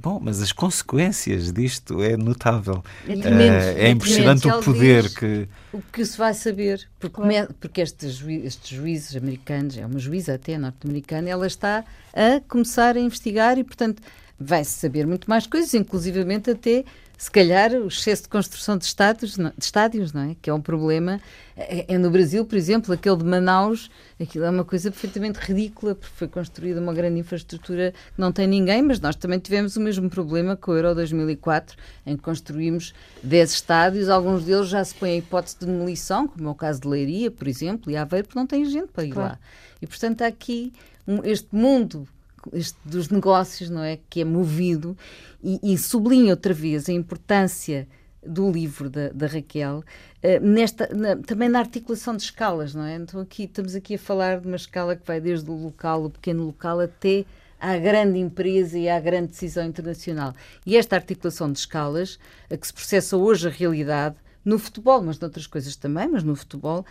Bom, 0.01 0.19
mas 0.19 0.41
as 0.41 0.51
consequências 0.51 1.53
disto 1.53 2.01
é 2.01 2.17
notável. 2.17 2.83
É, 3.07 3.15
tremendo, 3.15 3.53
é, 3.53 3.85
é 3.85 3.89
impressionante 3.89 4.47
o 4.47 4.59
poder 4.59 5.13
que. 5.13 5.47
O 5.71 5.79
que 5.79 6.03
se 6.03 6.17
vai 6.17 6.33
saber, 6.33 6.89
porque, 6.99 7.21
claro. 7.21 7.53
porque 7.59 7.81
estes, 7.81 8.13
juízes, 8.15 8.45
estes 8.47 8.69
juízes 8.69 9.15
americanos, 9.15 9.77
é 9.77 9.85
uma 9.85 9.99
juíza 9.99 10.33
até 10.33 10.57
norte-americana, 10.57 11.29
ela 11.29 11.45
está 11.45 11.85
a 12.13 12.41
começar 12.47 12.97
a 12.97 12.99
investigar 12.99 13.59
e, 13.59 13.63
portanto, 13.63 14.01
vai-se 14.39 14.71
saber 14.71 15.05
muito 15.05 15.29
mais 15.29 15.45
coisas, 15.45 15.71
inclusivamente 15.75 16.49
até 16.49 16.83
se 17.21 17.29
calhar 17.29 17.71
o 17.73 17.87
excesso 17.87 18.23
de 18.23 18.29
construção 18.29 18.75
de 18.75 18.85
estádios, 18.85 19.35
de 19.35 19.53
estádios, 19.59 20.11
não 20.11 20.31
é? 20.31 20.35
Que 20.41 20.49
é 20.49 20.53
um 20.55 20.59
problema. 20.59 21.21
É, 21.55 21.93
é, 21.93 21.97
no 21.99 22.09
Brasil, 22.09 22.43
por 22.43 22.55
exemplo, 22.57 22.91
aquele 22.91 23.17
de 23.17 23.23
Manaus, 23.23 23.91
aquilo 24.19 24.43
é 24.43 24.49
uma 24.49 24.65
coisa 24.65 24.89
perfeitamente 24.89 25.37
ridícula, 25.37 25.93
porque 25.93 26.15
foi 26.15 26.27
construída 26.27 26.81
uma 26.81 26.91
grande 26.91 27.19
infraestrutura 27.19 27.91
que 27.91 28.19
não 28.19 28.31
tem 28.31 28.47
ninguém, 28.47 28.81
mas 28.81 28.99
nós 28.99 29.15
também 29.15 29.37
tivemos 29.37 29.75
o 29.75 29.81
mesmo 29.81 30.09
problema 30.09 30.55
com 30.55 30.71
o 30.71 30.75
Euro 30.75 30.95
2004, 30.95 31.77
em 32.07 32.17
que 32.17 32.23
construímos 32.23 32.91
10 33.21 33.51
estádios, 33.51 34.09
alguns 34.09 34.43
deles 34.43 34.69
já 34.69 34.83
se 34.83 34.95
põem 34.95 35.11
a 35.11 35.17
hipótese 35.17 35.59
de 35.59 35.67
demolição, 35.67 36.27
como 36.27 36.47
é 36.47 36.51
o 36.51 36.55
caso 36.55 36.81
de 36.81 36.87
Leiria, 36.87 37.29
por 37.29 37.47
exemplo, 37.47 37.91
e 37.91 37.97
Aveiro, 37.97 38.25
porque 38.29 38.39
não 38.39 38.47
tem 38.47 38.65
gente 38.65 38.87
para 38.87 39.05
ir 39.05 39.11
claro. 39.11 39.29
lá. 39.33 39.39
E, 39.79 39.85
portanto, 39.85 40.23
há 40.23 40.27
aqui 40.27 40.73
um, 41.07 41.23
este 41.23 41.55
mundo 41.55 42.07
este, 42.53 42.77
dos 42.83 43.09
negócios, 43.09 43.69
não 43.69 43.83
é? 43.83 43.99
Que 44.09 44.21
é 44.21 44.25
movido 44.25 44.97
e, 45.43 45.59
e 45.63 45.77
sublinha 45.77 46.31
outra 46.31 46.53
vez 46.53 46.87
a 46.89 46.93
importância 46.93 47.87
do 48.23 48.51
livro 48.51 48.89
da, 48.89 49.09
da 49.09 49.25
Raquel, 49.25 49.79
uh, 49.79 50.45
nesta, 50.45 50.87
na, 50.93 51.15
também 51.15 51.49
na 51.49 51.59
articulação 51.59 52.15
de 52.15 52.23
escalas, 52.23 52.75
não 52.75 52.83
é? 52.83 52.95
Então 52.95 53.19
aqui 53.19 53.43
estamos 53.43 53.75
aqui 53.75 53.95
a 53.95 53.99
falar 53.99 54.39
de 54.39 54.47
uma 54.47 54.55
escala 54.55 54.95
que 54.95 55.05
vai 55.05 55.19
desde 55.19 55.49
o 55.49 55.55
local, 55.55 56.05
o 56.05 56.09
pequeno 56.09 56.45
local, 56.45 56.79
até 56.79 57.25
à 57.59 57.77
grande 57.77 58.19
empresa 58.19 58.77
e 58.77 58.89
à 58.89 58.99
grande 58.99 59.29
decisão 59.29 59.65
internacional. 59.65 60.33
E 60.65 60.77
esta 60.77 60.95
articulação 60.95 61.51
de 61.51 61.59
escalas, 61.59 62.19
a 62.49 62.57
que 62.57 62.65
se 62.65 62.73
processa 62.73 63.17
hoje 63.17 63.47
a 63.47 63.51
realidade, 63.51 64.15
no 64.43 64.57
futebol, 64.57 65.01
mas 65.01 65.19
noutras 65.19 65.45
coisas 65.45 65.75
também, 65.75 66.07
mas 66.07 66.23
no 66.23 66.35
futebol, 66.35 66.83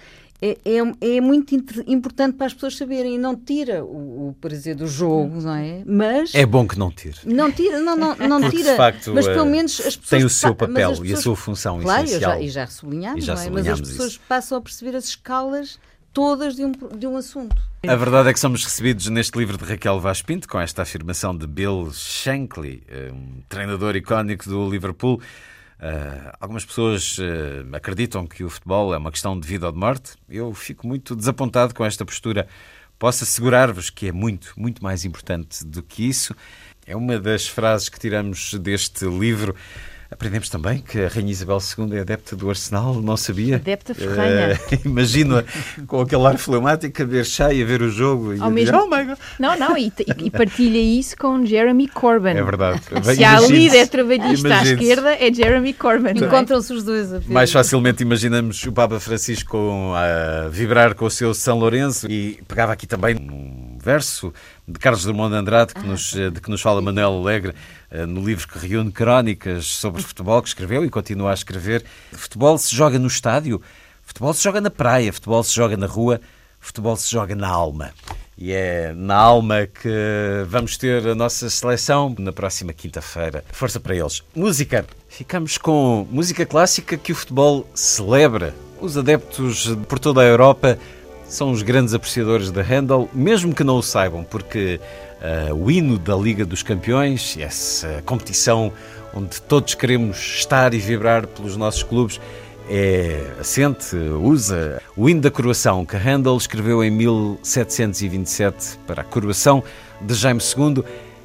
é, 0.42 0.56
é, 0.64 1.16
é, 1.16 1.20
muito 1.20 1.54
importante 1.86 2.36
para 2.36 2.46
as 2.46 2.54
pessoas 2.54 2.74
saberem 2.76 3.16
e 3.16 3.18
não 3.18 3.36
tira 3.36 3.84
o, 3.84 4.28
o 4.28 4.36
prazer 4.40 4.74
do 4.74 4.86
jogo, 4.86 5.40
não 5.42 5.54
é? 5.54 5.82
Mas 5.84 6.34
é 6.34 6.46
bom 6.46 6.66
que 6.66 6.78
não 6.78 6.90
tire. 6.90 7.18
Não 7.26 7.52
tira, 7.52 7.78
não, 7.78 7.94
não, 7.94 8.16
não 8.16 8.40
Porque, 8.40 8.56
tira. 8.56 8.74
Facto, 8.74 9.12
mas 9.14 9.26
pelo 9.26 9.44
menos 9.44 9.78
as 9.80 9.96
pessoas 9.96 10.08
tem 10.08 10.24
o 10.24 10.30
seu 10.30 10.54
papel 10.54 10.90
pessoas, 10.90 11.10
e 11.10 11.12
a 11.12 11.16
sua 11.18 11.36
função 11.36 11.80
claro, 11.80 12.04
essencial. 12.04 12.30
Claro, 12.30 12.44
e 12.44 12.48
já, 12.48 12.66
sublinhamos, 12.66 13.24
já 13.24 13.34
não 13.34 13.42
é? 13.42 13.50
Mas 13.50 13.68
as 13.68 13.80
pessoas 13.80 14.12
isso. 14.12 14.20
passam 14.26 14.56
a 14.56 14.60
perceber 14.62 14.96
as 14.96 15.04
escalas 15.04 15.78
todas 16.12 16.56
de 16.56 16.64
um, 16.64 16.72
de 16.72 17.06
um 17.06 17.16
assunto. 17.18 17.54
A 17.86 17.96
verdade 17.96 18.30
é 18.30 18.32
que 18.32 18.40
somos 18.40 18.64
recebidos 18.64 19.08
neste 19.08 19.38
livro 19.38 19.58
de 19.58 19.64
Raquel 19.64 20.00
Vaz 20.00 20.22
Pinto 20.22 20.48
com 20.48 20.58
esta 20.58 20.82
afirmação 20.82 21.36
de 21.36 21.46
Bill 21.46 21.90
Shankly, 21.92 22.82
um 23.12 23.42
treinador 23.48 23.94
icónico 23.94 24.48
do 24.48 24.68
Liverpool. 24.68 25.20
Uh, 25.80 26.36
algumas 26.38 26.62
pessoas 26.62 27.16
uh, 27.18 27.74
acreditam 27.74 28.26
que 28.26 28.44
o 28.44 28.50
futebol 28.50 28.92
é 28.92 28.98
uma 28.98 29.10
questão 29.10 29.38
de 29.38 29.48
vida 29.48 29.64
ou 29.64 29.72
de 29.72 29.78
morte. 29.78 30.12
Eu 30.28 30.52
fico 30.52 30.86
muito 30.86 31.16
desapontado 31.16 31.74
com 31.74 31.82
esta 31.84 32.04
postura. 32.04 32.46
Posso 32.98 33.24
assegurar-vos 33.24 33.88
que 33.88 34.08
é 34.08 34.12
muito, 34.12 34.52
muito 34.58 34.82
mais 34.82 35.06
importante 35.06 35.64
do 35.64 35.82
que 35.82 36.06
isso. 36.06 36.36
É 36.86 36.94
uma 36.94 37.18
das 37.18 37.48
frases 37.48 37.88
que 37.88 37.98
tiramos 37.98 38.52
deste 38.54 39.06
livro. 39.06 39.56
Aprendemos 40.10 40.48
também 40.48 40.78
que 40.78 41.02
a 41.02 41.08
Rainha 41.08 41.30
Isabel 41.30 41.58
II 41.58 41.96
é 41.96 42.00
adepta 42.00 42.34
do 42.34 42.50
Arsenal, 42.50 43.00
não 43.00 43.16
sabia? 43.16 43.56
Adepta 43.56 43.94
ferranha. 43.94 44.58
Uh, 44.72 44.78
Imagina 44.84 45.44
com 45.86 46.00
aquele 46.00 46.26
ar 46.26 46.36
fleumático 46.36 47.00
a 47.00 47.04
ver 47.04 47.24
chá 47.24 47.52
e 47.52 47.62
a 47.62 47.64
ver 47.64 47.80
o 47.80 47.88
jogo. 47.88 48.34
E 48.34 48.40
Ao 48.40 48.48
a 48.48 48.50
mesmo... 48.50 48.72
dizer, 48.72 48.84
oh 48.84 48.88
my 48.88 49.04
God. 49.04 49.18
Não, 49.38 49.56
não, 49.56 49.78
e, 49.78 49.92
e, 50.18 50.30
partilha 50.30 50.78
isso 50.78 51.16
com 51.16 51.46
Jeremy 51.46 51.86
Corbyn. 51.86 52.36
É 52.36 52.42
verdade. 52.42 52.80
Se 53.14 53.22
há 53.22 53.38
líder 53.38 53.86
trabalhista 53.86 54.52
à 54.52 54.62
esquerda, 54.64 55.14
é 55.14 55.32
Jeremy 55.32 55.72
Corbyn. 55.74 56.16
Encontram-se 56.16 56.72
os 56.72 56.82
dois. 56.82 57.24
Mais 57.28 57.52
facilmente 57.52 58.02
imaginamos 58.02 58.64
o 58.64 58.72
Papa 58.72 58.98
Francisco 58.98 59.92
a 59.94 60.48
vibrar 60.48 60.96
com 60.96 61.04
o 61.04 61.10
seu 61.10 61.32
São 61.32 61.56
Lourenço 61.56 62.10
e 62.10 62.42
pegava 62.48 62.72
aqui 62.72 62.86
também 62.86 63.14
um 63.14 63.78
verso 63.80 64.32
de 64.70 64.78
Carlos 64.78 65.04
Drummond 65.04 65.32
de 65.32 65.38
Andrade, 65.38 65.74
que 65.74 65.86
nos, 65.86 66.12
de 66.12 66.40
que 66.40 66.50
nos 66.50 66.60
fala 66.60 66.80
Manuel 66.80 67.20
Alegre, 67.20 67.54
eh, 67.90 68.06
no 68.06 68.24
livro 68.24 68.46
que 68.46 68.58
reúne 68.58 68.92
crónicas 68.92 69.66
sobre 69.66 70.02
futebol, 70.02 70.40
que 70.40 70.48
escreveu 70.48 70.84
e 70.84 70.90
continua 70.90 71.32
a 71.32 71.34
escrever. 71.34 71.84
Futebol 72.12 72.56
se 72.58 72.74
joga 72.74 72.98
no 72.98 73.08
estádio, 73.08 73.60
futebol 74.02 74.32
se 74.32 74.42
joga 74.42 74.60
na 74.60 74.70
praia, 74.70 75.12
futebol 75.12 75.42
se 75.42 75.54
joga 75.54 75.76
na 75.76 75.86
rua, 75.86 76.20
futebol 76.60 76.96
se 76.96 77.10
joga 77.10 77.34
na 77.34 77.48
alma. 77.48 77.90
E 78.38 78.52
é 78.52 78.94
na 78.94 79.16
alma 79.16 79.66
que 79.66 79.90
vamos 80.48 80.78
ter 80.78 81.06
a 81.06 81.14
nossa 81.14 81.50
seleção 81.50 82.14
na 82.18 82.32
próxima 82.32 82.72
quinta-feira. 82.72 83.44
Força 83.52 83.78
para 83.78 83.94
eles. 83.94 84.22
Música. 84.34 84.86
Ficamos 85.08 85.58
com 85.58 86.06
música 86.10 86.46
clássica 86.46 86.96
que 86.96 87.12
o 87.12 87.14
futebol 87.14 87.68
celebra. 87.74 88.54
Os 88.80 88.96
adeptos 88.96 89.76
por 89.86 89.98
toda 89.98 90.22
a 90.22 90.24
Europa 90.24 90.78
são 91.30 91.52
os 91.52 91.62
grandes 91.62 91.94
apreciadores 91.94 92.50
de 92.50 92.60
Handel, 92.60 93.08
mesmo 93.14 93.54
que 93.54 93.62
não 93.62 93.76
o 93.76 93.82
saibam, 93.82 94.24
porque 94.24 94.80
uh, 95.50 95.54
o 95.54 95.70
hino 95.70 95.96
da 95.96 96.16
Liga 96.16 96.44
dos 96.44 96.62
Campeões, 96.62 97.36
essa 97.38 98.02
competição 98.04 98.72
onde 99.14 99.40
todos 99.42 99.74
queremos 99.74 100.18
estar 100.18 100.74
e 100.74 100.78
vibrar 100.78 101.26
pelos 101.28 101.56
nossos 101.56 101.84
clubes, 101.84 102.20
é 102.68 103.26
assente, 103.40 103.96
usa 103.96 104.82
o 104.96 105.08
hino 105.08 105.20
da 105.20 105.30
coroação 105.30 105.86
que 105.86 105.96
Handel 105.96 106.36
escreveu 106.36 106.84
em 106.84 106.90
1727 106.90 108.78
para 108.86 109.02
a 109.02 109.04
coroação 109.04 109.62
de 110.00 110.14
Jaime 110.14 110.40
II. 110.40 110.84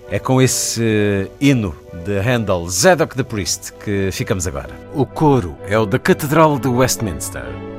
É 0.09 0.19
com 0.19 0.39
esse 0.39 1.29
hino 1.41 1.75
de 2.05 2.19
Handel, 2.19 2.67
Zadok 2.69 3.15
the 3.15 3.23
Priest, 3.23 3.73
que 3.73 4.09
ficamos 4.11 4.45
agora. 4.45 4.69
O 4.93 5.03
coro 5.03 5.57
é 5.67 5.77
o 5.79 5.85
da 5.85 5.97
Catedral 5.97 6.59
de 6.59 6.67
Westminster. 6.67 7.74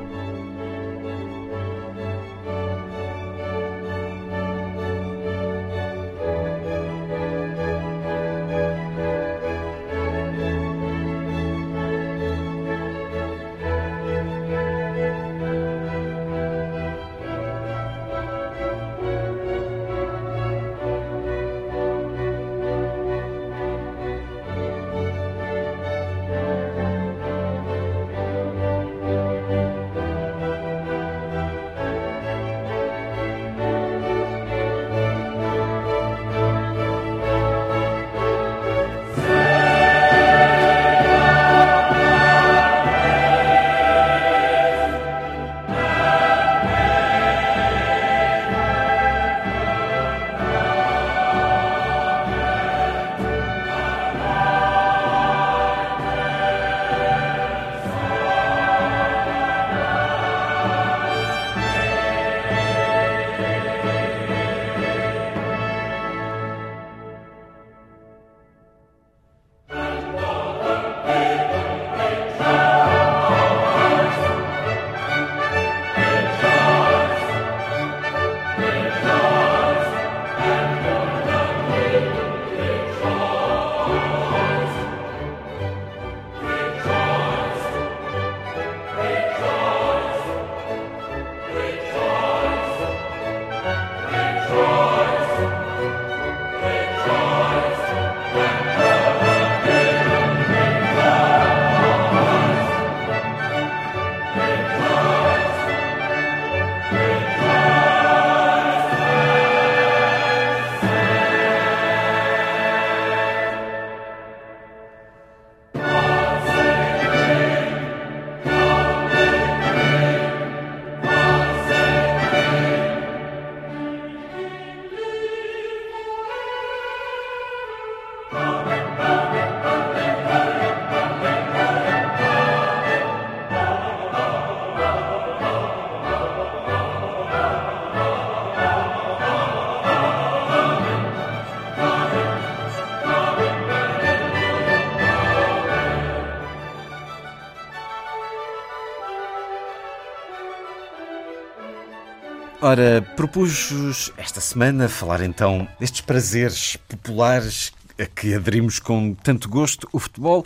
Ora, 152.69 153.01
propus 153.15 154.11
esta 154.17 154.41
semana 154.41 154.89
falar 154.89 155.21
então 155.21 155.65
destes 155.79 156.01
prazeres 156.01 156.75
populares 156.75 157.71
a 157.97 158.05
que 158.05 158.33
aderimos 158.33 158.77
com 158.77 159.13
tanto 159.13 159.47
gosto, 159.47 159.87
o 159.93 159.97
futebol, 159.97 160.45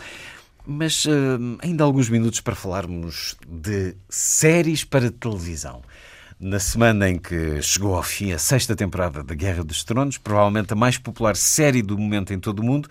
mas 0.64 1.04
uh, 1.06 1.58
ainda 1.64 1.84
alguns 1.84 2.10
minutos 2.10 2.40
para 2.40 2.54
falarmos 2.54 3.36
de 3.48 3.96
séries 4.08 4.84
para 4.84 5.10
televisão. 5.10 5.82
Na 6.40 6.60
semana 6.60 7.10
em 7.10 7.18
que 7.18 7.60
chegou 7.60 7.96
ao 7.96 8.04
fim 8.04 8.32
a 8.34 8.38
sexta 8.38 8.76
temporada 8.76 9.24
da 9.24 9.34
Guerra 9.34 9.64
dos 9.64 9.84
Tronos, 9.84 10.20
provavelmente 10.20 10.74
a 10.74 10.76
mais 10.76 11.00
popular 11.00 11.36
série 11.36 11.82
do 11.82 11.98
momento 11.98 12.32
em 12.32 12.40
todo 12.40 12.60
o 12.60 12.64
mundo, 12.64 12.88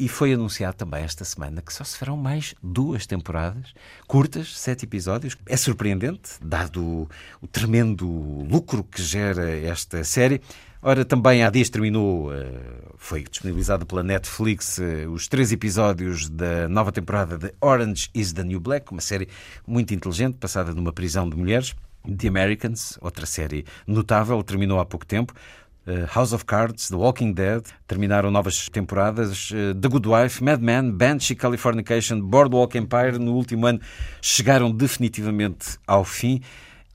e 0.00 0.08
foi 0.08 0.32
anunciado 0.32 0.78
também 0.78 1.04
esta 1.04 1.26
semana 1.26 1.60
que 1.60 1.70
só 1.70 1.84
se 1.84 1.98
farão 1.98 2.16
mais 2.16 2.54
duas 2.62 3.06
temporadas, 3.06 3.74
curtas, 4.06 4.58
sete 4.58 4.86
episódios. 4.86 5.36
É 5.44 5.58
surpreendente, 5.58 6.30
dado 6.42 7.06
o 7.38 7.46
tremendo 7.46 8.06
lucro 8.50 8.82
que 8.82 9.02
gera 9.02 9.50
esta 9.50 10.02
série. 10.02 10.40
Ora, 10.80 11.04
também 11.04 11.44
há 11.44 11.50
dias 11.50 11.68
terminou, 11.68 12.32
eh, 12.32 12.50
foi 12.96 13.24
disponibilizado 13.24 13.84
pela 13.84 14.02
Netflix 14.02 14.78
eh, 14.78 15.06
os 15.06 15.28
três 15.28 15.52
episódios 15.52 16.30
da 16.30 16.66
nova 16.66 16.90
temporada 16.90 17.36
de 17.36 17.52
Orange 17.60 18.08
is 18.14 18.32
the 18.32 18.42
New 18.42 18.58
Black, 18.58 18.90
uma 18.90 19.02
série 19.02 19.28
muito 19.66 19.92
inteligente, 19.92 20.38
passada 20.40 20.72
numa 20.72 20.94
prisão 20.94 21.28
de 21.28 21.36
mulheres. 21.36 21.76
The 22.02 22.28
Americans, 22.28 22.96
outra 23.02 23.26
série 23.26 23.66
notável, 23.86 24.42
terminou 24.42 24.80
há 24.80 24.86
pouco 24.86 25.04
tempo. 25.04 25.34
Uh, 25.86 26.04
House 26.06 26.34
of 26.34 26.44
Cards, 26.44 26.88
The 26.88 26.96
Walking 26.96 27.32
Dead, 27.32 27.62
terminaram 27.86 28.30
novas 28.30 28.68
temporadas, 28.68 29.50
uh, 29.50 29.74
The 29.74 29.88
Good 29.88 30.06
Wife, 30.06 30.44
Mad 30.44 30.62
Men, 30.62 30.92
Banshee, 30.92 31.34
Californication, 31.34 32.20
Boardwalk 32.20 32.76
Empire, 32.76 33.18
no 33.18 33.34
último 33.34 33.66
ano 33.66 33.80
chegaram 34.20 34.70
definitivamente 34.70 35.78
ao 35.86 36.04
fim. 36.04 36.40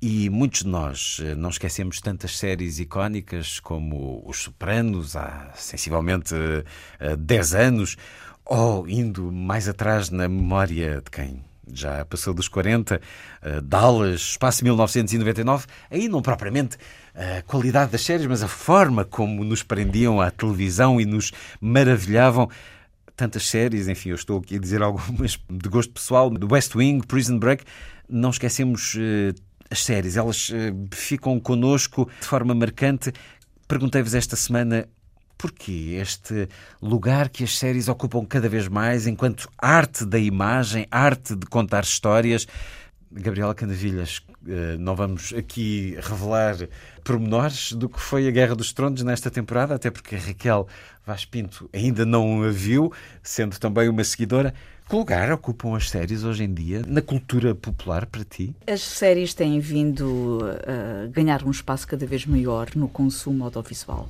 E 0.02 0.30
muitos 0.30 0.62
de 0.62 0.68
nós 0.68 1.18
uh, 1.20 1.36
não 1.36 1.50
esquecemos 1.50 2.00
tantas 2.00 2.38
séries 2.38 2.80
icónicas 2.80 3.60
como 3.60 4.24
Os 4.24 4.44
Sopranos, 4.44 5.16
há 5.16 5.52
sensivelmente 5.56 6.36
10 7.18 7.56
anos, 7.56 7.98
ou 8.46 8.88
indo 8.88 9.32
mais 9.32 9.68
atrás 9.68 10.12
na 10.12 10.28
memória 10.30 11.02
de 11.04 11.10
quem 11.10 11.44
já 11.74 12.04
passou 12.06 12.34
dos 12.34 12.48
40, 12.48 13.00
uh, 13.00 13.62
Dallas, 13.62 14.22
Espaço 14.22 14.64
1999, 14.64 15.66
aí 15.90 16.08
não 16.08 16.22
propriamente 16.22 16.78
a 17.16 17.42
qualidade 17.44 17.92
das 17.92 18.02
séries, 18.02 18.26
mas 18.26 18.44
a 18.44 18.48
forma 18.48 19.06
como 19.06 19.44
nos 19.44 19.64
prendiam 19.64 20.20
à 20.20 20.30
televisão 20.30 21.00
e 21.00 21.06
nos 21.06 21.32
maravilhavam. 21.62 22.50
Tantas 23.16 23.48
séries, 23.48 23.88
enfim, 23.88 24.10
eu 24.10 24.16
estou 24.16 24.40
aqui 24.40 24.58
a 24.58 24.60
dizer 24.60 24.82
algumas 24.82 25.40
de 25.50 25.70
gosto 25.70 25.94
pessoal, 25.94 26.30
do 26.30 26.52
West 26.52 26.76
Wing, 26.76 27.06
Prison 27.08 27.40
Break, 27.40 27.64
não 28.10 28.30
esquecemos 28.30 28.96
uh, 28.96 29.34
as 29.70 29.84
séries, 29.84 30.18
elas 30.18 30.50
uh, 30.50 30.54
ficam 30.92 31.40
connosco 31.40 32.10
de 32.20 32.28
forma 32.28 32.54
marcante. 32.54 33.14
Perguntei-vos 33.68 34.14
esta 34.14 34.36
semana 34.36 34.88
Porquê 35.38 35.98
este 36.02 36.48
lugar 36.82 37.30
que 37.30 37.44
as 37.44 37.58
séries 37.58 37.88
ocupam 37.88 38.26
cada 38.26 38.48
vez 38.48 38.68
mais 38.68 39.06
enquanto 39.06 39.50
arte 39.58 40.06
da 40.06 40.18
imagem, 40.18 40.88
arte 40.90 41.36
de 41.36 41.46
contar 41.46 41.84
histórias? 41.84 42.48
Gabriela 43.12 43.56
Canavilhas, 43.56 44.22
eh, 44.48 44.76
não 44.78 44.96
vamos 44.96 45.34
aqui 45.34 45.98
revelar 46.02 46.56
pormenores 47.04 47.72
do 47.72 47.88
que 47.88 48.00
foi 48.00 48.28
a 48.28 48.32
Guerra 48.32 48.56
dos 48.56 48.74
Tronos 48.74 49.04
nesta 49.04 49.32
temporada, 49.32 49.76
até 49.76 49.90
porque 49.90 50.16
a 50.16 50.20
Raquel 50.20 50.68
Vaz 51.06 51.24
Pinto 51.24 51.70
ainda 51.72 52.06
não 52.06 52.44
a 52.44 52.50
viu, 52.50 52.92
sendo 53.24 53.58
também 53.58 53.88
uma 53.88 54.04
seguidora. 54.04 54.54
Que 54.90 54.96
lugar 54.96 55.32
ocupam 55.32 55.76
as 55.76 55.90
séries 55.90 56.24
hoje 56.24 56.44
em 56.44 56.54
dia 56.54 56.82
na 56.86 57.02
cultura 57.02 57.56
popular 57.56 58.06
para 58.06 58.24
ti? 58.24 58.54
As 58.68 58.82
séries 58.82 59.34
têm 59.34 59.60
vindo 59.60 60.40
a 60.68 61.08
ganhar 61.08 61.44
um 61.44 61.52
espaço 61.52 61.88
cada 61.88 62.06
vez 62.06 62.26
maior 62.26 62.68
no 62.76 62.88
consumo 62.88 63.46
audiovisual. 63.46 64.10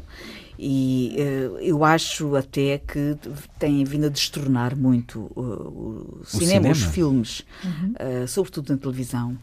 E 0.58 1.16
uh, 1.18 1.58
eu 1.60 1.84
acho 1.84 2.36
até 2.36 2.78
que 2.78 3.18
têm 3.60 3.84
vindo 3.84 4.06
a 4.06 4.10
destornar 4.10 4.76
muito 4.76 5.32
uh, 5.36 5.41
o, 5.41 6.20
o, 6.22 6.26
cinema, 6.26 6.47
cinema, 6.47 6.72
os 6.72 6.84
filmes, 6.84 7.45
uhum. 7.64 8.24
uh, 8.24 8.28
sobretudo 8.28 8.74
na 8.74 8.78
televisão. 8.78 9.38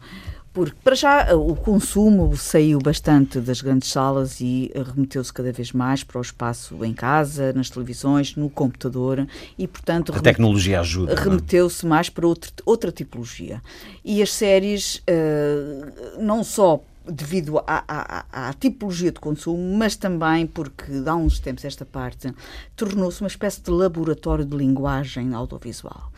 Porque, 0.53 0.75
para 0.83 0.93
já, 0.93 1.35
o 1.35 1.55
consumo 1.55 2.37
saiu 2.37 2.77
bastante 2.77 3.39
das 3.39 3.59
grandes 3.59 3.89
salas 3.89 4.39
e 4.39 4.71
remeteu-se 4.93 5.33
cada 5.33 5.51
vez 5.51 5.71
mais 5.71 6.03
para 6.03 6.19
o 6.19 6.21
espaço 6.21 6.85
em 6.85 6.93
casa, 6.93 7.51
nas 7.53 7.71
televisões, 7.71 8.35
no 8.35 8.51
computador 8.51 9.27
e, 9.57 9.67
portanto... 9.67 10.13
A 10.15 10.19
tecnologia 10.19 10.79
ajuda. 10.79 11.13
É? 11.13 11.15
Remeteu-se 11.15 11.83
mais 11.87 12.07
para 12.07 12.27
outra, 12.27 12.51
outra 12.67 12.91
tipologia. 12.91 13.63
E 14.05 14.21
as 14.21 14.31
séries, 14.31 14.97
uh, 14.97 16.21
não 16.21 16.43
só 16.43 16.83
devido 17.05 17.59
à, 17.59 17.83
à, 17.87 18.49
à, 18.49 18.53
tipologia 18.53 19.11
de 19.11 19.19
consumo, 19.19 19.77
mas 19.77 19.95
também 19.95 20.47
porque, 20.47 20.91
há 21.05 21.15
uns 21.15 21.39
tempos 21.39 21.65
esta 21.65 21.85
parte, 21.85 22.33
tornou-se 22.75 23.21
uma 23.21 23.27
espécie 23.27 23.61
de 23.61 23.71
laboratório 23.71 24.45
de 24.45 24.55
linguagem 24.55 25.33
audiovisual. 25.33 26.11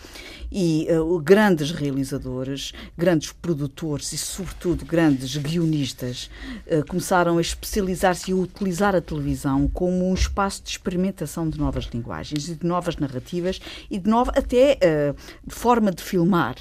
E 0.51 0.87
uh, 0.91 1.19
grandes 1.19 1.71
realizadores, 1.71 2.71
grandes 2.97 3.31
produtores 3.31 4.13
e, 4.13 4.17
sobretudo, 4.17 4.85
grandes 4.85 5.35
guionistas 5.37 6.29
uh, 6.67 6.85
começaram 6.87 7.37
a 7.37 7.41
especializar-se 7.41 8.29
e 8.29 8.33
a 8.33 8.37
utilizar 8.37 8.95
a 8.95 9.01
televisão 9.01 9.67
como 9.67 10.07
um 10.07 10.13
espaço 10.13 10.63
de 10.63 10.69
experimentação 10.69 11.49
de 11.49 11.59
novas 11.59 11.85
linguagens 11.85 12.47
e 12.47 12.55
de 12.55 12.65
novas 12.65 12.97
narrativas 12.97 13.59
e 13.89 13.97
de 13.97 14.09
nova, 14.09 14.31
até 14.35 14.77
uh, 14.77 15.15
forma 15.47 15.91
de 15.91 16.03
filmar. 16.03 16.55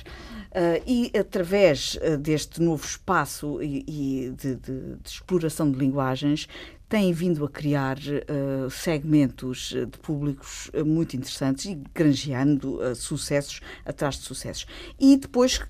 Uh, 0.55 0.80
e 0.86 1.11
através 1.18 1.96
uh, 1.96 2.16
deste 2.16 2.62
novo 2.62 2.86
espaço 2.86 3.61
e, 3.61 3.84
e 3.88 4.30
de, 4.30 4.55
de, 4.55 4.80
de, 4.94 4.98
exploração 5.05 5.68
de 5.68 5.76
linguagens, 5.76 6.48
têm 6.88 7.12
vindo 7.12 7.44
a 7.44 7.48
criar 7.48 7.98
uh, 7.98 8.70
segmentos 8.70 9.74
de 9.74 9.98
públicos 9.98 10.70
muito 10.86 11.16
interessantes 11.16 11.64
e 11.64 11.82
granjeando 11.92 12.80
uh, 12.80 12.94
sucessos 12.94 13.61
atrás 13.84 14.14
de 14.14 14.22
sucessos. 14.22 14.64
E 15.00 15.16
depois 15.16 15.61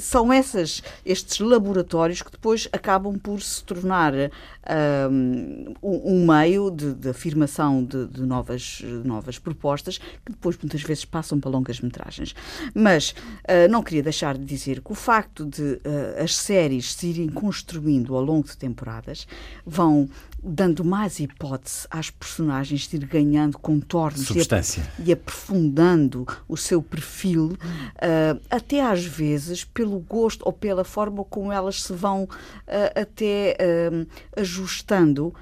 são 0.00 0.32
essas, 0.32 0.82
estes 1.06 1.38
laboratórios 1.38 2.20
que 2.20 2.32
depois 2.32 2.68
acabam 2.72 3.16
por 3.16 3.40
se 3.40 3.62
tornar 3.62 4.12
um, 4.70 5.74
um 5.82 6.26
meio 6.26 6.70
de, 6.70 6.94
de 6.94 7.08
afirmação 7.08 7.84
de, 7.84 8.06
de, 8.06 8.22
novas, 8.22 8.82
novas 9.04 9.38
propostas 9.38 9.98
que 9.98 10.32
depois 10.32 10.56
muitas 10.62 10.82
vezes 10.82 11.04
passam 11.04 11.40
para 11.40 11.50
longas 11.50 11.80
metragens. 11.80 12.34
Mas 12.74 13.14
não 13.70 13.82
queria 13.82 14.02
deixar 14.02 14.36
de 14.36 14.44
dizer 14.44 14.80
que 14.80 14.92
o 14.92 14.94
facto 14.94 15.44
de 15.44 15.80
as 16.22 16.36
séries 16.36 16.94
se 16.94 17.08
irem 17.08 17.28
construindo 17.28 18.14
ao 18.14 18.22
longo 18.22 18.46
de 18.46 18.56
temporadas 18.56 19.26
vão 19.64 20.08
dando 20.42 20.84
mais 20.84 21.20
hipótese 21.20 21.86
às 21.90 22.10
personagens 22.10 22.88
de 22.88 22.96
ir 22.96 23.04
ganhando 23.04 23.58
contornos 23.58 24.26
Substância. 24.26 24.82
E, 25.04 25.12
aprofundando 25.12 26.26
o 26.48 26.56
seu 26.56 26.82
perfil, 26.82 27.48
uh, 27.48 28.40
até 28.50 28.80
às 28.80 29.04
vezes 29.04 29.64
pelo 29.64 29.98
gosto 30.00 30.42
ou 30.44 30.52
pela 30.52 30.84
forma 30.84 31.24
como 31.24 31.52
elas 31.52 31.82
se 31.82 31.92
vão 31.92 32.24
uh, 32.24 32.28
até 33.00 33.56
uh, 33.60 34.44
ajustando 34.60 35.34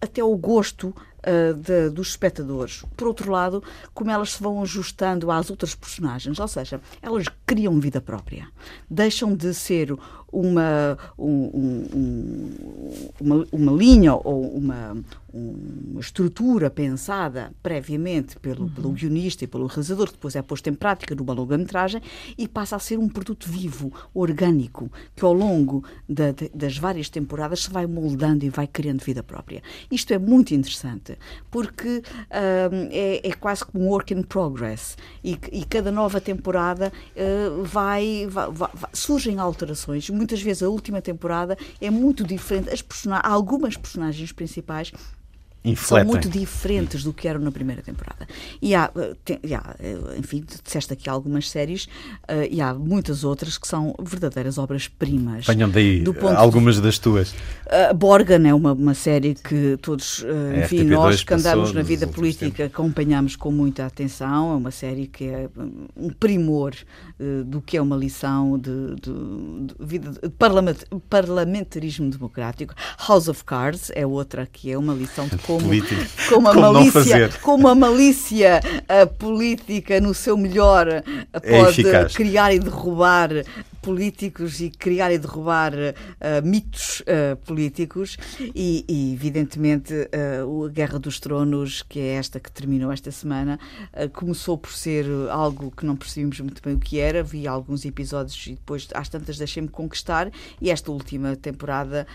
até 0.00 0.22
o 0.22 0.36
gosto 0.36 0.88
uh, 0.88 1.54
de, 1.54 1.90
dos 1.90 2.08
espectadores. 2.08 2.84
Por 2.96 3.08
outro 3.08 3.30
lado, 3.30 3.62
como 3.92 4.10
elas 4.10 4.32
se 4.32 4.42
vão 4.42 4.62
ajustando 4.62 5.30
às 5.30 5.50
outras 5.50 5.74
personagens, 5.74 6.38
ou 6.38 6.48
seja, 6.48 6.80
elas 7.02 7.26
criam 7.46 7.78
vida 7.80 8.00
própria, 8.00 8.48
deixam 8.88 9.34
de 9.34 9.52
ser 9.52 9.96
uma, 10.32 10.96
um, 11.18 11.88
um, 11.94 12.50
uma, 13.20 13.46
uma 13.52 13.72
linha 13.72 14.14
ou 14.14 14.42
uma, 14.56 14.96
uma 15.32 16.00
estrutura 16.00 16.70
pensada 16.70 17.52
previamente 17.62 18.36
pelo, 18.38 18.64
uhum. 18.64 18.70
pelo 18.70 18.90
guionista 18.90 19.44
e 19.44 19.46
pelo 19.46 19.66
realizador, 19.66 20.06
que 20.08 20.14
depois 20.14 20.34
é 20.36 20.42
posto 20.42 20.68
em 20.68 20.74
prática 20.74 21.14
numa 21.14 21.32
longa-metragem 21.32 22.00
e 22.36 22.48
passa 22.48 22.76
a 22.76 22.78
ser 22.78 22.98
um 22.98 23.08
produto 23.08 23.48
vivo, 23.48 23.92
orgânico, 24.14 24.90
que 25.14 25.24
ao 25.24 25.32
longo 25.32 25.84
da, 26.08 26.34
das 26.54 26.76
várias 26.76 27.08
temporadas 27.08 27.64
se 27.64 27.70
vai 27.70 27.86
moldando 27.86 28.44
e 28.44 28.50
vai 28.50 28.66
criando 28.66 29.02
vida 29.02 29.22
própria. 29.22 29.62
Isto 29.90 30.12
é 30.12 30.18
muito 30.18 30.54
interessante, 30.54 31.16
porque 31.50 32.02
um, 32.70 32.88
é, 32.90 33.28
é, 33.28 33.32
quase 33.32 33.64
como 33.64 33.84
um 33.84 33.88
work 33.88 34.12
in 34.12 34.22
progress 34.22 34.96
e, 35.22 35.38
e 35.52 35.64
cada 35.64 35.90
nova 35.90 36.20
temporada 36.20 36.92
uh, 37.16 37.64
vai, 37.64 38.26
vai, 38.28 38.50
vai, 38.50 38.70
surgem 38.92 39.38
alterações. 39.38 40.10
Muitas 40.20 40.42
vezes 40.42 40.62
a 40.62 40.68
última 40.68 41.00
temporada 41.00 41.56
é 41.80 41.88
muito 41.88 42.24
diferente. 42.24 42.68
As 42.68 42.82
algumas 43.24 43.74
personagens 43.74 44.30
principais 44.30 44.92
Infletem. 45.62 46.06
são 46.06 46.12
muito 46.12 46.28
diferentes 46.28 47.04
do 47.04 47.12
que 47.12 47.28
eram 47.28 47.40
na 47.40 47.52
primeira 47.52 47.82
temporada. 47.82 48.26
E 48.62 48.74
há, 48.74 48.90
eh, 48.96 49.14
tem, 49.22 49.38
há 49.54 49.76
eh, 49.78 50.16
enfim, 50.18 50.42
disseste 50.64 50.94
aqui 50.94 51.08
algumas 51.08 51.50
séries 51.50 51.84
uh, 51.84 52.48
e 52.50 52.62
há 52.62 52.72
muitas 52.72 53.24
outras 53.24 53.58
que 53.58 53.68
são 53.68 53.94
verdadeiras 54.02 54.56
obras-primas. 54.56 55.46
Venham 55.46 55.68
daí 55.68 56.02
algumas 56.34 56.76
de... 56.76 56.82
das 56.82 56.98
tuas. 56.98 57.32
Uh, 57.66 57.94
Borgen 57.94 58.48
é 58.48 58.54
uma, 58.54 58.72
uma 58.72 58.94
série 58.94 59.34
que 59.34 59.76
todos, 59.82 60.20
uh, 60.20 60.60
enfim, 60.64 60.84
nós 60.84 61.22
que 61.22 61.34
andamos 61.34 61.74
na 61.74 61.82
vida 61.82 62.06
política 62.06 62.64
acompanhamos 62.64 63.36
com 63.36 63.50
muita 63.50 63.84
atenção. 63.84 64.54
É 64.54 64.56
uma 64.56 64.70
série 64.70 65.06
que 65.06 65.24
é 65.26 65.50
um 65.94 66.08
primor 66.08 66.74
do 67.44 67.60
que 67.60 67.76
é 67.76 67.82
uma 67.82 67.96
lição 67.96 68.58
de, 68.58 68.94
de, 68.94 69.66
de 69.66 69.74
vida 69.78 70.10
de 70.10 70.30
parlamentarismo 71.10 72.08
democrático. 72.08 72.74
House 73.06 73.28
of 73.28 73.44
Cards 73.44 73.90
é 73.94 74.06
outra 74.06 74.46
que 74.46 74.72
é 74.72 74.78
uma 74.78 74.94
lição 74.94 75.28
de 75.28 75.36
como, 75.50 75.66
Político. 75.66 76.02
como, 76.28 76.48
a 76.48 76.54
como 76.54 76.72
malícia, 76.72 77.30
como 77.42 77.68
a 77.68 77.74
malícia 77.74 78.60
política 79.18 80.00
no 80.00 80.14
seu 80.14 80.36
melhor 80.36 80.88
é 80.88 81.02
pode 81.40 81.88
é 81.88 82.04
criar 82.06 82.54
e 82.54 82.58
derrubar 82.58 83.30
políticos 83.80 84.60
e 84.60 84.70
criar 84.70 85.12
e 85.12 85.18
derrubar 85.18 85.72
uh, 85.72 86.46
mitos 86.46 87.00
uh, 87.00 87.36
políticos 87.44 88.16
e, 88.54 88.84
e 88.88 89.12
evidentemente, 89.14 89.94
uh, 89.94 90.66
a 90.66 90.68
Guerra 90.68 90.98
dos 90.98 91.18
Tronos, 91.18 91.82
que 91.82 91.98
é 91.98 92.14
esta 92.14 92.38
que 92.38 92.50
terminou 92.50 92.92
esta 92.92 93.10
semana, 93.10 93.58
começou 94.12 94.56
por 94.56 94.72
ser 94.72 95.06
algo 95.30 95.70
que 95.70 95.84
não 95.84 95.96
percebemos 95.96 96.40
muito 96.40 96.62
bem 96.62 96.74
o 96.74 96.78
que 96.78 96.98
era. 96.98 97.22
Vi 97.22 97.46
alguns 97.46 97.84
episódios 97.84 98.46
e 98.46 98.50
depois, 98.50 98.88
às 98.94 99.08
tantas, 99.08 99.38
deixei-me 99.38 99.68
conquistar. 99.68 100.30
E 100.60 100.70
esta 100.70 100.90
última 100.90 101.36
temporada 101.36 102.06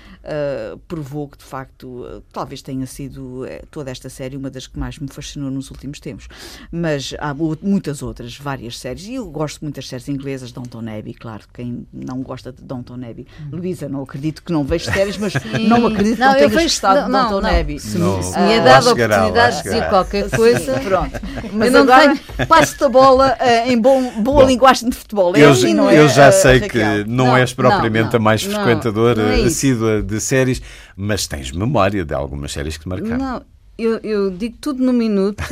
provou 0.87 1.27
que, 1.27 1.37
de 1.37 1.43
facto, 1.43 2.23
talvez 2.31 2.61
tenha 2.61 2.85
sido 2.85 3.45
toda 3.71 3.91
esta 3.91 4.09
série 4.09 4.37
uma 4.37 4.49
das 4.49 4.67
que 4.67 4.79
mais 4.79 4.97
me 4.99 5.07
fascinou 5.07 5.49
nos 5.51 5.69
últimos 5.71 5.99
tempos. 5.99 6.27
Mas 6.71 7.13
há 7.19 7.33
muitas 7.33 8.01
outras, 8.01 8.37
várias 8.37 8.79
séries, 8.79 9.05
e 9.05 9.15
eu 9.15 9.29
gosto 9.29 9.61
muito 9.61 9.75
das 9.75 9.87
séries 9.87 10.07
inglesas, 10.07 10.51
Downton 10.51 10.87
Abbey, 10.87 11.13
claro 11.13 11.47
quem 11.55 11.87
não 11.93 12.21
gosta 12.21 12.51
de 12.51 12.61
Downton 12.61 12.95
Abbey. 12.95 13.25
Hum. 13.41 13.49
Luísa, 13.53 13.87
não 13.87 14.03
acredito 14.03 14.43
que 14.43 14.51
não 14.51 14.65
vejo 14.65 14.91
séries, 14.91 15.17
mas 15.17 15.31
Sim. 15.41 15.67
não 15.67 15.87
acredito 15.87 16.19
não, 16.19 16.33
que 16.35 16.41
não 16.41 16.49
tenhas 16.49 16.63
gostado 16.63 17.05
de 17.05 17.11
Downton 17.11 17.41
não, 17.41 17.49
Abbey. 17.49 17.79
Se, 17.79 17.97
me, 17.97 18.23
se 18.23 18.39
me 18.39 18.53
é 18.53 18.61
dada 18.61 18.89
a 18.89 18.93
oportunidade 18.93 19.57
de 19.57 19.63
dizer 19.63 19.89
qualquer 19.89 20.29
coisa, 20.29 20.73
pronto. 20.83 21.21
Mas 21.53 21.73
eu 21.73 21.81
agora 21.81 22.15
tenho... 22.15 22.47
passo-te 22.47 22.83
a 22.83 22.89
bola 22.89 23.37
uh, 23.39 23.71
em 23.71 23.79
bom, 23.79 24.21
boa 24.21 24.41
Bom, 24.41 24.47
linguagem 24.47 24.89
de 24.89 24.95
futebol. 24.95 25.33
É 25.35 25.43
eu, 25.43 25.51
assim, 25.51 25.73
não 25.73 25.89
é, 25.89 25.97
eu 25.97 26.09
já 26.09 26.29
uh, 26.29 26.33
sei 26.33 26.59
Raquel? 26.59 26.69
que 26.69 27.09
não, 27.09 27.27
não 27.27 27.37
és 27.37 27.53
propriamente 27.53 28.15
a 28.15 28.19
mais 28.19 28.43
frequentadora 28.43 29.39
é 29.39 29.45
assídua 29.45 30.01
de 30.01 30.19
séries, 30.19 30.61
mas 30.95 31.25
tens 31.25 31.51
memória 31.51 32.03
de 32.03 32.13
algumas 32.13 32.51
séries 32.51 32.75
que 32.75 32.83
te 32.83 32.89
marcaram. 32.89 33.17
Não, 33.17 33.41
Eu, 33.77 33.97
eu, 33.97 34.31
digo 34.31 34.57
tudo 34.59 34.83
no 34.83 34.93
minuto. 34.93 35.43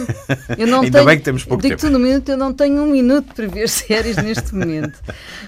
Eu 0.57 0.67
não 0.67 0.81
Ainda 0.83 0.99
tenho, 0.99 1.05
bem 1.05 1.17
que 1.17 1.23
temos 1.23 1.43
pouco 1.43 1.61
digo 1.61 1.75
tempo. 1.75 1.81
tudo 1.81 1.99
no 1.99 1.99
minuto, 1.99 2.29
eu 2.29 2.37
não 2.37 2.53
tenho 2.53 2.81
um 2.81 2.89
minuto 2.89 3.33
para 3.33 3.47
ver 3.47 3.67
séries 3.69 4.15
neste 4.15 4.55
momento. 4.55 4.97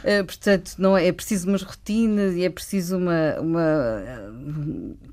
Uh, 0.03 0.25
portanto, 0.25 0.73
não 0.77 0.97
é, 0.97 1.07
é 1.07 1.11
preciso 1.11 1.47
umas 1.47 1.61
rotinas 1.61 2.35
e 2.35 2.43
é 2.43 2.49
preciso 2.49 2.97
uma, 2.97 3.39
uma. 3.39 4.03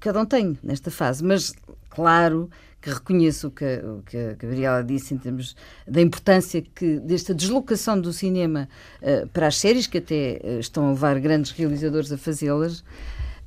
Cada 0.00 0.20
um 0.20 0.26
tem 0.26 0.58
nesta 0.62 0.90
fase. 0.90 1.24
Mas, 1.24 1.54
claro 1.88 2.50
que 2.80 2.90
reconheço 2.90 3.46
o 3.46 3.50
que, 3.52 3.64
o 3.64 4.02
que 4.04 4.16
a 4.16 4.32
Gabriela 4.34 4.82
disse 4.82 5.14
em 5.14 5.16
termos 5.16 5.54
da 5.86 6.00
importância 6.00 6.60
que 6.74 6.98
desta 6.98 7.32
deslocação 7.32 7.98
do 7.98 8.12
cinema 8.12 8.68
uh, 9.00 9.28
para 9.28 9.46
as 9.46 9.56
séries, 9.56 9.86
que 9.86 9.98
até 9.98 10.40
uh, 10.42 10.58
estão 10.58 10.88
a 10.88 10.90
levar 10.90 11.20
grandes 11.20 11.52
realizadores 11.52 12.10
a 12.10 12.18
fazê-las. 12.18 12.82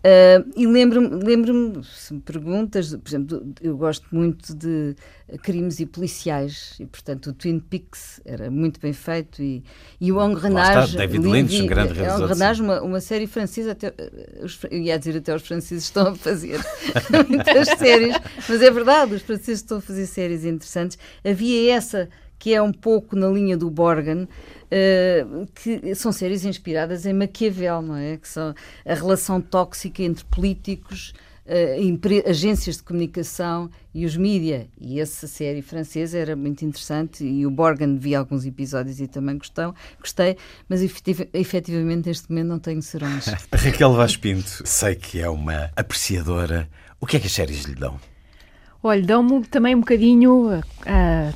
Uh, 0.05 0.51
e 0.55 0.67
lembro-me, 0.67 1.07
lembro 1.23 1.83
se 1.83 2.13
me 2.13 2.19
perguntas, 2.19 2.95
por 2.95 3.09
exemplo, 3.09 3.53
eu 3.59 3.75
gosto 3.75 4.05
muito 4.11 4.53
de 4.53 4.95
crimes 5.41 5.79
e 5.79 5.85
policiais, 5.87 6.75
e 6.79 6.85
portanto 6.85 7.31
o 7.31 7.33
Twin 7.33 7.57
Peaks 7.59 8.21
era 8.23 8.51
muito 8.51 8.79
bem 8.79 8.93
feito, 8.93 9.41
e, 9.41 9.63
e 9.99 10.11
o 10.11 10.23
Engrenage. 10.23 10.95
David 10.95 11.25
Lynch, 11.25 11.59
um 11.59 11.65
grande 11.65 11.93
realizador. 11.93 12.29
Engrenage, 12.29 12.61
uma, 12.61 12.81
uma 12.83 13.01
série 13.01 13.25
francesa, 13.25 13.71
até, 13.71 13.95
os, 14.43 14.59
eu 14.69 14.79
ia 14.79 14.99
dizer 14.99 15.17
até 15.17 15.33
os 15.33 15.41
franceses 15.41 15.85
estão 15.85 16.09
a 16.09 16.15
fazer 16.15 16.59
muitas 17.27 17.67
séries, 17.69 18.15
mas 18.47 18.61
é 18.61 18.69
verdade, 18.69 19.15
os 19.15 19.23
franceses 19.23 19.61
estão 19.61 19.79
a 19.79 19.81
fazer 19.81 20.05
séries 20.05 20.45
interessantes. 20.45 20.99
Havia 21.23 21.73
essa 21.73 22.07
que 22.37 22.53
é 22.53 22.61
um 22.61 22.71
pouco 22.71 23.15
na 23.15 23.27
linha 23.27 23.57
do 23.57 23.69
Borgen, 23.69 24.23
uh, 24.23 25.47
que 25.53 25.95
são 25.95 26.11
séries 26.11 26.45
inspiradas 26.45 27.05
em 27.05 27.13
Maquiavel, 27.13 27.81
não 27.81 27.95
é? 27.95 28.17
Que 28.17 28.27
são 28.27 28.53
a 28.85 28.93
relação 28.93 29.41
tóxica 29.41 30.03
entre 30.03 30.25
políticos, 30.25 31.13
uh, 31.45 32.29
agências 32.29 32.77
de 32.77 32.83
comunicação 32.83 33.69
e 33.93 34.05
os 34.05 34.17
mídia. 34.17 34.67
E 34.79 34.99
essa 34.99 35.27
série 35.27 35.61
francesa 35.61 36.17
era 36.17 36.35
muito 36.35 36.63
interessante 36.65 37.23
e 37.23 37.45
o 37.45 37.51
Borgen 37.51 37.97
vi 37.97 38.15
alguns 38.15 38.45
episódios 38.45 38.99
e 38.99 39.07
também 39.07 39.37
gostou, 39.37 39.73
gostei, 39.99 40.37
mas 40.67 40.81
efetiv 40.81 41.21
efetivamente 41.33 42.07
neste 42.07 42.29
momento 42.29 42.47
não 42.47 42.59
tenho 42.59 42.81
serões. 42.81 43.25
Raquel 43.53 43.93
Vaz 43.93 44.17
Pinto, 44.17 44.63
sei 44.65 44.95
que 44.95 45.21
é 45.21 45.29
uma 45.29 45.71
apreciadora. 45.75 46.69
O 46.99 47.05
que 47.05 47.17
é 47.17 47.19
que 47.19 47.27
as 47.27 47.33
séries 47.33 47.63
lhe 47.63 47.75
dão? 47.75 47.99
Olha, 48.87 49.01
dão-me 49.01 49.43
também 49.45 49.73
um 49.73 49.79
bocadinho, 49.79 50.59
uh, 50.59 50.61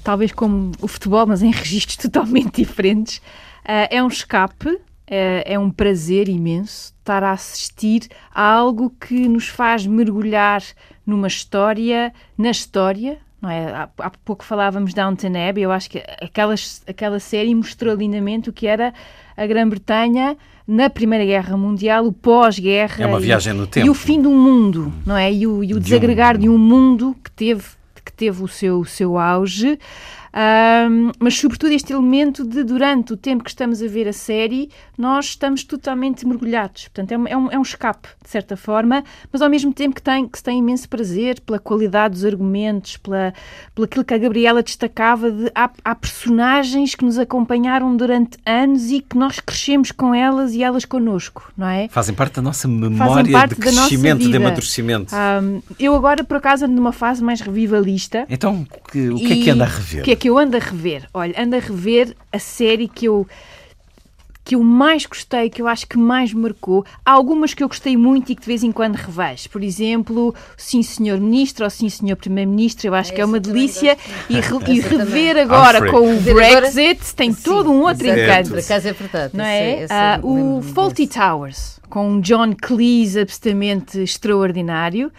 talvez 0.04 0.32
como 0.32 0.72
o 0.80 0.88
futebol, 0.88 1.26
mas 1.26 1.42
em 1.42 1.50
registros 1.50 1.98
totalmente 2.08 2.58
diferentes. 2.58 3.18
Uh, 3.66 3.90
é 3.90 4.04
um 4.04 4.08
escape, 4.08 4.70
uh, 4.70 4.80
é 5.10 5.58
um 5.58 5.72
prazer 5.72 6.30
imenso 6.30 6.94
estar 7.00 7.24
a 7.24 7.32
assistir 7.32 8.08
a 8.32 8.44
algo 8.44 8.92
que 8.92 9.28
nos 9.28 9.48
faz 9.48 9.88
mergulhar 9.88 10.62
numa 11.04 11.28
história, 11.28 12.14
na 12.38 12.52
história. 12.52 13.18
Não 13.42 13.50
é? 13.50 13.74
há, 13.74 13.90
há 13.98 14.12
pouco 14.24 14.44
falávamos 14.44 14.92
de 14.92 14.98
Downton 14.98 15.34
Abbey, 15.50 15.64
eu 15.64 15.72
acho 15.72 15.90
que 15.90 16.04
aquela, 16.22 16.54
aquela 16.86 17.20
série 17.20 17.56
mostrou 17.56 17.96
lindamente 17.96 18.52
o 18.52 18.54
que 18.54 18.68
era 18.68 18.94
a 19.36 19.48
Grã-Bretanha 19.48 20.38
na 20.72 20.88
Primeira 20.88 21.26
Guerra 21.26 21.58
Mundial, 21.58 22.06
o 22.06 22.14
pós-guerra. 22.14 23.04
É 23.04 23.08
uma 23.08 23.20
viagem 23.20 23.54
e, 23.54 23.58
no 23.58 23.66
tempo. 23.66 23.88
E 23.88 23.90
o 23.90 23.94
fim 23.96 24.22
do 24.22 24.30
mundo, 24.30 24.94
não 25.04 25.18
é? 25.18 25.34
E 25.34 25.48
o, 25.48 25.64
e 25.64 25.74
o 25.74 25.80
De 25.80 25.86
desagregar 25.86 26.36
um- 26.36 26.40
de 26.40 26.48
um 26.50 26.58
mundo 26.60 27.16
que 27.24 27.32
teve, 27.32 27.64
que 28.06 28.14
teve 28.14 28.44
o 28.44 28.48
seu, 28.48 28.80
o 28.82 28.86
seu 28.86 29.18
auge. 29.18 29.80
Ahm, 30.34 31.12
mas, 31.20 31.38
sobretudo, 31.38 31.74
este 31.74 31.94
elemento 31.94 32.46
de, 32.46 32.64
durante 32.64 33.14
o 33.14 33.18
tempo 33.18 33.44
que 33.44 33.50
estamos 33.50 33.82
a 33.82 33.88
ver 33.88 34.08
a 34.08 34.14
série, 34.14 34.70
nós 34.98 35.28
estamos 35.28 35.64
totalmente 35.64 36.26
mergulhados. 36.28 36.88
Portanto, 36.88 37.12
é 37.12 37.18
um, 37.18 37.28
é 37.28 37.38
um, 37.38 37.52
é 37.52 37.60
um 37.60 37.62
escape, 37.62 38.10
de 38.24 38.30
certa 38.30 38.56
forma, 38.56 39.04
mas 39.32 39.42
ao 39.42 39.50
mesmo 39.50 39.74
tempo 39.74 39.96
que, 39.96 40.02
tem, 40.02 40.28
que 40.28 40.38
se 40.38 40.44
tem 40.44 40.60
imenso 40.60 40.88
prazer 40.88 41.40
pela 41.42 41.60
qualidade 41.60 42.14
dos 42.16 42.26
argumentos, 42.26 42.98
pela, 42.98 43.34
pelo 43.74 43.86
aquilo 43.86 44.06
que 44.06 44.14
a 44.14 44.18
Gabriela 44.18 44.62
destacava 44.62 45.32
de 45.32 45.52
há, 45.56 45.70
há 45.84 45.96
personagens 45.96 46.96
que 46.96 47.04
nos 47.04 47.18
acompanharam 47.18 47.96
durante 47.96 48.38
anos 48.46 48.92
e 48.92 49.02
que 49.02 49.18
nós 49.18 49.40
crescemos 49.40 49.92
com 49.92 50.14
elas 50.14 50.54
e 50.54 50.64
elas 50.64 50.86
connosco, 50.86 51.52
não 51.58 51.68
é? 51.68 51.88
Fazem 51.90 52.14
parte 52.14 52.36
da 52.36 52.42
nossa 52.42 52.68
memória 52.68 53.48
de 53.48 53.56
crescimento, 53.56 54.30
de 54.30 54.38
amadurecimento. 54.38 55.16
Ahm, 55.16 55.62
eu 55.80 55.96
agora, 55.96 56.24
por 56.24 56.38
acaso, 56.38 56.66
ando 56.66 56.76
numa 56.76 56.92
fase 56.92 57.24
mais 57.24 57.42
revivalista. 57.42 58.26
Então, 58.30 58.66
o 58.70 58.92
que, 58.92 59.10
o 59.10 59.16
que 59.16 59.34
é 59.34 59.36
que 59.36 59.48
E 59.48 59.50
anda 59.50 59.64
a 59.64 59.68
rever? 59.68 60.04
Que 60.20 60.28
é 60.28 60.32
eu 60.32 60.38
ando 60.38 60.58
a 60.58 60.60
rever? 60.60 61.08
Olha, 61.14 61.34
ando 61.42 61.56
a 61.56 61.60
rever 61.60 62.16
a 62.32 62.40
série 62.40 62.88
que 62.88 63.06
eu 63.06 63.28
que 64.44 64.56
eu 64.56 64.64
mais 64.64 65.06
gostei, 65.06 65.48
que 65.48 65.62
eu 65.62 65.68
acho 65.68 65.86
que 65.86 65.96
mais 65.96 66.34
me 66.34 66.42
marcou. 66.42 66.84
Há 67.06 67.12
algumas 67.12 67.54
que 67.54 67.62
eu 67.62 67.68
gostei 67.68 67.96
muito 67.96 68.32
e 68.32 68.36
que 68.36 68.42
de 68.42 68.48
vez 68.48 68.64
em 68.64 68.72
quando 68.72 68.96
revejo. 68.96 69.48
Por 69.52 69.62
exemplo, 69.62 70.34
Sim 70.58 70.82
Senhor 70.82 71.20
Ministro 71.20 71.66
ou 71.66 71.70
Sim 71.70 71.88
Senhor 71.88 72.16
Primeiro-Ministro, 72.16 72.88
eu 72.88 72.96
acho 72.96 73.14
que 73.14 73.22
é 73.22 73.26
uma 73.26 73.40
delícia. 73.40 73.96
E, 74.28 74.40
re- 74.40 74.56
e 74.74 74.80
Essa 74.80 74.90
também. 74.90 75.06
rever 75.06 75.38
agora 75.38 75.92
com 75.92 75.98
o 76.00 76.20
Rever 76.20 76.34
Brexit 76.62 77.14
tem 77.16 77.32
Sim, 77.32 77.44
todo 77.44 77.70
um 77.72 77.82
outro 77.82 78.08
encanto. 78.08 78.50
Por 78.50 78.58
acaso 78.60 78.88
é 78.88 78.94
verdade. 78.94 79.38
Não 79.38 79.46
essa- 79.46 79.54
é? 79.64 79.84
essa 79.84 79.94
Ah, 79.94 80.16
lembro-me 80.16 80.42
o 80.58 80.60
desse. 80.62 80.74
Faulty 80.74 81.08
Towers, 81.08 81.80
com 81.88 82.10
um 82.14 82.20
John 82.20 82.56
Cleese 82.60 83.20
absolutamente 83.20 84.00
extraordinário. 84.00 85.12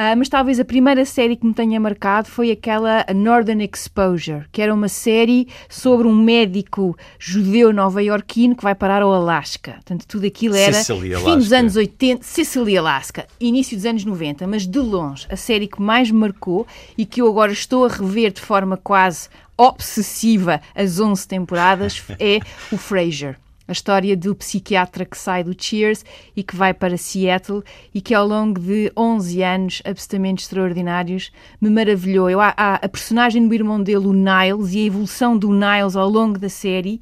Ah, 0.00 0.14
mas 0.14 0.28
talvez 0.28 0.60
a 0.60 0.64
primeira 0.64 1.04
série 1.04 1.34
que 1.34 1.44
me 1.44 1.52
tenha 1.52 1.80
marcado 1.80 2.28
foi 2.28 2.52
aquela 2.52 3.04
A 3.08 3.12
Northern 3.12 3.68
Exposure, 3.68 4.44
que 4.52 4.62
era 4.62 4.72
uma 4.72 4.86
série 4.86 5.48
sobre 5.68 6.06
um 6.06 6.14
médico 6.14 6.96
judeu 7.18 7.72
nova-iorquino 7.72 8.54
que 8.54 8.62
vai 8.62 8.76
parar 8.76 9.02
ao 9.02 9.12
Alasca. 9.12 9.72
Portanto, 9.72 10.06
tudo 10.06 10.24
aquilo 10.24 10.54
era 10.54 10.72
Sicily, 10.72 11.16
fim 11.16 11.36
dos 11.38 11.52
anos 11.52 11.74
80, 11.74 12.22
Sicily, 12.22 12.78
Alaska, 12.78 13.26
início 13.40 13.76
dos 13.76 13.84
anos 13.84 14.04
90, 14.04 14.46
mas 14.46 14.68
de 14.68 14.78
longe, 14.78 15.26
a 15.28 15.34
série 15.34 15.66
que 15.66 15.82
mais 15.82 16.12
me 16.12 16.20
marcou 16.20 16.64
e 16.96 17.04
que 17.04 17.20
eu 17.20 17.26
agora 17.26 17.50
estou 17.50 17.84
a 17.84 17.88
rever 17.88 18.30
de 18.30 18.40
forma 18.40 18.76
quase 18.76 19.28
obsessiva 19.56 20.60
as 20.76 21.00
11 21.00 21.26
temporadas 21.26 22.04
é 22.20 22.38
o 22.70 22.76
Frasier. 22.78 23.36
A 23.68 23.72
história 23.72 24.16
do 24.16 24.34
psiquiatra 24.34 25.04
que 25.04 25.16
sai 25.16 25.44
do 25.44 25.54
Cheers 25.56 26.02
e 26.34 26.42
que 26.42 26.56
vai 26.56 26.72
para 26.72 26.96
Seattle 26.96 27.62
e 27.94 28.00
que 28.00 28.14
ao 28.14 28.26
longo 28.26 28.58
de 28.58 28.90
11 28.96 29.42
anos 29.42 29.82
absolutamente 29.84 30.42
extraordinários 30.44 31.30
me 31.60 31.68
maravilhou. 31.68 32.30
Eu, 32.30 32.40
há, 32.40 32.54
há 32.56 32.74
a 32.76 32.88
personagem 32.88 33.46
do 33.46 33.54
irmão 33.54 33.82
dele, 33.82 34.06
o 34.06 34.12
Niles, 34.14 34.72
e 34.72 34.78
a 34.78 34.86
evolução 34.86 35.36
do 35.36 35.52
Niles 35.52 35.96
ao 35.96 36.08
longo 36.08 36.38
da 36.38 36.48
série. 36.48 37.00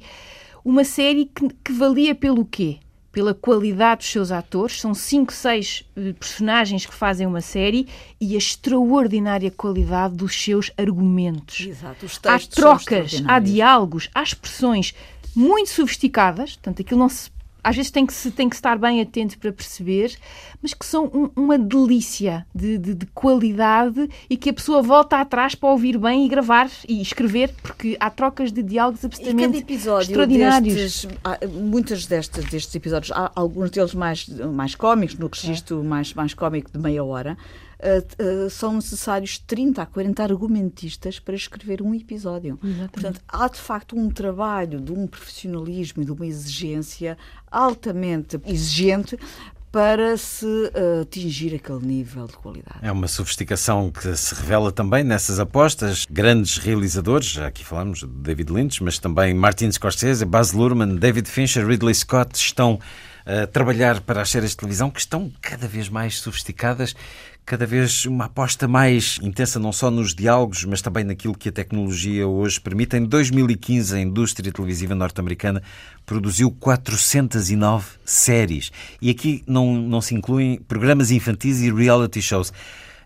Uma 0.63 0.83
série 0.83 1.31
que, 1.33 1.47
que 1.63 1.71
valia 1.71 2.13
pelo 2.13 2.43
quê? 2.43 2.79
Pela 3.09 3.33
qualidade 3.33 3.99
dos 3.99 4.11
seus 4.11 4.31
atores. 4.33 4.81
São 4.81 4.93
5, 4.93 5.31
6 5.31 5.85
personagens 6.19 6.85
que 6.85 6.93
fazem 6.93 7.25
uma 7.25 7.39
série 7.39 7.87
e 8.19 8.35
a 8.35 8.37
extraordinária 8.37 9.49
qualidade 9.49 10.15
dos 10.15 10.35
seus 10.35 10.69
argumentos 10.77 11.65
Exato, 11.65 12.05
os 12.05 12.19
há 12.25 12.33
textos 12.33 12.55
trocas, 12.55 13.23
há 13.25 13.39
diálogos, 13.39 14.09
há 14.13 14.21
expressões 14.21 14.93
muito 15.37 15.69
sofisticadas, 15.69 16.55
portanto, 16.55 16.81
aquilo 16.81 16.99
não 16.99 17.09
se. 17.09 17.29
Às 17.63 17.75
vezes 17.75 17.91
tem 17.91 18.05
que, 18.05 18.13
se, 18.13 18.31
tem 18.31 18.47
que 18.47 18.55
estar 18.55 18.77
bem 18.77 19.01
atento 19.01 19.37
para 19.37 19.51
perceber, 19.51 20.15
mas 20.61 20.73
que 20.73 20.85
são 20.85 21.05
um- 21.13 21.29
uma 21.35 21.57
delícia 21.57 22.45
de, 22.55 22.77
de- 22.77 22.93
de 22.93 23.05
qualidade 23.07 24.09
e 24.29 24.37
que 24.37 24.49
a 24.49 24.53
pessoa 24.53 24.81
volta 24.81 25.17
atrás 25.19 25.53
para 25.53 25.69
ouvir 25.69 25.97
bem 25.97 26.25
e 26.25 26.29
gravar 26.29 26.69
e 26.87 27.01
escrever, 27.01 27.53
porque 27.61 27.97
há 27.99 28.09
trocas 28.09 28.53
de 28.53 28.63
diálogos 28.63 29.01
cada 29.01 29.13
absolutamente 29.13 29.57
episódio 29.57 30.03
extraordinários. 30.11 30.73
destes, 30.75 31.07
há 31.25 31.39
muitas 31.45 32.05
destas, 32.05 32.45
destes 32.45 32.73
episódios, 32.73 33.11
há 33.11 33.31
alguns 33.35 33.69
deles 33.69 33.93
mais, 33.93 34.29
mais 34.29 34.73
cómicos, 34.73 35.17
no 35.17 35.27
registro 35.27 35.83
mais, 35.83 36.13
mais 36.13 36.33
cómico 36.33 36.71
de 36.71 36.79
meia 36.79 37.03
hora, 37.03 37.37
ah, 37.79 38.03
ah, 38.19 38.49
são 38.49 38.73
necessários 38.73 39.37
30 39.39 39.81
a 39.81 39.85
40 39.85 40.23
argumentistas 40.23 41.19
para 41.19 41.35
escrever 41.35 41.81
um 41.81 41.93
episódio. 41.93 42.59
Portanto, 42.91 43.21
há 43.27 43.47
de 43.47 43.59
facto 43.59 43.97
um 43.97 44.09
trabalho 44.09 44.79
de 44.79 44.91
um 44.91 45.07
profissionalismo 45.07 46.01
e 46.01 46.05
de 46.05 46.11
uma 46.11 46.25
exigência 46.25 47.17
altamente 47.51 48.39
exigente 48.45 49.17
para 49.71 50.17
se 50.17 50.71
ah, 50.73 51.01
atingir 51.01 51.53
aquele 51.53 51.85
nível 51.85 52.25
de 52.25 52.33
qualidade. 52.33 52.79
É 52.81 52.91
uma 52.91 53.07
sofisticação 53.07 53.91
que 53.91 54.15
se 54.15 54.33
revela 54.33 54.71
também 54.71 55.03
nessas 55.03 55.39
apostas. 55.39 56.05
Grandes 56.09 56.57
realizadores, 56.57 57.27
já 57.27 57.47
aqui 57.47 57.63
falamos 57.63 57.99
de 57.99 58.07
David 58.07 58.51
Lynch, 58.51 58.83
mas 58.83 58.97
também 58.97 59.33
Martin 59.33 59.71
Scorsese, 59.71 60.25
Baz 60.25 60.51
Luhrmann, 60.51 60.95
David 60.95 61.29
Fincher, 61.29 61.67
Ridley 61.67 61.93
Scott 61.93 62.35
estão 62.35 62.79
a 63.27 63.45
trabalhar 63.45 63.99
para 63.99 64.21
as 64.21 64.29
séries 64.29 64.51
de 64.51 64.57
televisão 64.57 64.89
que 64.89 65.01
estão 65.01 65.29
cada 65.41 65.67
vez 65.67 65.89
mais 65.89 66.17
sofisticadas, 66.19 66.95
cada 67.47 67.65
vez 67.65 68.03
uma 68.03 68.25
aposta 68.25 68.67
mais 68.67 69.19
intensa 69.23 69.57
não 69.57 69.71
só 69.71 69.89
nos 69.89 70.13
diálogos, 70.13 70.65
mas 70.65 70.81
também 70.81 71.05
naquilo 71.05 71.33
que 71.33 71.47
a 71.47 71.51
tecnologia 71.51 72.27
hoje 72.27 72.59
permite. 72.59 72.97
Em 72.97 73.05
2015, 73.05 73.95
a 73.95 74.01
indústria 74.01 74.51
televisiva 74.51 74.93
norte-americana 74.93 75.63
produziu 76.05 76.51
409 76.51 77.99
séries. 78.03 78.69
E 79.01 79.09
aqui 79.09 79.45
não, 79.47 79.75
não 79.75 80.01
se 80.01 80.13
incluem 80.13 80.59
programas 80.59 81.09
infantis 81.09 81.61
e 81.61 81.71
reality 81.71 82.21
shows. 82.21 82.51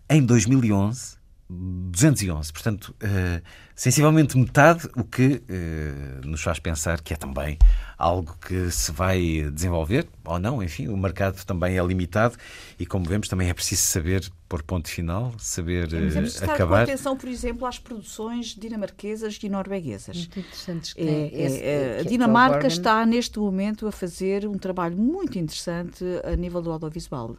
Em 0.10 0.26
2011, 0.26 1.18
211. 1.48 2.52
Portanto, 2.52 2.96
eh, 3.00 3.44
sensivelmente 3.82 4.38
metade, 4.38 4.88
o 4.96 5.04
que 5.04 5.42
eh, 5.50 6.22
nos 6.24 6.44
faz 6.44 6.60
pensar 6.60 7.02
que 7.02 7.16
é 7.16 7.18
também 7.18 7.58
algo 7.98 8.38
que 8.48 8.70
se 8.70 8.92
vai 8.92 9.50
desenvolver, 9.52 10.08
ou 10.24 10.38
não, 10.38 10.62
enfim, 10.62 10.88
o 10.88 10.96
mercado 10.96 11.44
também 11.46 11.80
é 11.80 11.84
limitado 11.84 12.36
e, 12.80 12.86
como 12.86 13.06
vemos, 13.06 13.28
também 13.28 13.50
é 13.50 13.54
preciso 13.56 13.82
saber 13.82 14.32
pôr 14.52 14.62
ponto 14.64 14.90
final, 14.90 15.34
saber 15.38 15.94
é, 15.94 16.00
mas 16.14 16.42
é 16.42 16.46
acabar. 16.46 16.86
com 16.86 16.92
atenção, 16.92 17.16
por 17.16 17.30
exemplo, 17.30 17.66
às 17.66 17.80
produções 17.80 18.48
dinamarquesas 18.48 19.40
e 19.42 19.48
norueguesas. 19.48 20.18
Muito 20.18 20.40
interessantes. 20.40 20.94
É, 20.98 21.98
é, 21.98 22.00
a 22.02 22.04
Dinamarca 22.04 22.68
está 22.68 23.06
neste 23.06 23.40
momento 23.40 23.88
a 23.88 23.94
fazer 23.94 24.46
um 24.46 24.58
trabalho 24.58 24.98
muito 24.98 25.40
interessante 25.40 26.04
a 26.26 26.36
nível 26.36 26.62
do 26.62 26.70
audiovisual. 26.70 27.38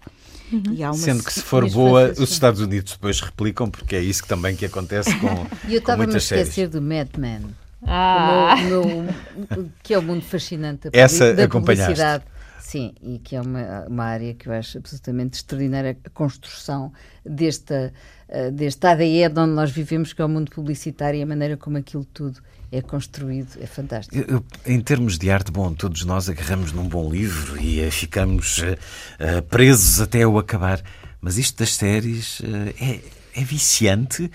Uhum. 0.51 0.95
Sendo 0.95 1.23
que 1.23 1.33
se 1.35 1.43
for 1.43 1.69
boa, 1.69 2.13
os 2.13 2.31
Estados 2.31 2.63
Unidos 2.63 2.93
depois 2.93 3.21
replicam, 3.21 3.71
porque 3.71 3.95
é 3.95 4.01
isso 4.01 4.23
que 4.23 4.29
também 4.29 4.57
que 4.57 4.65
acontece 4.65 5.15
com 5.19 5.47
estava-me 5.69 6.15
a 6.15 6.21
esquecer 6.41 6.69
do 6.69 6.81
Mad 6.81 7.09
Men. 7.17 7.43
Ah. 7.87 8.57
Meu, 8.63 8.85
meu, 8.85 9.71
que 9.83 9.93
é 9.93 9.99
o 9.99 10.03
mundo 10.03 10.23
fascinante 10.23 10.91
da, 10.91 10.99
Essa 10.99 11.35
da 11.35 11.49
publicidade. 11.49 12.25
Sim, 12.73 12.95
e 13.03 13.19
que 13.19 13.37
é 13.37 13.41
uma, 13.41 13.85
uma 13.87 14.05
área 14.05 14.33
que 14.33 14.49
eu 14.49 14.53
acho 14.53 14.79
absolutamente 14.79 15.35
extraordinária, 15.35 15.95
a 16.05 16.11
construção 16.11 16.91
desta, 17.23 17.93
uh, 18.29 18.51
deste 18.51 18.87
ADE 18.87 19.29
de 19.29 19.39
onde 19.39 19.53
nós 19.53 19.71
vivemos, 19.71 20.15
que 20.15 20.23
é 20.23 20.25
o 20.25 20.29
mundo 20.29 20.51
publicitário 20.51 21.19
e 21.19 21.23
a 21.23 21.27
maneira 21.27 21.57
como 21.57 21.77
aquilo 21.77 22.05
tudo 22.05 22.41
é 22.71 22.81
construído, 22.81 23.59
é 23.61 23.67
fantástico. 23.67 24.17
Eu, 24.17 24.37
eu, 24.37 24.45
em 24.65 24.81
termos 24.81 25.19
de 25.19 25.31
arte, 25.31 25.53
bom, 25.53 25.75
todos 25.75 26.05
nós 26.07 26.31
agarramos 26.31 26.73
num 26.73 26.89
bom 26.89 27.11
livro 27.11 27.61
e 27.61 27.87
uh, 27.87 27.91
ficamos 27.91 28.59
uh, 28.59 29.43
presos 29.51 30.01
até 30.01 30.27
o 30.27 30.39
acabar, 30.39 30.81
mas 31.21 31.37
isto 31.37 31.59
das 31.59 31.75
séries 31.75 32.41
é, 32.81 33.01
é 33.39 33.45
viciante, 33.45 34.31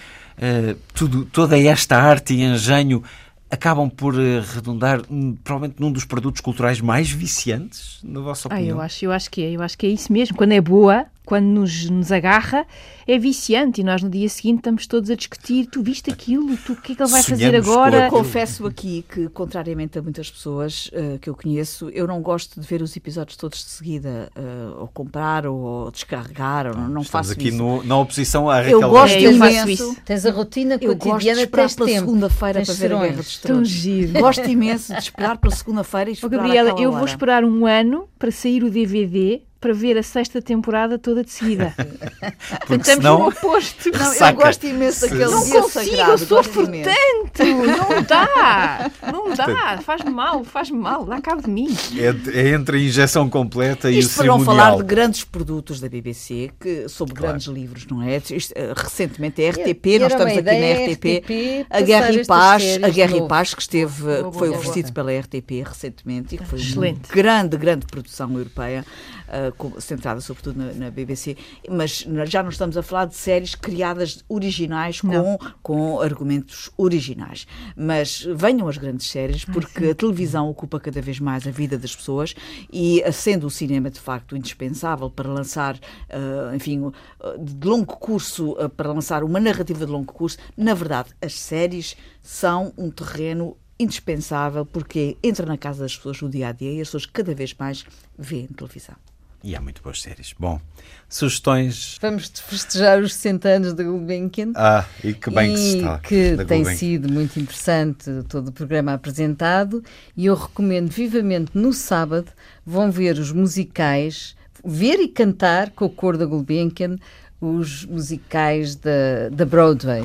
tudo, 0.93 1.25
toda 1.25 1.57
esta 1.57 1.97
arte 1.97 2.33
e 2.33 2.43
engenho 2.43 3.03
acabam 3.49 3.89
por 3.89 4.13
uh, 4.15 4.41
redundar 4.53 5.01
provavelmente 5.43 5.79
num 5.79 5.91
dos 5.91 6.05
produtos 6.05 6.41
culturais 6.41 6.81
mais 6.81 7.09
viciantes, 7.09 7.99
na 8.03 8.19
vossa 8.19 8.47
opinião? 8.47 8.77
Ah, 8.77 8.79
eu 8.79 8.81
acho, 8.81 9.05
eu 9.05 9.11
acho 9.11 9.31
que 9.31 9.41
é, 9.41 9.51
eu 9.51 9.61
acho 9.61 9.77
que 9.77 9.85
é 9.85 9.89
isso 9.89 10.11
mesmo. 10.11 10.35
Quando 10.35 10.51
é 10.51 10.61
boa, 10.61 11.05
quando 11.27 11.45
nos, 11.45 11.89
nos 11.89 12.09
agarra, 12.09 12.65
é 13.05 13.19
viciante 13.19 13.81
e 13.81 13.83
nós 13.83 14.01
no 14.01 14.09
dia 14.09 14.29
seguinte 14.29 14.59
estamos 14.59 14.87
todos 14.87 15.09
a 15.09 15.15
discutir: 15.15 15.65
tu 15.65 15.83
viste 15.83 16.09
aquilo, 16.09 16.55
tu, 16.55 16.71
o 16.71 16.75
que 16.77 16.93
é 16.93 16.95
que 16.95 17.03
ele 17.03 17.11
vai 17.11 17.21
Sonhamos 17.21 17.43
fazer 17.43 17.55
agora? 17.57 18.09
Confesso 18.09 18.65
aqui 18.65 19.03
que, 19.11 19.27
contrariamente 19.27 19.99
a 19.99 20.01
muitas 20.01 20.31
pessoas 20.31 20.89
uh, 20.93 21.19
que 21.19 21.29
eu 21.29 21.35
conheço, 21.35 21.89
eu 21.89 22.07
não 22.07 22.21
gosto 22.21 22.61
de 22.61 22.65
ver 22.65 22.81
os 22.81 22.95
episódios 22.95 23.35
todos 23.35 23.59
de 23.59 23.69
seguida, 23.69 24.31
uh, 24.37 24.79
ou 24.79 24.87
comprar, 24.87 25.45
ou 25.45 25.91
descarregar, 25.91 26.67
ou 26.67 26.73
não, 26.73 26.87
não 26.87 27.03
faço 27.03 27.33
aqui 27.33 27.49
isso. 27.49 27.57
No, 27.57 27.83
na 27.83 27.97
oposição 27.99 28.49
à 28.49 28.61
Raquel 28.61 28.81
Eu 28.81 28.89
gosto 28.89 29.15
é, 29.15 29.25
eu 29.25 29.33
imenso. 29.33 29.69
Isso. 29.69 29.97
Tens 30.05 30.25
a 30.25 30.31
rotina 30.31 30.77
eu 30.79 30.95
cotidiana, 30.95 31.11
gosto 31.11 31.25
de 31.25 31.41
esperar 31.41 31.75
pela 31.75 31.89
segunda-feira 31.89 32.61
para 32.63 32.73
ver 32.73 32.93
a 32.93 32.99
Guerra 32.99 33.15
dos 33.17 33.37
Tronos. 33.39 33.85
Gosto 34.17 34.49
imenso 34.49 34.93
de 34.93 34.99
esperar 34.99 35.37
pela 35.37 35.53
segunda-feira 35.53 36.09
e 36.09 36.13
esperar 36.13 36.37
oh, 36.37 36.41
Gabriela, 36.41 36.69
eu 36.79 36.89
hora. 36.89 36.99
vou 36.99 37.05
esperar 37.05 37.43
um 37.43 37.65
ano 37.65 38.07
para 38.17 38.31
sair 38.31 38.63
o 38.63 38.71
DVD 38.71 39.41
para 39.59 39.73
ver 39.73 39.97
a 39.97 40.03
sexta 40.03 40.41
temporada 40.41 40.97
toda 40.97 41.23
de 41.23 41.31
seguida. 41.31 41.73
Porque 42.65 42.75
estamos 42.75 42.85
senão... 42.85 43.19
no 43.19 43.27
oposto. 43.29 43.89
Não, 43.91 44.13
eu 44.13 44.33
gosto 44.35 44.65
imenso 44.65 45.01
daquele 45.01 45.25
Não 45.25 45.43
dia 45.43 45.61
consigo, 45.61 45.85
sagrado, 45.85 46.11
eu 46.11 46.17
sofro 46.17 46.67
tanto. 46.67 47.45
Não 47.45 48.03
dá. 48.03 48.91
Não 49.11 49.33
dá. 49.33 49.79
Faz-me 49.81 50.11
mal, 50.11 50.43
faz-me 50.43 50.77
mal. 50.77 51.05
Dá 51.05 51.21
cabo 51.21 51.41
de 51.41 51.49
mim. 51.49 51.75
É, 51.97 52.39
é, 52.39 52.49
entre 52.49 52.77
a 52.77 52.79
injeção 52.79 53.29
completa 53.29 53.89
e 53.89 53.99
Isto 53.99 54.13
o 54.13 54.15
para 54.17 54.25
não 54.27 54.39
cerimonial. 54.39 54.65
falar 54.65 54.77
de 54.77 54.83
grandes 54.83 55.23
produtos 55.23 55.79
da 55.79 55.89
BBC, 55.89 56.51
que, 56.59 56.87
sobre 56.87 57.15
claro. 57.15 57.33
grandes 57.33 57.47
livros, 57.47 57.85
não 57.87 58.01
é? 58.01 58.17
Isto, 58.17 58.53
eh, 58.55 58.73
recentemente 58.75 59.43
a 59.43 59.49
RTP, 59.51 59.85
e, 59.85 59.99
nós 59.99 60.11
estamos 60.11 60.37
aqui 60.37 60.43
na 60.43 60.51
RTP, 60.51 61.17
RTP 61.17 61.65
a 61.69 61.81
Guerra 61.81 62.11
e 62.11 62.25
Paz, 62.25 62.63
a 62.81 62.89
Guerra 62.89 63.17
e 63.17 63.27
Paz 63.27 63.53
que 63.53 63.61
esteve, 63.61 64.03
boa, 64.03 64.31
que 64.31 64.37
foi 64.37 64.49
oferecido 64.49 64.93
pela 64.93 65.11
RTP 65.11 65.63
recentemente 65.65 66.35
e 66.35 66.37
que 66.37 66.45
foi 66.45 66.59
Excelente. 66.59 67.09
uma 67.09 67.15
grande, 67.15 67.57
grande 67.57 67.85
produção 67.85 68.31
europeia, 68.33 68.85
uh, 69.27 69.46
centrada 69.79 70.21
sobretudo 70.21 70.57
na, 70.57 70.73
na, 70.73 70.91
BBC, 70.91 71.37
mas 71.69 72.05
já 72.25 72.41
não 72.41 72.49
estamos 72.49 72.77
a 72.77 72.83
falar 72.83 73.05
de 73.05 73.15
séries 73.15 73.55
criadas 73.55 74.23
originais 74.27 75.01
com, 75.01 75.37
com 75.61 75.99
argumentos 76.01 76.69
originais. 76.77 77.47
Mas 77.75 78.27
venham 78.35 78.67
as 78.67 78.77
grandes 78.77 79.07
séries, 79.09 79.45
porque 79.45 79.85
Ai, 79.85 79.91
a 79.91 79.95
televisão 79.95 80.49
ocupa 80.49 80.79
cada 80.79 81.01
vez 81.01 81.19
mais 81.19 81.47
a 81.47 81.51
vida 81.51 81.77
das 81.77 81.95
pessoas 81.95 82.35
e, 82.71 83.03
sendo 83.11 83.47
o 83.47 83.49
cinema 83.49 83.89
de 83.89 83.99
facto 83.99 84.35
indispensável 84.35 85.09
para 85.09 85.29
lançar, 85.29 85.75
uh, 85.75 86.55
enfim, 86.55 86.91
de 87.39 87.67
longo 87.67 87.97
curso, 87.97 88.51
uh, 88.53 88.69
para 88.69 88.91
lançar 88.91 89.23
uma 89.23 89.39
narrativa 89.39 89.85
de 89.85 89.91
longo 89.91 90.11
curso, 90.11 90.37
na 90.55 90.73
verdade, 90.73 91.09
as 91.21 91.33
séries 91.33 91.95
são 92.21 92.73
um 92.77 92.89
terreno 92.89 93.57
indispensável 93.79 94.65
porque 94.65 95.17
entra 95.21 95.45
na 95.45 95.57
casa 95.57 95.83
das 95.83 95.95
pessoas 95.95 96.21
no 96.21 96.29
dia 96.29 96.49
a 96.49 96.51
dia 96.51 96.71
e 96.71 96.81
as 96.81 96.87
pessoas 96.87 97.05
cada 97.05 97.33
vez 97.33 97.53
mais 97.53 97.85
veem 98.17 98.47
televisão. 98.47 98.95
E 99.43 99.55
há 99.55 99.61
muito 99.61 99.81
boas 99.81 100.01
séries. 100.01 100.33
Bom, 100.37 100.59
sugestões. 101.07 101.97
Vamos 102.01 102.31
festejar 102.35 102.99
os 102.99 103.13
60 103.13 103.47
anos 103.47 103.73
da 103.73 103.83
Gulbenkian. 103.83 104.51
Ah, 104.55 104.85
e 105.03 105.13
que 105.13 105.29
bem 105.29 105.51
e 105.51 105.53
que 105.53 105.59
se 105.59 105.77
está. 105.77 105.99
Que 105.99 106.45
tem 106.45 106.65
sido 106.65 107.11
muito 107.11 107.39
interessante 107.39 108.09
todo 108.27 108.49
o 108.49 108.51
programa 108.51 108.93
apresentado. 108.93 109.83
E 110.15 110.25
eu 110.25 110.35
recomendo 110.35 110.89
vivamente 110.89 111.51
no 111.53 111.71
sábado 111.71 112.31
vão 112.65 112.91
ver 112.91 113.17
os 113.19 113.31
musicais, 113.31 114.35
ver 114.65 114.99
e 114.99 115.07
cantar 115.07 115.69
com 115.69 115.85
o 115.85 115.89
cor 115.89 116.17
da 116.17 116.25
Gulbenkian 116.25 116.97
os 117.39 117.85
musicais 117.85 118.75
da, 118.75 119.29
da 119.31 119.45
Broadway. 119.45 120.03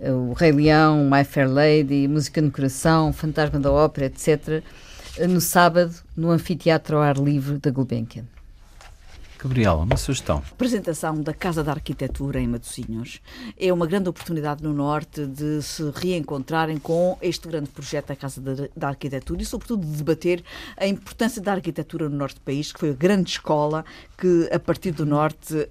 O 0.00 0.32
Rei 0.32 0.52
Leão, 0.52 1.10
My 1.10 1.24
Fair 1.24 1.50
Lady, 1.50 2.06
Música 2.06 2.40
no 2.40 2.52
Coração, 2.52 3.12
Fantasma 3.12 3.58
da 3.58 3.72
Ópera, 3.72 4.06
etc. 4.06 4.62
No 5.28 5.40
sábado, 5.40 5.92
no 6.16 6.30
Anfiteatro 6.30 6.96
ao 6.96 7.02
Ar 7.02 7.16
Livre 7.16 7.58
da 7.58 7.72
Gulbenkian. 7.72 8.24
Gabriela, 9.38 9.84
uma 9.84 9.96
sugestão. 9.96 10.38
A 10.38 10.52
apresentação 10.52 11.22
da 11.22 11.32
Casa 11.32 11.62
da 11.62 11.72
Arquitetura 11.72 12.40
em 12.40 12.48
Matosinhos 12.48 13.20
é 13.56 13.72
uma 13.72 13.86
grande 13.86 14.08
oportunidade 14.08 14.62
no 14.62 14.72
Norte 14.74 15.26
de 15.26 15.62
se 15.62 15.90
reencontrarem 15.94 16.78
com 16.78 17.16
este 17.22 17.46
grande 17.46 17.70
projeto 17.70 18.08
da 18.08 18.16
Casa 18.16 18.42
da 18.76 18.88
Arquitetura 18.88 19.40
e, 19.40 19.44
sobretudo, 19.44 19.86
de 19.86 19.92
debater 19.96 20.42
a 20.76 20.86
importância 20.86 21.40
da 21.40 21.52
arquitetura 21.52 22.08
no 22.08 22.16
Norte 22.16 22.34
do 22.34 22.40
país, 22.40 22.72
que 22.72 22.80
foi 22.80 22.90
a 22.90 22.94
grande 22.94 23.30
escola 23.30 23.84
que, 24.16 24.48
a 24.52 24.58
partir 24.58 24.90
do 24.90 25.06
Norte, 25.06 25.54
uh, 25.54 25.68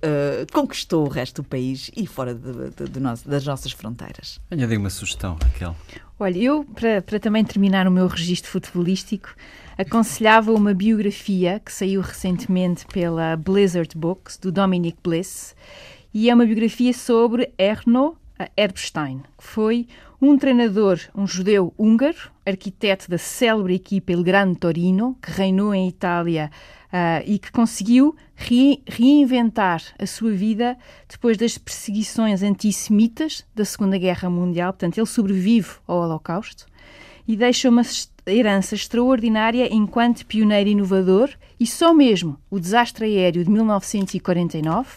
conquistou 0.54 1.06
o 1.06 1.10
resto 1.10 1.42
do 1.42 1.48
país 1.48 1.92
e 1.96 2.08
fora 2.08 2.34
de, 2.34 2.70
de, 2.72 2.90
de 2.90 3.00
nós, 3.00 3.22
das 3.22 3.46
nossas 3.46 3.74
fronteiras. 3.74 4.40
De 4.50 4.78
uma 4.78 4.90
sugestão, 4.90 5.38
Raquel. 5.42 5.76
Olha, 6.20 6.38
eu, 6.40 6.64
para, 6.64 7.02
para 7.02 7.20
também 7.20 7.46
terminar 7.46 7.88
o 7.88 7.92
meu 7.92 8.08
registro 8.08 8.50
futebolístico, 8.50 9.36
aconselhava 9.78 10.52
uma 10.52 10.74
biografia 10.74 11.62
que 11.64 11.72
saiu 11.72 12.02
recentemente 12.02 12.86
pela 12.88 13.36
Blizzard 13.38 13.96
Books, 13.96 14.38
do 14.38 14.52
Dominic 14.52 14.98
Bliss, 15.04 15.56
e 16.14 16.30
é 16.30 16.34
uma 16.34 16.46
biografia 16.46 16.94
sobre 16.94 17.54
Erno 17.58 18.18
Erbstein, 18.56 19.22
que 19.38 19.44
foi 19.44 19.88
um 20.20 20.36
treinador, 20.36 21.00
um 21.14 21.28
judeu 21.28 21.74
húngaro, 21.78 22.32
arquiteto 22.46 23.10
da 23.10 23.20
célebre 23.20 23.76
equipa 23.76 24.12
Il 24.12 24.24
Grande 24.24 24.58
Torino, 24.58 25.16
que 25.22 25.32
reinou 25.32 25.76
em 25.76 25.88
Itália 25.88 26.50
uh, 26.88 27.24
e 27.26 27.38
que 27.38 27.52
conseguiu 27.52 28.16
re 28.36 28.82
reinventar 28.88 29.84
a 30.00 30.08
sua 30.08 30.32
vida 30.32 30.76
depois 31.08 31.38
das 31.38 31.58
perseguições 31.58 32.42
antissemitas 32.42 33.46
da 33.54 33.64
Segunda 33.64 33.98
Guerra 33.98 34.30
Mundial. 34.30 34.74
Portanto, 34.74 34.98
ele 34.98 35.06
sobrevive 35.06 35.70
ao 35.86 36.02
Holocausto 36.02 36.66
e 37.28 37.36
deixa 37.36 37.70
uma 37.70 37.84
herança 38.28 38.76
extraordinária 38.76 39.74
enquanto 39.74 40.26
pioneiro 40.26 40.70
inovador 40.70 41.30
e 41.60 41.66
só 41.66 41.94
mesmo 41.94 42.38
o 42.50 42.60
desastre 42.60 43.06
aéreo 43.06 43.44
de 43.44 43.50
1949, 43.50 44.90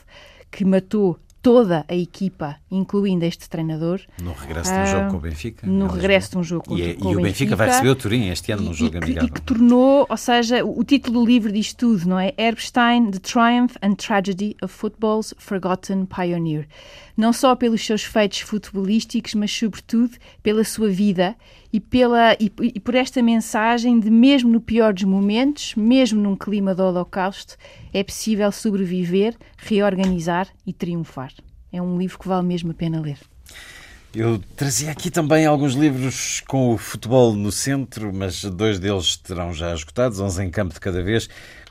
que 0.50 0.64
matou 0.64 1.18
toda 1.42 1.86
a 1.88 1.94
equipa, 1.94 2.56
incluindo 2.70 3.24
este 3.24 3.48
treinador. 3.48 4.00
No 4.20 4.32
regresso 4.32 4.72
de 4.72 4.78
um 4.78 4.86
jogo 4.86 5.10
com 5.10 5.16
o 5.16 5.20
Benfica. 5.20 5.66
No 5.66 5.86
regresso 5.86 6.30
de 6.32 6.38
um 6.38 6.44
jogo 6.44 6.64
com, 6.64 6.76
e, 6.76 6.82
é- 6.82 6.94
com 6.94 7.10
e 7.10 7.14
o 7.14 7.16
Benfica. 7.16 7.22
Benfica 7.22 7.56
vai 7.56 7.68
receber 7.68 7.88
o 7.88 7.96
Turim 7.96 8.28
este 8.28 8.52
ano 8.52 8.62
num 8.62 8.74
jogo 8.74 8.96
e 8.96 8.98
que, 8.98 9.04
amigável. 9.04 9.28
E 9.28 9.32
que 9.32 9.40
tornou, 9.40 10.06
ou 10.08 10.16
seja, 10.16 10.64
o, 10.64 10.80
o 10.80 10.84
título 10.84 11.20
do 11.20 11.26
livro 11.26 11.50
diz 11.50 11.72
tudo, 11.72 12.06
não 12.06 12.18
é? 12.18 12.34
Erbstein, 12.36 13.10
The 13.10 13.18
Triumph 13.20 13.76
and 13.82 13.94
Tragedy 13.94 14.56
of 14.62 14.72
Football's 14.72 15.32
Forgotten 15.38 16.04
Pioneer. 16.04 16.68
Não 17.16 17.32
só 17.32 17.54
pelos 17.56 17.84
seus 17.84 18.02
feitos 18.02 18.40
futebolísticos, 18.40 19.34
mas 19.34 19.50
sobretudo 19.50 20.16
pela 20.42 20.64
sua 20.64 20.90
vida 20.90 21.34
e, 21.72 21.78
pela, 21.78 22.34
e, 22.34 22.52
e 22.60 22.80
por 22.80 22.94
esta 22.94 23.22
mensagem 23.22 24.00
de 24.00 24.10
mesmo 24.10 24.50
no 24.50 24.60
pior 24.60 24.92
dos 24.92 25.04
momentos, 25.04 25.74
mesmo 25.74 26.20
num 26.20 26.36
clima 26.36 26.74
de 26.74 26.82
holocausto, 26.82 27.56
é 27.92 28.02
possível 28.02 28.50
sobreviver, 28.50 29.36
reorganizar 29.56 30.48
e 30.66 30.72
triunfar. 30.72 31.32
É 31.72 31.80
um 31.80 31.98
livro 31.98 32.18
que 32.18 32.26
vale 32.28 32.46
mesmo 32.46 32.72
a 32.72 32.74
pena 32.74 33.00
ler. 33.00 33.18
Eu 34.12 34.40
trazia 34.56 34.90
aqui 34.90 35.08
também 35.08 35.46
alguns 35.46 35.74
livros 35.74 36.42
com 36.48 36.74
o 36.74 36.78
futebol 36.78 37.32
no 37.32 37.52
centro, 37.52 38.12
mas 38.12 38.42
dois 38.42 38.80
deles 38.80 39.16
terão 39.16 39.54
já 39.54 39.72
esgotados, 39.72 40.18
11 40.18 40.42
em 40.42 40.50
campo 40.50 40.74
de 40.74 40.80
cada 40.80 41.00
vez, 41.00 41.28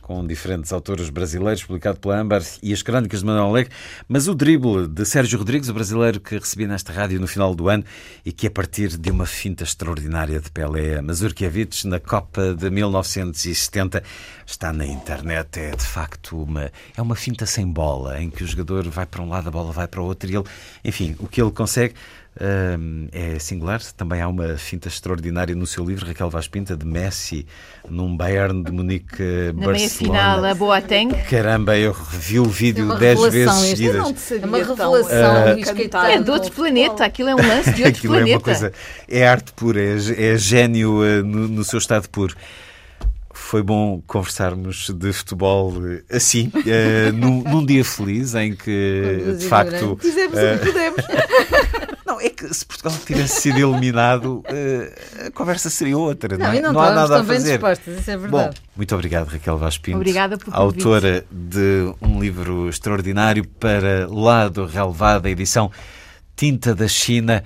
com 0.10 0.26
diferentes 0.26 0.74
autores 0.74 1.12
brasileiros, 1.12 1.64
publicado 1.64 2.00
pela 2.00 2.20
Amber, 2.20 2.44
e 2.64 2.74
as 2.74 2.82
crónicas 2.82 3.20
de 3.20 3.28
Manuel 3.28 3.46
Alegre, 3.46 3.72
mas 4.08 4.28
o 4.28 4.34
drible 4.34 4.88
de 4.88 5.06
Sérgio 5.06 5.38
Rodrigues, 5.38 5.70
o 5.70 5.74
brasileiro 5.76 6.20
que 6.20 6.36
recebi 6.36 6.66
nesta 6.66 6.92
rádio 6.92 7.20
no 7.20 7.28
final 7.28 7.54
do 7.54 7.70
ano 7.70 7.84
e 8.26 8.32
que, 8.32 8.48
a 8.48 8.50
partir 8.50 8.98
de 8.98 9.12
uma 9.12 9.28
finta 9.28 9.64
extraordinária 9.64 10.40
de 10.40 10.50
Pelé 10.50 11.00
Mazurkiewicz 11.00 11.84
na 11.84 12.00
Copa 12.00 12.56
de 12.56 12.72
1970, 12.72 14.02
está 14.48 14.74
na 14.74 14.88
internet. 14.88 15.60
É 15.60 15.76
de 15.76 15.86
facto 15.86 16.42
uma, 16.42 16.72
é 16.98 17.02
uma 17.04 17.16
finta 17.16 17.46
sem 17.46 17.68
bola, 17.68 18.20
em 18.20 18.32
que 18.32 18.44
o 18.44 18.48
jogador 18.48 18.90
vai 18.90 19.06
para 19.06 19.22
um 19.22 19.30
lado, 19.30 19.50
a 19.50 19.52
bola 19.52 19.72
vai 19.72 19.88
para 19.88 20.02
o 20.02 20.06
outro 20.06 20.28
e 20.28 20.36
ele, 20.36 20.46
enfim, 20.84 21.16
o 21.20 21.28
que 21.28 21.40
ele 21.40 21.52
consegue 21.52 21.94
é 23.12 23.38
singular. 23.40 23.82
Também 23.98 24.22
há 24.22 24.28
uma 24.28 24.58
finta 24.58 24.88
extraordinária 24.88 25.54
no 25.56 25.68
seu 25.68 25.84
livro, 25.84 26.06
Raquel 26.06 26.30
Vaz 26.30 26.48
Pinta, 26.48 26.76
de 26.78 26.86
Messi, 26.86 27.46
num 27.90 28.16
Bayern 28.16 28.64
de 28.64 28.72
Munique, 28.72 29.22
Na 29.56 29.66
Barcelona. 29.66 29.72
meia 29.74 29.90
final, 29.90 30.46
a 30.46 30.56
Boateng. 30.56 31.10
Caramba, 31.30 31.78
eu 31.78 31.92
revi 31.92 32.40
o 32.40 32.46
vídeo 32.46 32.84
É 32.84 32.86
uma 32.86 32.96
dez 32.98 33.20
revelação 33.22 33.62
vezes 33.62 33.78
seguidas. 33.78 34.02
não 34.02 34.14
te 34.14 34.20
sabia 34.22 34.44
É 34.44 34.48
uma 34.48 34.58
revelação, 34.58 35.10
cantar 35.10 35.76
Caetano. 35.76 36.08
É 36.10 36.22
de 36.22 36.32
outro 36.32 36.52
planeta, 36.52 37.06
aquilo 37.06 37.30
é 37.30 37.36
um 37.36 37.48
lance 37.48 37.72
de 37.74 37.84
outro 37.84 37.98
Aquilo 37.98 38.16
é 38.16 38.18
planeta. 38.20 38.38
uma 38.38 38.42
coisa. 38.44 38.74
É 39.08 39.28
arte 39.28 39.52
pura, 39.54 39.82
é, 39.82 39.96
é 40.34 40.38
gênio 40.38 41.04
eh, 41.04 41.22
no, 41.22 41.48
no 41.48 41.64
seu 41.64 41.80
estado 41.80 42.08
puro. 42.10 42.36
Foi 43.32 43.64
bom 43.64 44.02
conversarmos 44.06 44.90
de 44.90 45.14
futebol 45.14 45.74
eh, 45.88 46.04
assim, 46.16 46.52
eh, 46.68 47.12
num, 47.14 47.42
num 47.44 47.66
dia 47.66 47.86
feliz 47.86 48.36
em 48.36 48.54
que, 48.54 49.36
de 49.40 49.46
facto. 49.46 49.98
Fizemos 50.02 50.38
o 50.38 50.60
que 50.60 50.66
pudemos. 50.66 51.06
Não, 52.20 52.26
é 52.26 52.30
que 52.30 52.54
se 52.54 52.66
Portugal 52.66 52.94
tivesse 53.06 53.42
sido 53.42 53.58
eliminado, 53.58 54.44
eh, 54.48 55.28
a 55.28 55.32
conversa 55.32 55.70
seria 55.70 55.98
outra. 55.98 56.38
Não, 56.38 56.46
Não, 56.48 56.54
é? 56.54 56.62
não, 56.62 56.74
não 56.74 56.82
há 56.82 56.92
nada 56.92 57.22
a 57.22 57.24
fazer. 57.24 57.54
dispostas, 57.54 58.00
isso 58.00 58.12
é 58.12 58.18
Bom, 58.18 58.50
muito 58.76 58.94
obrigado, 58.94 59.28
Raquel 59.28 59.58
Vaz 59.58 59.78
Pinto. 59.78 59.98
Obrigada 59.98 60.38
convite. 60.38 60.54
Autora 60.54 61.26
de 61.32 61.94
um 62.02 62.20
livro 62.20 62.68
extraordinário 62.70 63.48
para 63.48 64.08
Lado 64.10 64.66
Relevado, 64.66 65.28
a 65.28 65.30
edição 65.30 65.72
Tinta 66.36 66.76
da 66.76 66.88
China. 66.88 67.44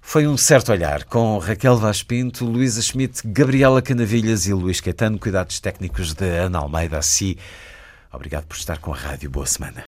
Foi 0.00 0.26
um 0.26 0.36
certo 0.36 0.72
olhar 0.72 1.04
com 1.04 1.38
Raquel 1.38 1.76
Vaz 1.76 2.02
Pinto, 2.02 2.44
Luísa 2.44 2.80
Schmidt, 2.80 3.20
Gabriela 3.24 3.82
Canavilhas 3.82 4.46
e 4.46 4.52
Luís 4.52 4.80
Caetano, 4.80 5.18
cuidados 5.18 5.60
técnicos 5.60 6.12
de 6.14 6.26
Ana 6.26 6.58
Almeida 6.58 6.98
Assi. 6.98 7.38
Obrigado 8.12 8.44
por 8.46 8.56
estar 8.56 8.78
com 8.78 8.92
a 8.92 8.96
rádio. 8.96 9.30
Boa 9.30 9.46
semana. 9.46 9.84